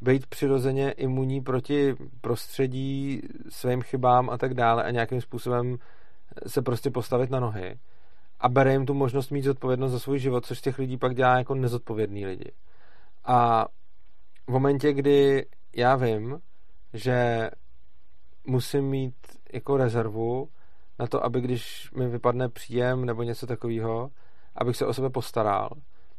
[0.01, 5.77] být přirozeně imunní proti prostředí, svým chybám a tak dále a nějakým způsobem
[6.47, 7.79] se prostě postavit na nohy.
[8.39, 11.37] A bere jim tu možnost mít zodpovědnost za svůj život, což těch lidí pak dělá
[11.37, 12.51] jako nezodpovědný lidi.
[13.23, 13.67] A
[14.47, 16.39] v momentě, kdy já vím,
[16.93, 17.49] že
[18.47, 19.15] musím mít
[19.53, 20.49] jako rezervu
[20.99, 24.09] na to, aby když mi vypadne příjem nebo něco takového,
[24.55, 25.69] abych se o sebe postaral,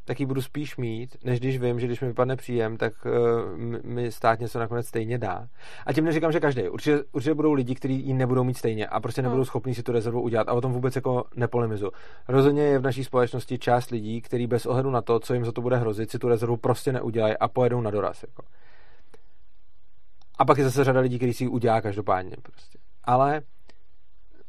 [0.04, 3.58] tak ji budu spíš mít, než když vím, že když mi vypadne příjem, tak uh,
[3.84, 5.48] mi stát něco nakonec stejně dá.
[5.86, 6.68] A tím neříkám, že každý.
[6.68, 9.44] Určitě, určitě budou lidi, kteří ji nebudou mít stejně a prostě nebudou Hmm.
[9.44, 11.90] schopni si tu rezervu udělat a o tom vůbec jako nepolemizu.
[12.28, 15.52] Rozhodně je v naší společnosti část lidí, kteří bez ohledu na to, co jim za
[15.52, 18.22] to bude hrozit, si tu rezervu prostě neudělají a pojedou na doraz.
[18.22, 18.42] Jako.
[20.38, 22.36] A pak je zase řada lidí, kteří si ji udělá každopádně.
[22.42, 22.78] Prostě.
[23.04, 23.40] Ale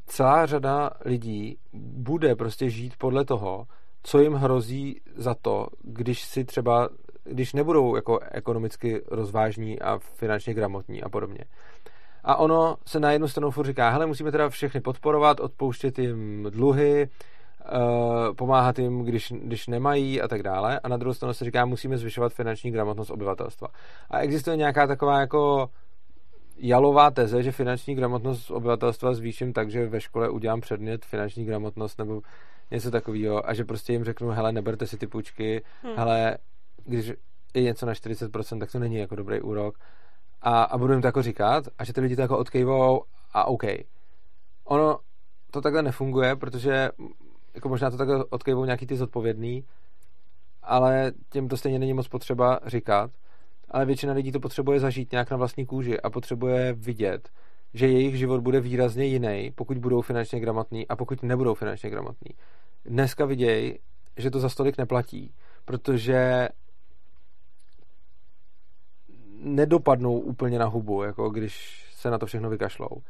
[0.07, 3.67] celá řada lidí bude prostě žít podle toho,
[4.03, 6.89] co jim hrozí za to, když si třeba,
[7.23, 11.43] když nebudou jako ekonomicky rozvážní a finančně gramotní a podobně.
[12.23, 16.47] A ono se na jednu stranu furt říká, hele, musíme teda všechny podporovat, odpouštět jim
[16.49, 17.09] dluhy,
[17.71, 20.79] uh, pomáhat jim, když, když nemají a tak dále.
[20.79, 23.67] A na druhou stranu se říká, musíme zvyšovat finanční gramotnost obyvatelstva.
[24.09, 25.69] A existuje nějaká taková jako
[26.57, 31.99] jalová teze, že finanční gramotnost obyvatelstva zvýším tak, že ve škole udělám předmět finanční gramotnost
[31.99, 32.21] nebo
[32.71, 35.95] něco takového a že prostě jim řeknu, hele, neberte si ty půjčky, hmm.
[35.95, 36.37] hele,
[36.85, 37.13] když
[37.53, 39.77] je něco na 40%, tak to není jako dobrý úrok.
[40.41, 43.03] A, a budu jim to jako říkat a že ty lidi to jako odkejvou
[43.33, 43.63] a OK.
[44.63, 44.99] Ono
[45.51, 46.89] to takhle nefunguje, protože
[47.55, 49.63] jako možná to takhle odkejvou nějaký ty zodpovědný,
[50.63, 53.11] ale těm to stejně není moc potřeba říkat.
[53.69, 57.29] Ale většina lidí to potřebuje zažít nějak na vlastní kůži a potřebuje vidět,
[57.73, 62.31] že jejich život bude výrazně jiný, pokud budou finančně gramotní a pokud nebudou finančně gramotní.
[62.85, 63.79] Dneska vidějí,
[64.17, 65.33] že to za stolik neplatí,
[65.65, 66.49] protože
[69.39, 73.01] nedopadnou úplně na hubu, jako když se na to všechno vykašlou.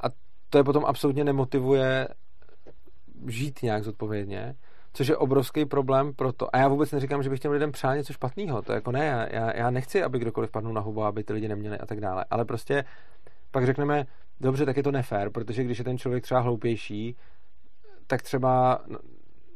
[0.00, 0.06] A
[0.50, 2.08] to je potom absolutně nemotivuje
[3.28, 4.54] žít nějak zodpovědně,
[4.92, 6.56] což je obrovský problém pro to.
[6.56, 8.62] A já vůbec neříkám, že bych těm lidem přál něco špatného.
[8.62, 11.48] To je jako ne, já, já nechci, aby kdokoliv padnul na hubu, aby ty lidi
[11.48, 12.24] neměli a tak dále.
[12.30, 12.84] Ale prostě
[13.50, 14.06] pak řekneme,
[14.40, 17.16] dobře, tak je to nefér, protože když je ten člověk třeba hloupější,
[18.06, 18.78] tak třeba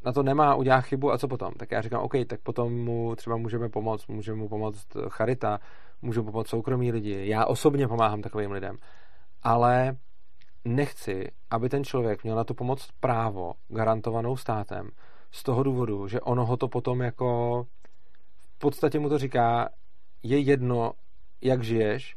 [0.05, 1.55] na to nemá, udělá chybu a co potom?
[1.55, 5.61] Tak já říkám, OK, tak potom mu třeba můžeme pomoct, můžeme mu pomoct charita,
[6.03, 7.28] můžu pomoct soukromí lidi.
[7.28, 8.76] Já osobně pomáhám takovým lidem.
[9.43, 9.97] Ale
[10.64, 14.91] nechci, aby ten člověk měl na tu pomoc právo garantovanou státem
[15.30, 17.62] z toho důvodu, že ono ho to potom jako
[18.56, 19.68] v podstatě mu to říká,
[20.22, 20.92] je jedno,
[21.42, 22.16] jak žiješ,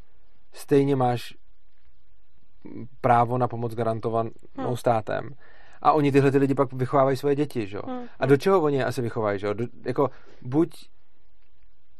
[0.54, 1.34] stejně máš
[3.02, 4.78] právo na pomoc garantovanou hmm.
[4.78, 5.30] státem.
[5.82, 7.80] A oni tyhle ty lidi pak vychovávají svoje děti, že?
[7.86, 8.08] Hmm.
[8.20, 9.54] A do čeho oni je asi vychovají, že?
[9.54, 10.10] Do, jako
[10.42, 10.90] buď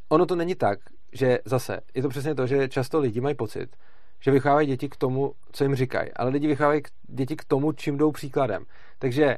[0.10, 0.80] ono to není tak,
[1.12, 3.76] že zase, je to přesně to, že často lidi mají pocit,
[4.20, 7.98] že vychovávají děti k tomu, co jim říkají, ale lidi vychovávají děti k tomu, čím
[7.98, 8.66] jdou příkladem.
[9.00, 9.38] Takže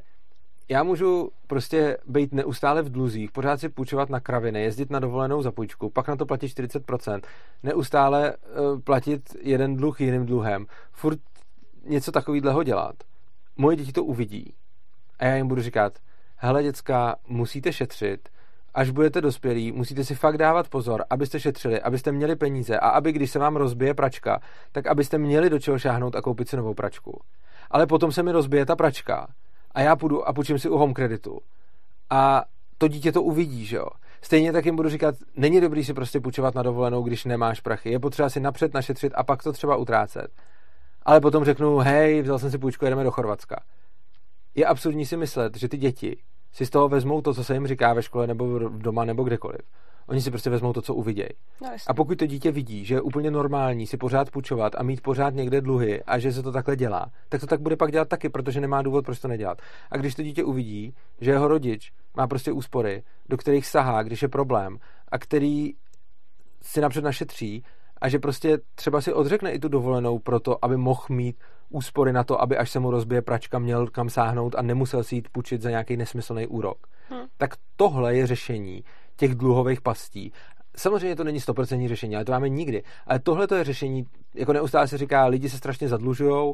[0.71, 5.41] já můžu prostě být neustále v dluzích, pořád si půjčovat na kraviny, jezdit na dovolenou
[5.41, 7.21] za půjčku, pak na to platit 40%,
[7.63, 11.19] neustále uh, platit jeden dluh jiným dluhem, furt
[11.85, 12.95] něco takového dělat.
[13.57, 14.53] Moje děti to uvidí
[15.19, 15.99] a já jim budu říkat,
[16.35, 18.29] hele děcka, musíte šetřit,
[18.73, 23.11] až budete dospělí, musíte si fakt dávat pozor, abyste šetřili, abyste měli peníze a aby,
[23.11, 24.41] když se vám rozbije pračka,
[24.71, 27.21] tak abyste měli do čeho šáhnout a koupit si novou pračku.
[27.71, 29.27] Ale potom se mi rozbije ta pračka
[29.73, 31.39] a já půjdu a půjčím si u home kreditu.
[32.09, 32.43] A
[32.77, 33.87] to dítě to uvidí, že jo.
[34.21, 37.91] Stejně tak jim budu říkat, není dobrý si prostě půjčovat na dovolenou, když nemáš prachy.
[37.91, 40.27] Je potřeba si napřed našetřit a pak to třeba utrácet.
[41.03, 43.63] Ale potom řeknu, hej, vzal jsem si půjčku, jedeme do Chorvatska.
[44.55, 46.17] Je absurdní si myslet, že ty děti
[46.53, 49.61] si z toho vezmou to, co se jim říká ve škole nebo doma nebo kdekoliv.
[50.11, 51.29] Oni si prostě vezmou to, co uvidějí.
[51.61, 55.01] No, a pokud to dítě vidí, že je úplně normální si pořád půjčovat a mít
[55.01, 58.07] pořád někde dluhy a že se to takhle dělá, tak to tak bude pak dělat
[58.07, 59.57] taky, protože nemá důvod, proč to nedělat.
[59.91, 64.21] A když to dítě uvidí, že jeho rodič má prostě úspory, do kterých sahá, když
[64.21, 64.77] je problém
[65.11, 65.73] a který
[66.61, 67.63] si napřed našetří
[68.01, 71.35] a že prostě třeba si odřekne i tu dovolenou pro to, aby mohl mít
[71.69, 75.15] úspory na to, aby až se mu rozbije pračka, měl kam sáhnout a nemusel si
[75.15, 76.77] jít půjčit za nějaký nesmyslný úrok.
[77.09, 77.25] Hmm.
[77.37, 78.83] Tak tohle je řešení
[79.21, 80.31] těch dluhových pastí.
[80.77, 82.83] Samozřejmě to není 100% řešení, ale to máme nikdy.
[83.07, 84.05] Ale tohle to je řešení,
[84.35, 86.53] jako neustále se říká, lidi se strašně zadlužují,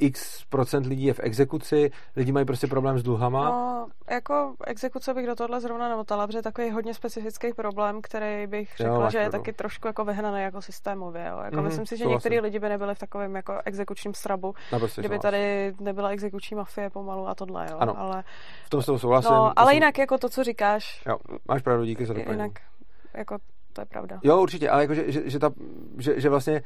[0.00, 3.50] x procent lidí je v exekuci, lidi mají prostě problém s dluhama.
[3.50, 8.76] No, jako exekuce bych do tohle zrovna nemotala, protože takový hodně specifický problém, který bych
[8.76, 11.26] řekla, jo, že je taky trošku jako vyhnaný jako systémově.
[11.30, 11.38] Jo.
[11.44, 15.00] Jako mm-hmm, myslím si, že některý lidi by nebyli v takovém jako exekučním strabu, Naprosto
[15.00, 17.66] kdyby tady nebyla exekuční mafie pomalu a tohle.
[17.70, 17.76] Jo.
[17.78, 18.24] Ano, ale,
[18.64, 19.34] v tom s tou souhlasím.
[19.34, 21.02] No, ale jinak jako to, co říkáš.
[21.06, 22.42] Jo, máš pravdu, díky za doplnění.
[22.42, 22.52] Jinak
[23.14, 23.38] jako
[23.72, 24.20] to je pravda.
[24.22, 25.50] Jo, určitě, ale jako, že, že, že, ta,
[25.98, 26.62] že, že vlastně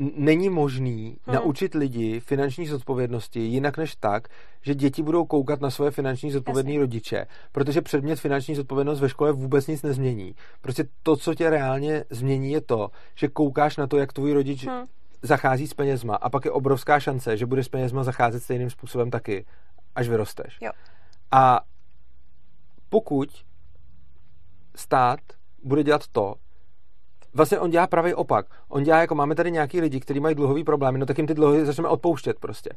[0.00, 1.34] není možný hmm.
[1.36, 4.28] naučit lidi finanční zodpovědnosti jinak než tak,
[4.62, 9.32] že děti budou koukat na svoje finanční zodpovědné rodiče, protože předmět finanční zodpovědnost ve škole
[9.32, 10.34] vůbec nic nezmění.
[10.60, 14.66] Prostě to, co tě reálně změní, je to, že koukáš na to, jak tvůj rodič
[14.66, 14.84] hmm.
[15.22, 19.10] zachází s penězma a pak je obrovská šance, že bude s penězma zacházet stejným způsobem
[19.10, 19.46] taky,
[19.94, 20.58] až vyrosteš.
[20.60, 20.70] Jo.
[21.30, 21.60] A
[22.88, 23.28] pokud
[24.76, 25.20] stát
[25.62, 26.34] bude dělat to,
[27.34, 28.46] vlastně on dělá pravý opak.
[28.68, 31.34] On dělá jako máme tady nějaký lidi, kteří mají dluhový problémy, no tak jim ty
[31.34, 32.70] dluhy začneme odpouštět prostě.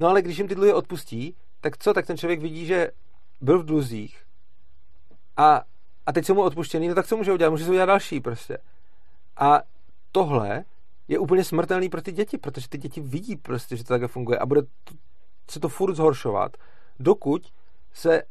[0.00, 2.90] No ale když jim ty dluhy odpustí, tak co, tak ten člověk vidí, že
[3.40, 4.22] byl v dluzích
[5.36, 5.62] a,
[6.06, 7.50] a teď jsou mu odpuštěný, no tak co může udělat?
[7.50, 8.58] Může se udělat další prostě.
[9.36, 9.60] A
[10.12, 10.64] tohle
[11.08, 14.38] je úplně smrtelný pro ty děti, protože ty děti vidí prostě, že to takhle funguje
[14.38, 14.94] a bude to,
[15.50, 16.56] se to furt zhoršovat,
[17.00, 17.52] dokud
[17.92, 18.22] se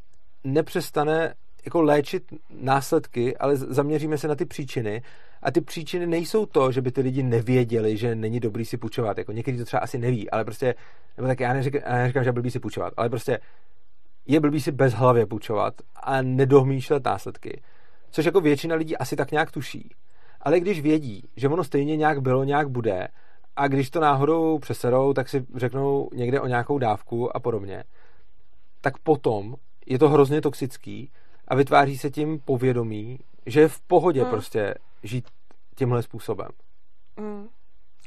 [0.43, 1.33] nepřestane
[1.67, 5.01] jako léčit následky, ale zaměříme se na ty příčiny
[5.41, 9.17] a ty příčiny nejsou to, že by ty lidi nevěděli, že není dobrý si půjčovat.
[9.17, 10.75] Jako někdy to třeba asi neví, ale prostě,
[11.17, 13.39] nebo tak já neříkám, já neříkám že blbý si půjčovat, ale prostě
[14.25, 17.61] je blbý si bez hlavě půjčovat a nedohmýšlet následky.
[18.11, 19.89] Což jako většina lidí asi tak nějak tuší.
[20.41, 23.07] Ale když vědí, že ono stejně nějak bylo, nějak bude,
[23.55, 27.83] a když to náhodou přeserou, tak si řeknou někde o nějakou dávku a podobně,
[28.81, 31.11] tak potom je to hrozně toxický
[31.47, 34.31] a vytváří se tím povědomí, že je v pohodě hmm.
[34.31, 35.25] prostě žít
[35.75, 36.49] tímhle způsobem.
[37.17, 37.47] Hmm.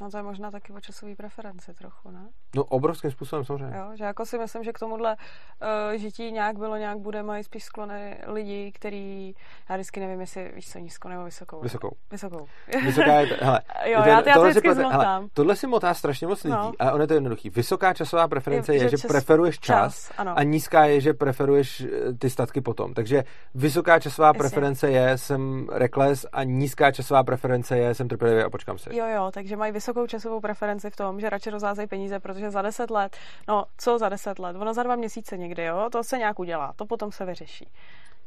[0.01, 2.29] No to je možná taky o časové preferenci trochu, ne?
[2.55, 3.77] No obrovským způsobem samozřejmě.
[3.77, 7.43] Jo, že jako si myslím, že k tomuhle uh, žití nějak bylo, nějak bude, mají
[7.43, 9.33] spíš sklony lidi, který,
[9.69, 11.61] já vždycky nevím, jestli víš co, nízko nebo vysokou.
[11.61, 11.95] Vysokou.
[12.11, 12.45] Vysokou.
[12.85, 15.67] Vysoká je, hele, jo, je to, já, to, já to vždycky plete, hele, tohle si
[15.67, 16.71] motá strašně moc lidí, no.
[16.79, 17.49] ale ono je to jednoduchý.
[17.49, 21.81] Vysoká časová preference je, je že, čas, preferuješ čas, čas a nízká je, že preferuješ
[21.81, 22.93] eh, ty statky potom.
[22.93, 23.23] Takže
[23.55, 24.37] vysoká časová Jasně.
[24.37, 28.95] preference je, jsem rekles a nízká časová preference je, jsem trpělivý a počkám si.
[28.95, 32.61] Jo, jo, takže mají vysokou časovou preferenci v tom, že radši rozházejí peníze, protože za
[32.61, 36.17] deset let, no co za deset let, ono za dva měsíce někdy, jo, to se
[36.17, 37.67] nějak udělá, to potom se vyřeší.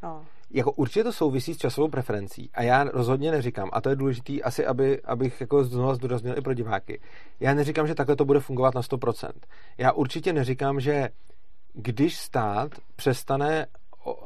[0.03, 0.25] No.
[0.51, 4.41] Jako určitě to souvisí s časovou preferencí a já rozhodně neříkám, a to je důležité
[4.41, 7.01] asi, aby, abych jako znovu zdůraznil i pro diváky,
[7.41, 9.31] já neříkám, že takhle to bude fungovat na 100%.
[9.79, 11.09] Já určitě neříkám, že
[11.73, 13.67] když stát přestane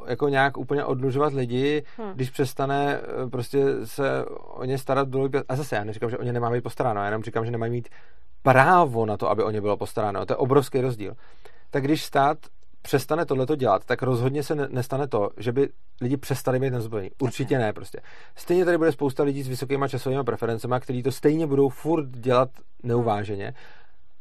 [0.07, 2.13] jako nějak úplně odlužovat lidi, hmm.
[2.15, 4.25] když přestane eh, prostě se
[4.55, 7.07] o ně starat dlouhý A zase já neříkám, že o ně nemá být postaráno, já
[7.07, 7.89] jenom říkám, že nemají mít
[8.43, 10.27] právo na to, aby o ně bylo postaráno.
[10.27, 11.15] To je obrovský rozdíl.
[11.71, 12.39] Tak když stát
[12.83, 15.69] přestane tohleto dělat, tak rozhodně se nestane to, že by
[16.01, 17.11] lidi přestali být nezbrojení.
[17.23, 18.01] Určitě ne, prostě.
[18.37, 22.51] Stejně tady bude spousta lidí s vysokýma časovými preferencemi, kteří to stejně budou furt dělat
[22.83, 23.55] neuváženě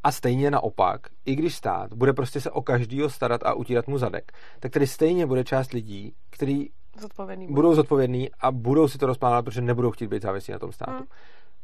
[0.08, 3.98] a stejně naopak, i když stát bude prostě se o každýho starat a utírat mu
[3.98, 9.06] zadek, tak tady stejně bude část lidí, kteří zodpovědný budou zodpovědní a budou si to
[9.06, 10.92] rozplánovat, protože nebudou chtít být závislí na tom státu.
[10.92, 11.06] Hmm.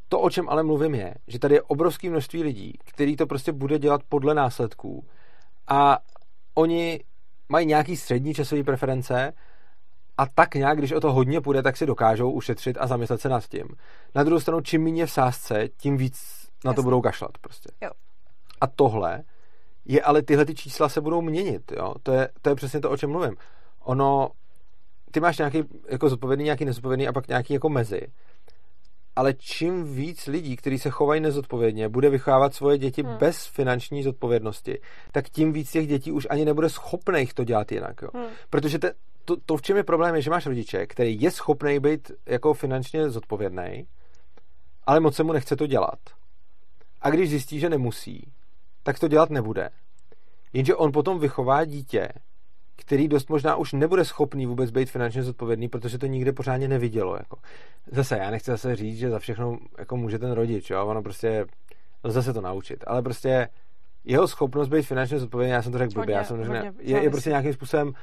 [0.09, 3.51] To, o čem ale mluvím, je, že tady je obrovské množství lidí, který to prostě
[3.51, 5.05] bude dělat podle následků
[5.67, 5.97] a
[6.55, 6.99] oni
[7.49, 9.33] mají nějaký střední časové preference
[10.17, 13.29] a tak nějak, když o to hodně půjde, tak si dokážou ušetřit a zamyslet se
[13.29, 13.67] nad tím.
[14.15, 16.75] Na druhou stranu, čím méně v sázce, tím víc na Jasně.
[16.75, 17.69] to budou kašlat prostě.
[17.81, 17.89] Jo.
[18.63, 19.23] A tohle
[19.85, 21.93] je, ale tyhle ty čísla se budou měnit, jo.
[22.03, 23.35] To je, to je přesně to, o čem mluvím.
[23.79, 24.29] Ono,
[25.11, 28.01] ty máš nějaký jako zodpovědný, nějaký nezodpovědný a pak nějaký jako mezi.
[29.15, 33.17] Ale čím víc lidí, kteří se chovají nezodpovědně, bude vychovávat svoje děti hmm.
[33.17, 34.79] bez finanční zodpovědnosti,
[35.11, 38.01] tak tím víc těch dětí už ani nebude schopných to dělat jinak.
[38.01, 38.09] Jo.
[38.13, 38.27] Hmm.
[38.49, 38.93] Protože te,
[39.25, 42.53] to, to, v čem je problém, je, že máš rodiče, který je schopný být jako
[42.53, 43.87] finančně zodpovědný,
[44.85, 45.99] ale moc se mu nechce to dělat.
[47.01, 48.31] A když zjistí, že nemusí,
[48.83, 49.69] tak to dělat nebude.
[50.53, 52.09] Jenže on potom vychová dítě,
[52.75, 57.15] který dost možná už nebude schopný vůbec být finančně zodpovědný, protože to nikdy pořádně nevidělo.
[57.15, 57.37] Jako.
[57.91, 60.85] Zase, já nechci zase říct, že za všechno jako může ten rodič, jo?
[60.85, 61.45] ono prostě
[62.03, 63.49] lze se to naučit, ale prostě
[64.03, 67.03] jeho schopnost být finančně zodpovědný, já jsem to řekl blbě, já jsem to řekl, je,
[67.03, 67.93] je prostě nějakým způsobem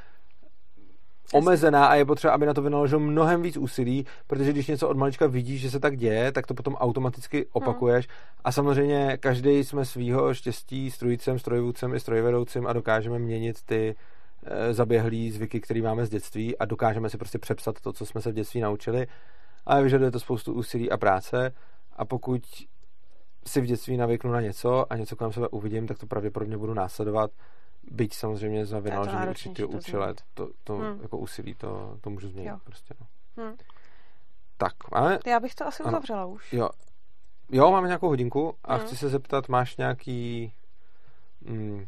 [1.32, 4.97] omezená a je potřeba, aby na to vynaložil mnohem víc úsilí, protože když něco od
[4.97, 7.47] malička vidíš, že se tak děje, tak to potom automaticky hmm.
[7.52, 8.09] opakuješ.
[8.09, 8.16] Hmm.
[8.44, 13.94] A samozřejmě každý jsme svýho štěstí strojicem, strojvůdcem i strojvedoucím a dokážeme měnit ty
[14.44, 18.20] e, zaběhlý zvyky, které máme z dětství a dokážeme si prostě přepsat to, co jsme
[18.20, 19.06] se v dětství naučili.
[19.66, 21.52] Ale vyžaduje to spoustu úsilí a práce
[21.97, 22.42] a pokud
[23.47, 26.74] si v dětství navyknu na něco a něco kolem sebe uvidím, tak to pravděpodobně budu
[26.74, 27.30] následovat
[27.82, 30.98] byť samozřejmě za vynaložení určitého účele, to, to hmm.
[31.02, 32.59] jako úsilí to, to můžu změnit jo.
[32.65, 32.94] prostě.
[33.01, 33.07] No.
[33.44, 33.57] Hmm.
[34.57, 35.19] Tak, ale...
[35.27, 36.31] Já bych to asi uzavřela ano.
[36.31, 36.52] už.
[36.52, 36.69] Jo.
[37.51, 38.86] jo, máme nějakou hodinku a hmm.
[38.86, 40.52] chci se zeptat, máš nějaký
[41.40, 41.86] mm,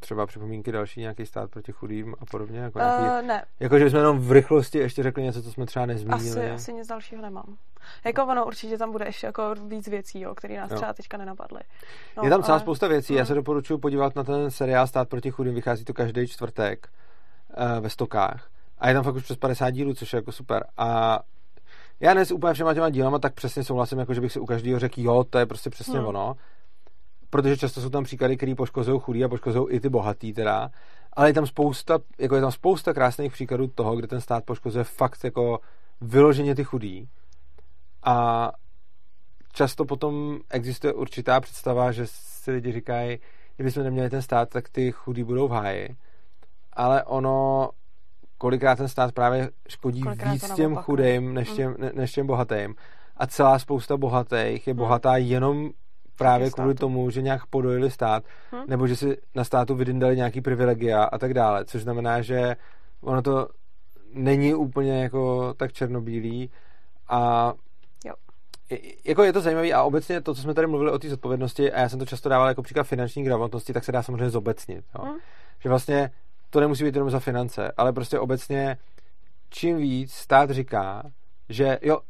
[0.00, 2.58] třeba připomínky další, nějaký stát proti chudým a podobně?
[2.58, 3.44] Jako, nějaký, uh, ne.
[3.60, 6.40] Jako, že jsme jenom v rychlosti ještě řekli něco, co jsme třeba nezmínili.
[6.40, 7.56] Asi, asi nic dalšího nemám.
[8.04, 10.76] Jako ono určitě tam bude ještě jako víc věcí, jo, které nás jo.
[10.76, 11.60] třeba teďka nenapadly.
[12.16, 12.60] No, je tam celá ale...
[12.60, 13.14] spousta věcí.
[13.14, 15.54] Já se doporučuji podívat na ten seriál Stát proti chudým.
[15.54, 16.88] Vychází to každý čtvrtek
[17.58, 18.48] uh, ve stokách.
[18.78, 20.64] A je tam fakt už přes 50 dílů, což je jako super.
[20.76, 21.20] A
[22.00, 24.46] já ne s úplně všema těma dílama tak přesně souhlasím, jako že bych si u
[24.46, 26.08] každého řekl, jo, to je prostě přesně hmm.
[26.08, 26.36] ono
[27.32, 30.70] protože často jsou tam příklady, které poškozují chudí a poškozují i ty bohatý teda,
[31.12, 34.84] ale je tam spousta, jako je tam spousta krásných příkladů toho, kde ten stát poškozuje
[34.84, 35.60] fakt jako
[36.00, 37.08] vyloženě ty chudí
[38.02, 38.50] a
[39.52, 43.18] často potom existuje určitá představa, že si lidi říkají,
[43.56, 45.96] kdybychom neměli ten stát, tak ty chudí budou v háji,
[46.72, 47.70] ale ono
[48.38, 51.56] kolikrát ten stát právě škodí kolikrát víc těm chudým než mm.
[51.56, 52.74] těm, ne, než těm bohatým.
[53.16, 54.78] A celá spousta bohatých je mm.
[54.78, 55.70] bohatá jenom
[56.16, 58.64] právě kvůli tomu, že nějak podojili stát, hmm?
[58.66, 62.56] nebo že si na státu vydindali nějaký privilegia a tak dále, což znamená, že
[63.00, 63.48] ono to
[64.14, 66.50] není úplně jako tak černobílý
[67.08, 67.52] a
[69.04, 71.80] jako je to zajímavé a obecně to, co jsme tady mluvili o té zodpovědnosti, a
[71.80, 74.84] já jsem to často dával jako příklad finanční gramotnosti, tak se dá samozřejmě zobecnit.
[74.98, 75.04] Jo?
[75.04, 75.18] Hmm.
[75.60, 76.10] Že vlastně
[76.50, 78.78] to nemusí být jenom za finance, ale prostě obecně
[79.50, 81.02] čím víc stát říká,
[81.48, 82.00] že jo,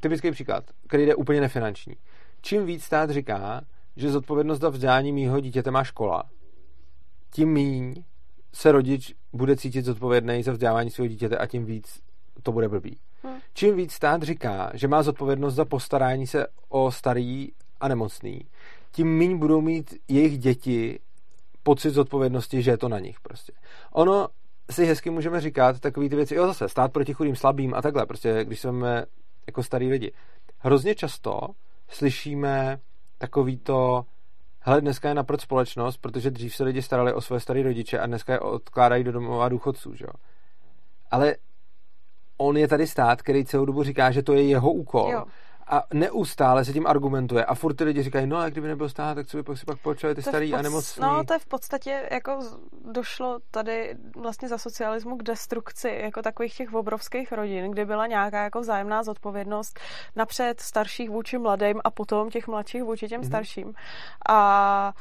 [0.00, 1.96] typický příklad, který jde úplně nefinanční.
[2.42, 3.60] Čím víc stát říká,
[3.96, 6.22] že zodpovědnost za vzdělání mýho dítěte má škola,
[7.30, 8.04] tím míň
[8.52, 12.00] se rodič bude cítit zodpovědný za vzdělávání svého dítěte a tím víc
[12.42, 12.98] to bude blbý.
[13.54, 17.48] Čím víc stát říká, že má zodpovědnost za postarání se o starý
[17.80, 18.40] a nemocný,
[18.92, 20.98] tím míň budou mít jejich děti
[21.62, 23.52] pocit zodpovědnosti, že je to na nich prostě.
[23.92, 24.28] Ono
[24.70, 28.06] si hezky můžeme říkat takové ty věci, jo zase, stát proti chudým, slabým a takhle,
[28.06, 29.04] prostě když jsme
[29.46, 30.12] jako starý lidi.
[30.58, 31.40] Hrozně často
[31.88, 32.78] slyšíme
[33.18, 34.04] takový to,
[34.60, 38.06] hele, dneska je naproč společnost, protože dřív se lidi starali o své staré rodiče a
[38.06, 40.12] dneska je odkládají do domova důchodců, že jo.
[41.10, 41.36] Ale
[42.36, 45.10] on je tady stát, který celou dobu říká, že to je jeho úkol.
[45.12, 45.24] Jo.
[45.68, 47.44] A neustále se tím argumentuje.
[47.44, 49.64] A furt ty lidi říkají, no a kdyby nebyl stát, tak co by pak si
[49.66, 51.02] pak počali ty To starý a nemocný.
[51.02, 52.38] No, to je v podstatě jako
[52.92, 58.42] došlo tady vlastně za socialismu k destrukci jako takových těch obrovských rodin, kdy byla nějaká
[58.44, 59.80] jako vzájemná zodpovědnost
[60.16, 63.28] napřed starších vůči mladým a potom těch mladších vůči těm Mhm.
[63.28, 63.74] starším.
[64.28, 65.00] A uh,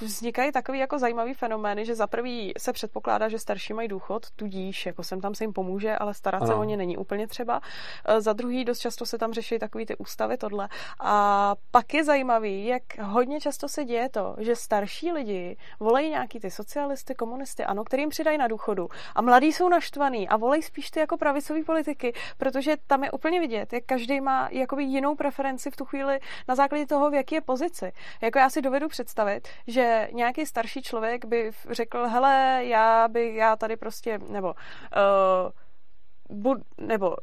[0.00, 4.86] vznikají takový jako zajímavý fenomény, že za prvý se předpokládá, že starší mají důchod, tudíž
[4.86, 6.60] jako sem tam se jim pomůže, ale starat se Ano.
[6.60, 7.60] o ně není úplně třeba.
[7.60, 10.68] Uh, za druhý dost často se tam řeší takový ty ústavy tohle.
[11.00, 16.40] A pak je zajímavý, jak hodně často se děje to, že starší lidi volají nějaký
[16.40, 18.88] ty socialisty, komunisty, ano, kterým přidají na důchodu.
[19.14, 23.40] A mladí jsou naštvaný a volají spíš ty jako pravicové politiky, protože tam je úplně
[23.40, 27.34] vidět, jak každý má jakoby jinou preferenci v tu chvíli na základě toho, v jaký
[27.34, 27.92] je pozici.
[28.20, 29.29] Jako já si dovedu představit,
[29.66, 36.58] že nějaký starší člověk by řekl, hele, já by, já tady prostě, nebo uh, bud,
[36.78, 37.16] nebo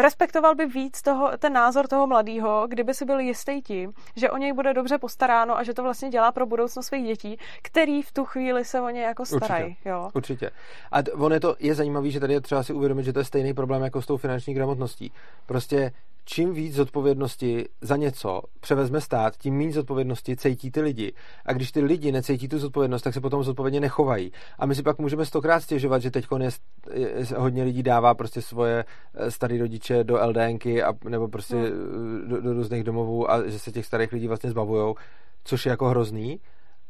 [0.00, 4.36] respektoval by víc toho, ten názor toho mladého, kdyby si byl jistý tím, že o
[4.36, 8.12] něj bude dobře postaráno a že to vlastně dělá pro budoucnost svých dětí, který v
[8.12, 9.64] tu chvíli se o ně jako starají.
[9.64, 9.88] Určitě.
[9.88, 10.10] Jo.
[10.14, 10.50] Určitě.
[10.90, 13.18] A t- on je to je zajímavý, že tady je třeba si uvědomit, že to
[13.18, 15.12] je stejný problém jako s tou finanční gramotností.
[15.46, 15.92] Prostě
[16.32, 21.12] čím víc zodpovědnosti za něco převezme stát, tím méně zodpovědnosti cítí ty lidi.
[21.46, 24.32] A když ty lidi necítí tu zodpovědnost, tak se potom zodpovědně nechovají.
[24.58, 26.26] A my si pak můžeme stokrát stěžovat, že teď
[27.36, 28.84] hodně lidí dává prostě svoje
[29.14, 31.66] eh, starý rodiče do LDNky a, nebo prostě No.
[31.66, 34.94] eh, do, do různých domovů a že se těch starých lidí vlastně zbavujou,
[35.44, 36.40] což je jako hrozný.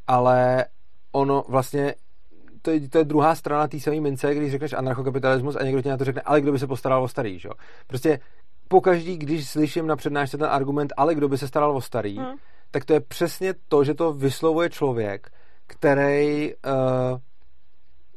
[0.06, 0.64] Ale
[1.12, 1.94] ono vlastně
[2.62, 5.88] to je, to je druhá strana té samé mince, když řekneš anarchokapitalismus a někdo ti
[5.88, 7.48] na to řekne, ale kdo by se postaral o starý, že?
[7.48, 7.54] jo?
[7.86, 8.18] Prostě
[8.70, 12.34] pokaždý, když slyším na přednášce ten argument, ale kdo by se staral o starý, Hmm.
[12.70, 15.30] tak to je přesně to, že to vyslovuje člověk,
[15.66, 17.18] který, uh,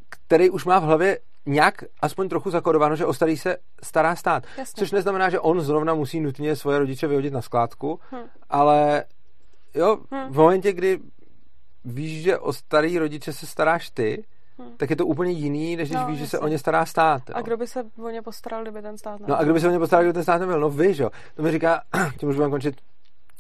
[0.10, 4.44] který už má v hlavě nějak aspoň trochu zakodováno, že o starý se stará stát.
[4.58, 4.80] Jasně.
[4.80, 8.24] Což neznamená, že on zrovna musí nutně svoje rodiče vyhodit na skládku, Hmm.
[8.50, 9.06] ale
[9.76, 10.32] jo, Hmm.
[10.32, 11.00] v momentě, kdy
[11.86, 14.24] víš, že o starý rodiče se staráš ty,
[14.60, 14.78] Hmm.
[14.78, 17.22] tak je to úplně jiný, než když No, víš, že se o ně stará stát.
[17.30, 17.36] Jo.
[17.38, 19.68] A kdo by se o ně postaral, kdyby ten stát No a kdo by se
[19.68, 20.60] o ně postaral, kdyby ten stát nebyl?
[20.60, 21.10] No vy, že jo.
[21.36, 21.82] To mi říká,
[22.18, 22.76] tím už budeme končit,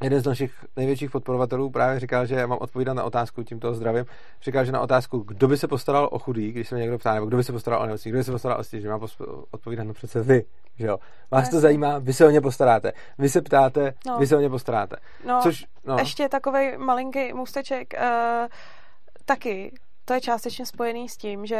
[0.03, 4.06] jeden z našich největších podporovatelů právě říkal, že já mám odpovídat na otázku, tímto zdravím,
[4.44, 7.14] říkal, že na otázku, kdo by se postaral o chudý, když se mě někdo ptá,
[7.14, 8.99] nebo kdo by se postaral o nemocný, kdo by se postaral o stěž, že má
[8.99, 10.44] pos- odpovídat, no přece vy,
[10.80, 10.98] že jo.
[11.31, 12.91] Vás to zajímá, vy se o ně postaráte.
[13.18, 14.18] Vy se ptáte, No.
[14.19, 14.95] vy se o ně postaráte.
[15.27, 17.94] No, Což, no, ještě takový malinký můsteček.
[18.02, 18.48] Uh,
[19.26, 19.73] taky
[20.06, 21.58] to je částečně spojený s tím, že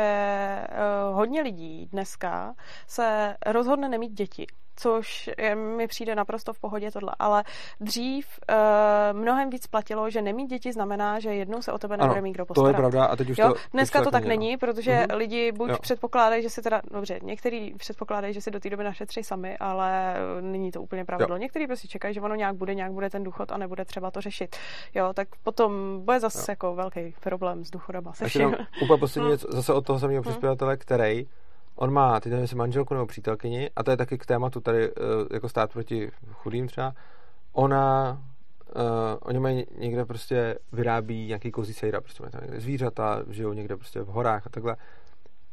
[0.70, 2.56] uh, hodně lidí dneska
[2.88, 4.48] se rozhodne nemít děti.
[4.76, 7.12] Což je, mi přijde naprosto v pohodě tohle.
[7.20, 7.44] Ale
[7.80, 8.56] dřív uh,
[9.20, 12.44] mnohem víc platilo, že nemít děti znamená, že jednou se o tebe nebude mít kdo
[12.46, 12.70] to postarat.
[12.70, 13.56] je pravda a teď už Jo, to...
[13.74, 15.18] dneska to tak není, není, protože Mhm.
[15.18, 15.78] lidi buď Jo.
[15.82, 20.16] předpokládají, že si teda, dobře, některý předpokládají, že si do té doby našetří sami, ale
[20.42, 21.38] není to úplně pravidlo.
[21.38, 24.22] Některý prostě čekají, že ono nějak bude, nějak bude ten důchod a nebude třeba to
[24.22, 24.56] řešit.
[24.96, 26.46] Jo, tak potom bude zase Jo.
[26.50, 28.04] jako velký problém s důchodem.
[28.14, 28.26] Se
[28.84, 29.30] úplně poslední Hmm.
[29.30, 31.28] věc, zase od toho samého přispěvatele, který
[31.76, 34.92] on má, teď nevím, jestli manželku nebo přítelkyni, a to je taky k tématu tady,
[34.92, 34.94] eh,
[35.34, 36.94] jako stát proti chudým třeba,
[37.54, 38.22] ona,
[38.76, 38.82] uh,
[39.22, 43.78] oni mají někde prostě vyrábí nějaký kozí sejra, prostě mají tam někde zvířata, žijou někde
[43.78, 44.76] prostě v horách a takhle.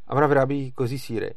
[0.08, 1.34] A ona vyrábí kozí síry.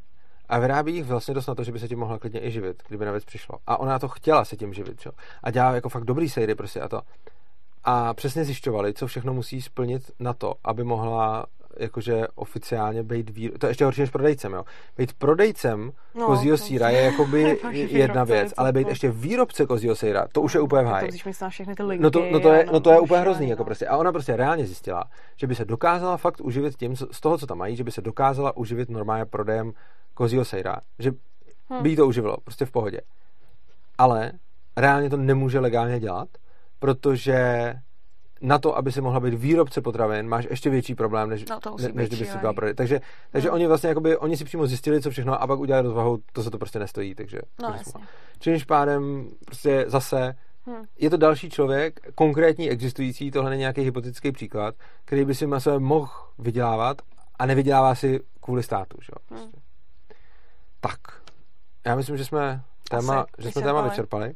[0.49, 2.83] A vyrábí jich vlastně dost na to, že by se tím mohla klidně i živit,
[2.87, 3.57] kdyby na věc přišlo.
[3.67, 5.11] A ona to chtěla se tím živit, čo?
[5.43, 7.01] A dělá jako fakt dobrý sejry prostě a to.
[7.83, 11.45] A přesně zjišťovali, co všechno musí splnit na to, aby mohla
[11.79, 13.57] jakože oficiálně být výr...
[13.57, 14.63] to je ještě horší než prodejcem, jo.
[14.97, 19.95] Být prodejcem No, kozího síra je jakoby jedna výrobce, věc, ale být ještě výrobce kozího
[19.95, 21.11] síra, to už je úplně v háji.
[22.03, 23.87] No to, no to je, no to je úplně hrozný, jako prostě.
[23.87, 25.03] A ona prostě reálně zjistila,
[25.35, 28.01] že by se dokázala fakt uživit tím, z toho, co tam mají, že by se
[28.01, 29.73] dokázala uživit normálně prodejem
[30.13, 31.11] kozího sejra, že
[31.81, 33.01] by jí to uživilo, prostě v pohodě.
[33.97, 34.31] Ale
[34.77, 36.27] reálně to nemůže legálně dělat,
[36.79, 37.73] protože
[38.41, 41.89] na to, aby si mohla být výrobce potravin, máš ještě větší problém, než, No, ne,
[41.93, 42.73] než kdyby si byla prodej.
[42.75, 43.01] Takže,
[43.31, 43.55] takže Hmm.
[43.55, 46.51] oni vlastně jakoby, oni si přímo zjistili, co všechno a pak udělali rozvahu, to se
[46.51, 47.91] to prostě nestojí, takže, No, takže.
[48.39, 50.35] Čímž pádem prostě zase
[50.67, 50.83] Hm.
[50.99, 55.59] je to další člověk, konkrétní existující, tohle není nějaký hypotetický příklad, který by si na
[55.59, 57.01] sebe mohl vydělávat
[57.39, 58.97] a nevydělává si kvůli státu.
[59.01, 59.11] Že?
[59.29, 59.39] Hmm.
[59.39, 59.59] Prostě.
[60.79, 60.99] Tak,
[61.85, 64.33] já myslím, že jsme téma, Asi že jsme téma vyčerpali.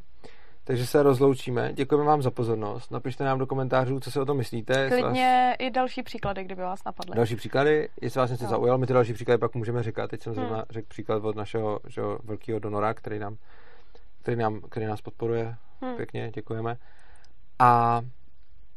[0.68, 1.74] Takže se rozloučíme.
[1.74, 2.92] Děkujeme vám za pozornost.
[2.92, 4.90] Napište nám do komentářů, co si o tom myslíte.
[4.90, 7.16] Klidně i další příklady, kdyby vás napadly.
[7.16, 8.50] Další příklady, jestli vás něco Jo.
[8.50, 10.10] zaujalo, my ty další příklady pak můžeme říkat.
[10.10, 10.44] Teď jsem Hmm.
[10.46, 13.38] zrovna řekl příklad od našeho že, velkého donora, který, nám,
[14.22, 15.56] který, nám, který nás podporuje.
[15.86, 15.96] Hm.
[15.96, 16.78] Pěkně, děkujeme.
[17.60, 18.02] A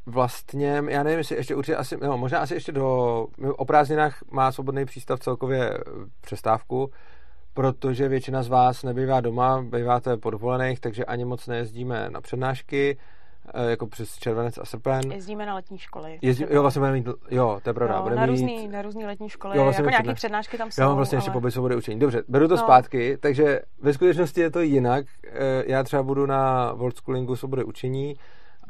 [0.06, 2.86] vlastně, já nevím, jestli ještě určitě asi, no, možná asi ještě do,
[3.56, 5.80] o prázdninách má svobodný přístav celkově eh,
[6.20, 6.90] přestávku,
[7.54, 12.98] protože většina z vás nebývá doma, býváte po dovolených, takže ani moc nejezdíme na přednášky,
[13.54, 15.12] eh, jako přes červenec a srpen.
[15.12, 16.18] Jezdíme na letní školy.
[16.22, 19.04] Jezdí, jo, vlastně budeme mít, jo, to je pravda, budeme na, mít, různý, na různý
[19.06, 20.82] letní školy, Jo, vlastně jako přednáš- přednášky tam jsou.
[20.82, 21.34] Já mám vlastně ještě ale...
[21.40, 22.00] pobyt svobody učení.
[22.00, 22.62] Dobře, beru to No.
[22.62, 25.06] zpátky, takže ve skutečnosti je to jinak.
[25.26, 28.14] Eh, Já třeba budu na World Schoolingu svobody učení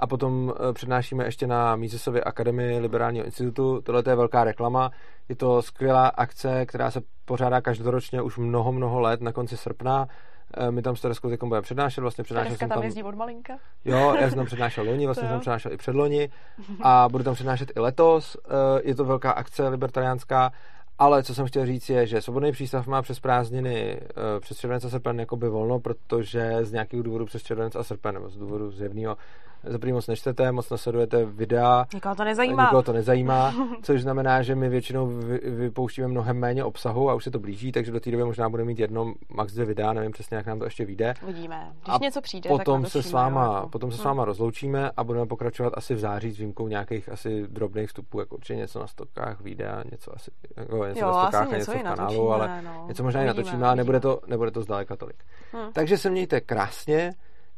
[0.01, 3.81] a potom eh, přednášíme ještě na Mízesově akademii Liberálního institutu.
[3.81, 4.91] Tohle je velká reklama.
[5.29, 10.09] Je to skvělá akce, která se pořádá každoročně už mnoho, mnoho let na konci srpna.
[10.57, 12.85] Eh, My tam s Tereskou teď budeme přednášet, vlastně přednášel Tereska jsem tam tam...
[12.85, 13.59] jezdí od malinka.
[13.85, 16.31] Jo, já jsem tam přednášel loni, vlastně jsem tam přednášel i předloni
[16.83, 18.37] a budu tam přednášet i letos.
[18.45, 20.53] Eh, Je to velká akce libertariánská,
[20.99, 24.01] ale co jsem chtěl říct je, že Svobodný přístav má přes prázdniny
[24.41, 28.29] přes červenec a srpen jakoby volno, protože z nějakého důvodu přes červenec a srpen, nebo
[28.29, 29.17] z důvodu zjevného,
[29.65, 32.63] za první moc nečtete, moc nasledujete videa, Nikoho to nezajímá.
[32.65, 37.25] Nikoho to nezajímá, což znamená, že my většinou vy, vypouštíme mnohem méně obsahu a už
[37.25, 40.13] se to blíží, takže do té doby možná budeme mít jedno, max dvě videa, nevím
[40.13, 41.15] přesně, jak nám to ještě vyjde.
[41.27, 41.73] Vidíme.
[41.73, 43.69] Když A něco přijde, Potom tak se, s váma, jo, jako.
[43.69, 44.05] potom se s Hm.
[44.05, 48.35] váma rozloučíme a budeme pokračovat asi v září s výjimkou nějakých asi drobných vstupů, jako
[48.37, 51.59] určitě něco na stokách, videa, něco asi, jako něco Jo, na asi stokách a něco
[51.59, 52.01] něco i v kanálu,
[52.31, 52.85] natočíme, ale no.
[52.89, 54.17] něco možná i Uvidíme, natočíme, ale nebude uvidíme.
[54.21, 55.17] to, nebude to zdaleka tolik.
[55.53, 55.71] Hm.
[55.73, 57.13] Takže se mějte krásně,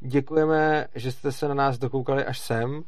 [0.08, 2.82] děkujeme, že jste se na nás dokoukali až sem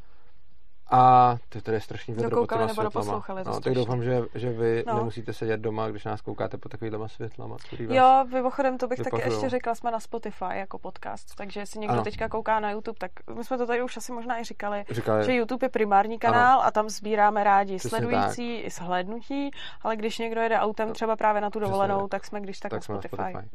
[0.91, 2.91] a to tady je strašný vedro Dokoukali nebo světlama.
[2.91, 4.97] doposlouchali, no, tak doufám, že, že vy No.
[4.97, 7.57] nemusíte sedět doma, když nás koukáte pod takovýhlema světlama.
[7.67, 9.33] který vás- Jo, mimochodem, to bych taky vypahujou.
[9.33, 12.05] ještě řekla, jsme na Spotify jako podcast, takže jestli někdo Ano.
[12.05, 15.25] teďka kouká na YouTube, tak my jsme to tady už asi možná i říkali, Říkali,
[15.25, 19.51] že YouTube je primární kanál a tam sbíráme rádi Přesně sledující i shlédnutí,
[19.83, 22.11] ale když někdo jede autem třeba právě na tu Přesně dovolenou, tak.
[22.11, 23.23] tak jsme když tak, tak na jsme na Spotify.
[23.33, 23.49] Spotify.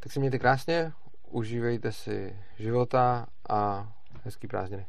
[0.00, 0.92] Tak si mějte krásně,
[1.32, 3.88] užívejte si života a
[4.24, 4.86] hezký prázdniny.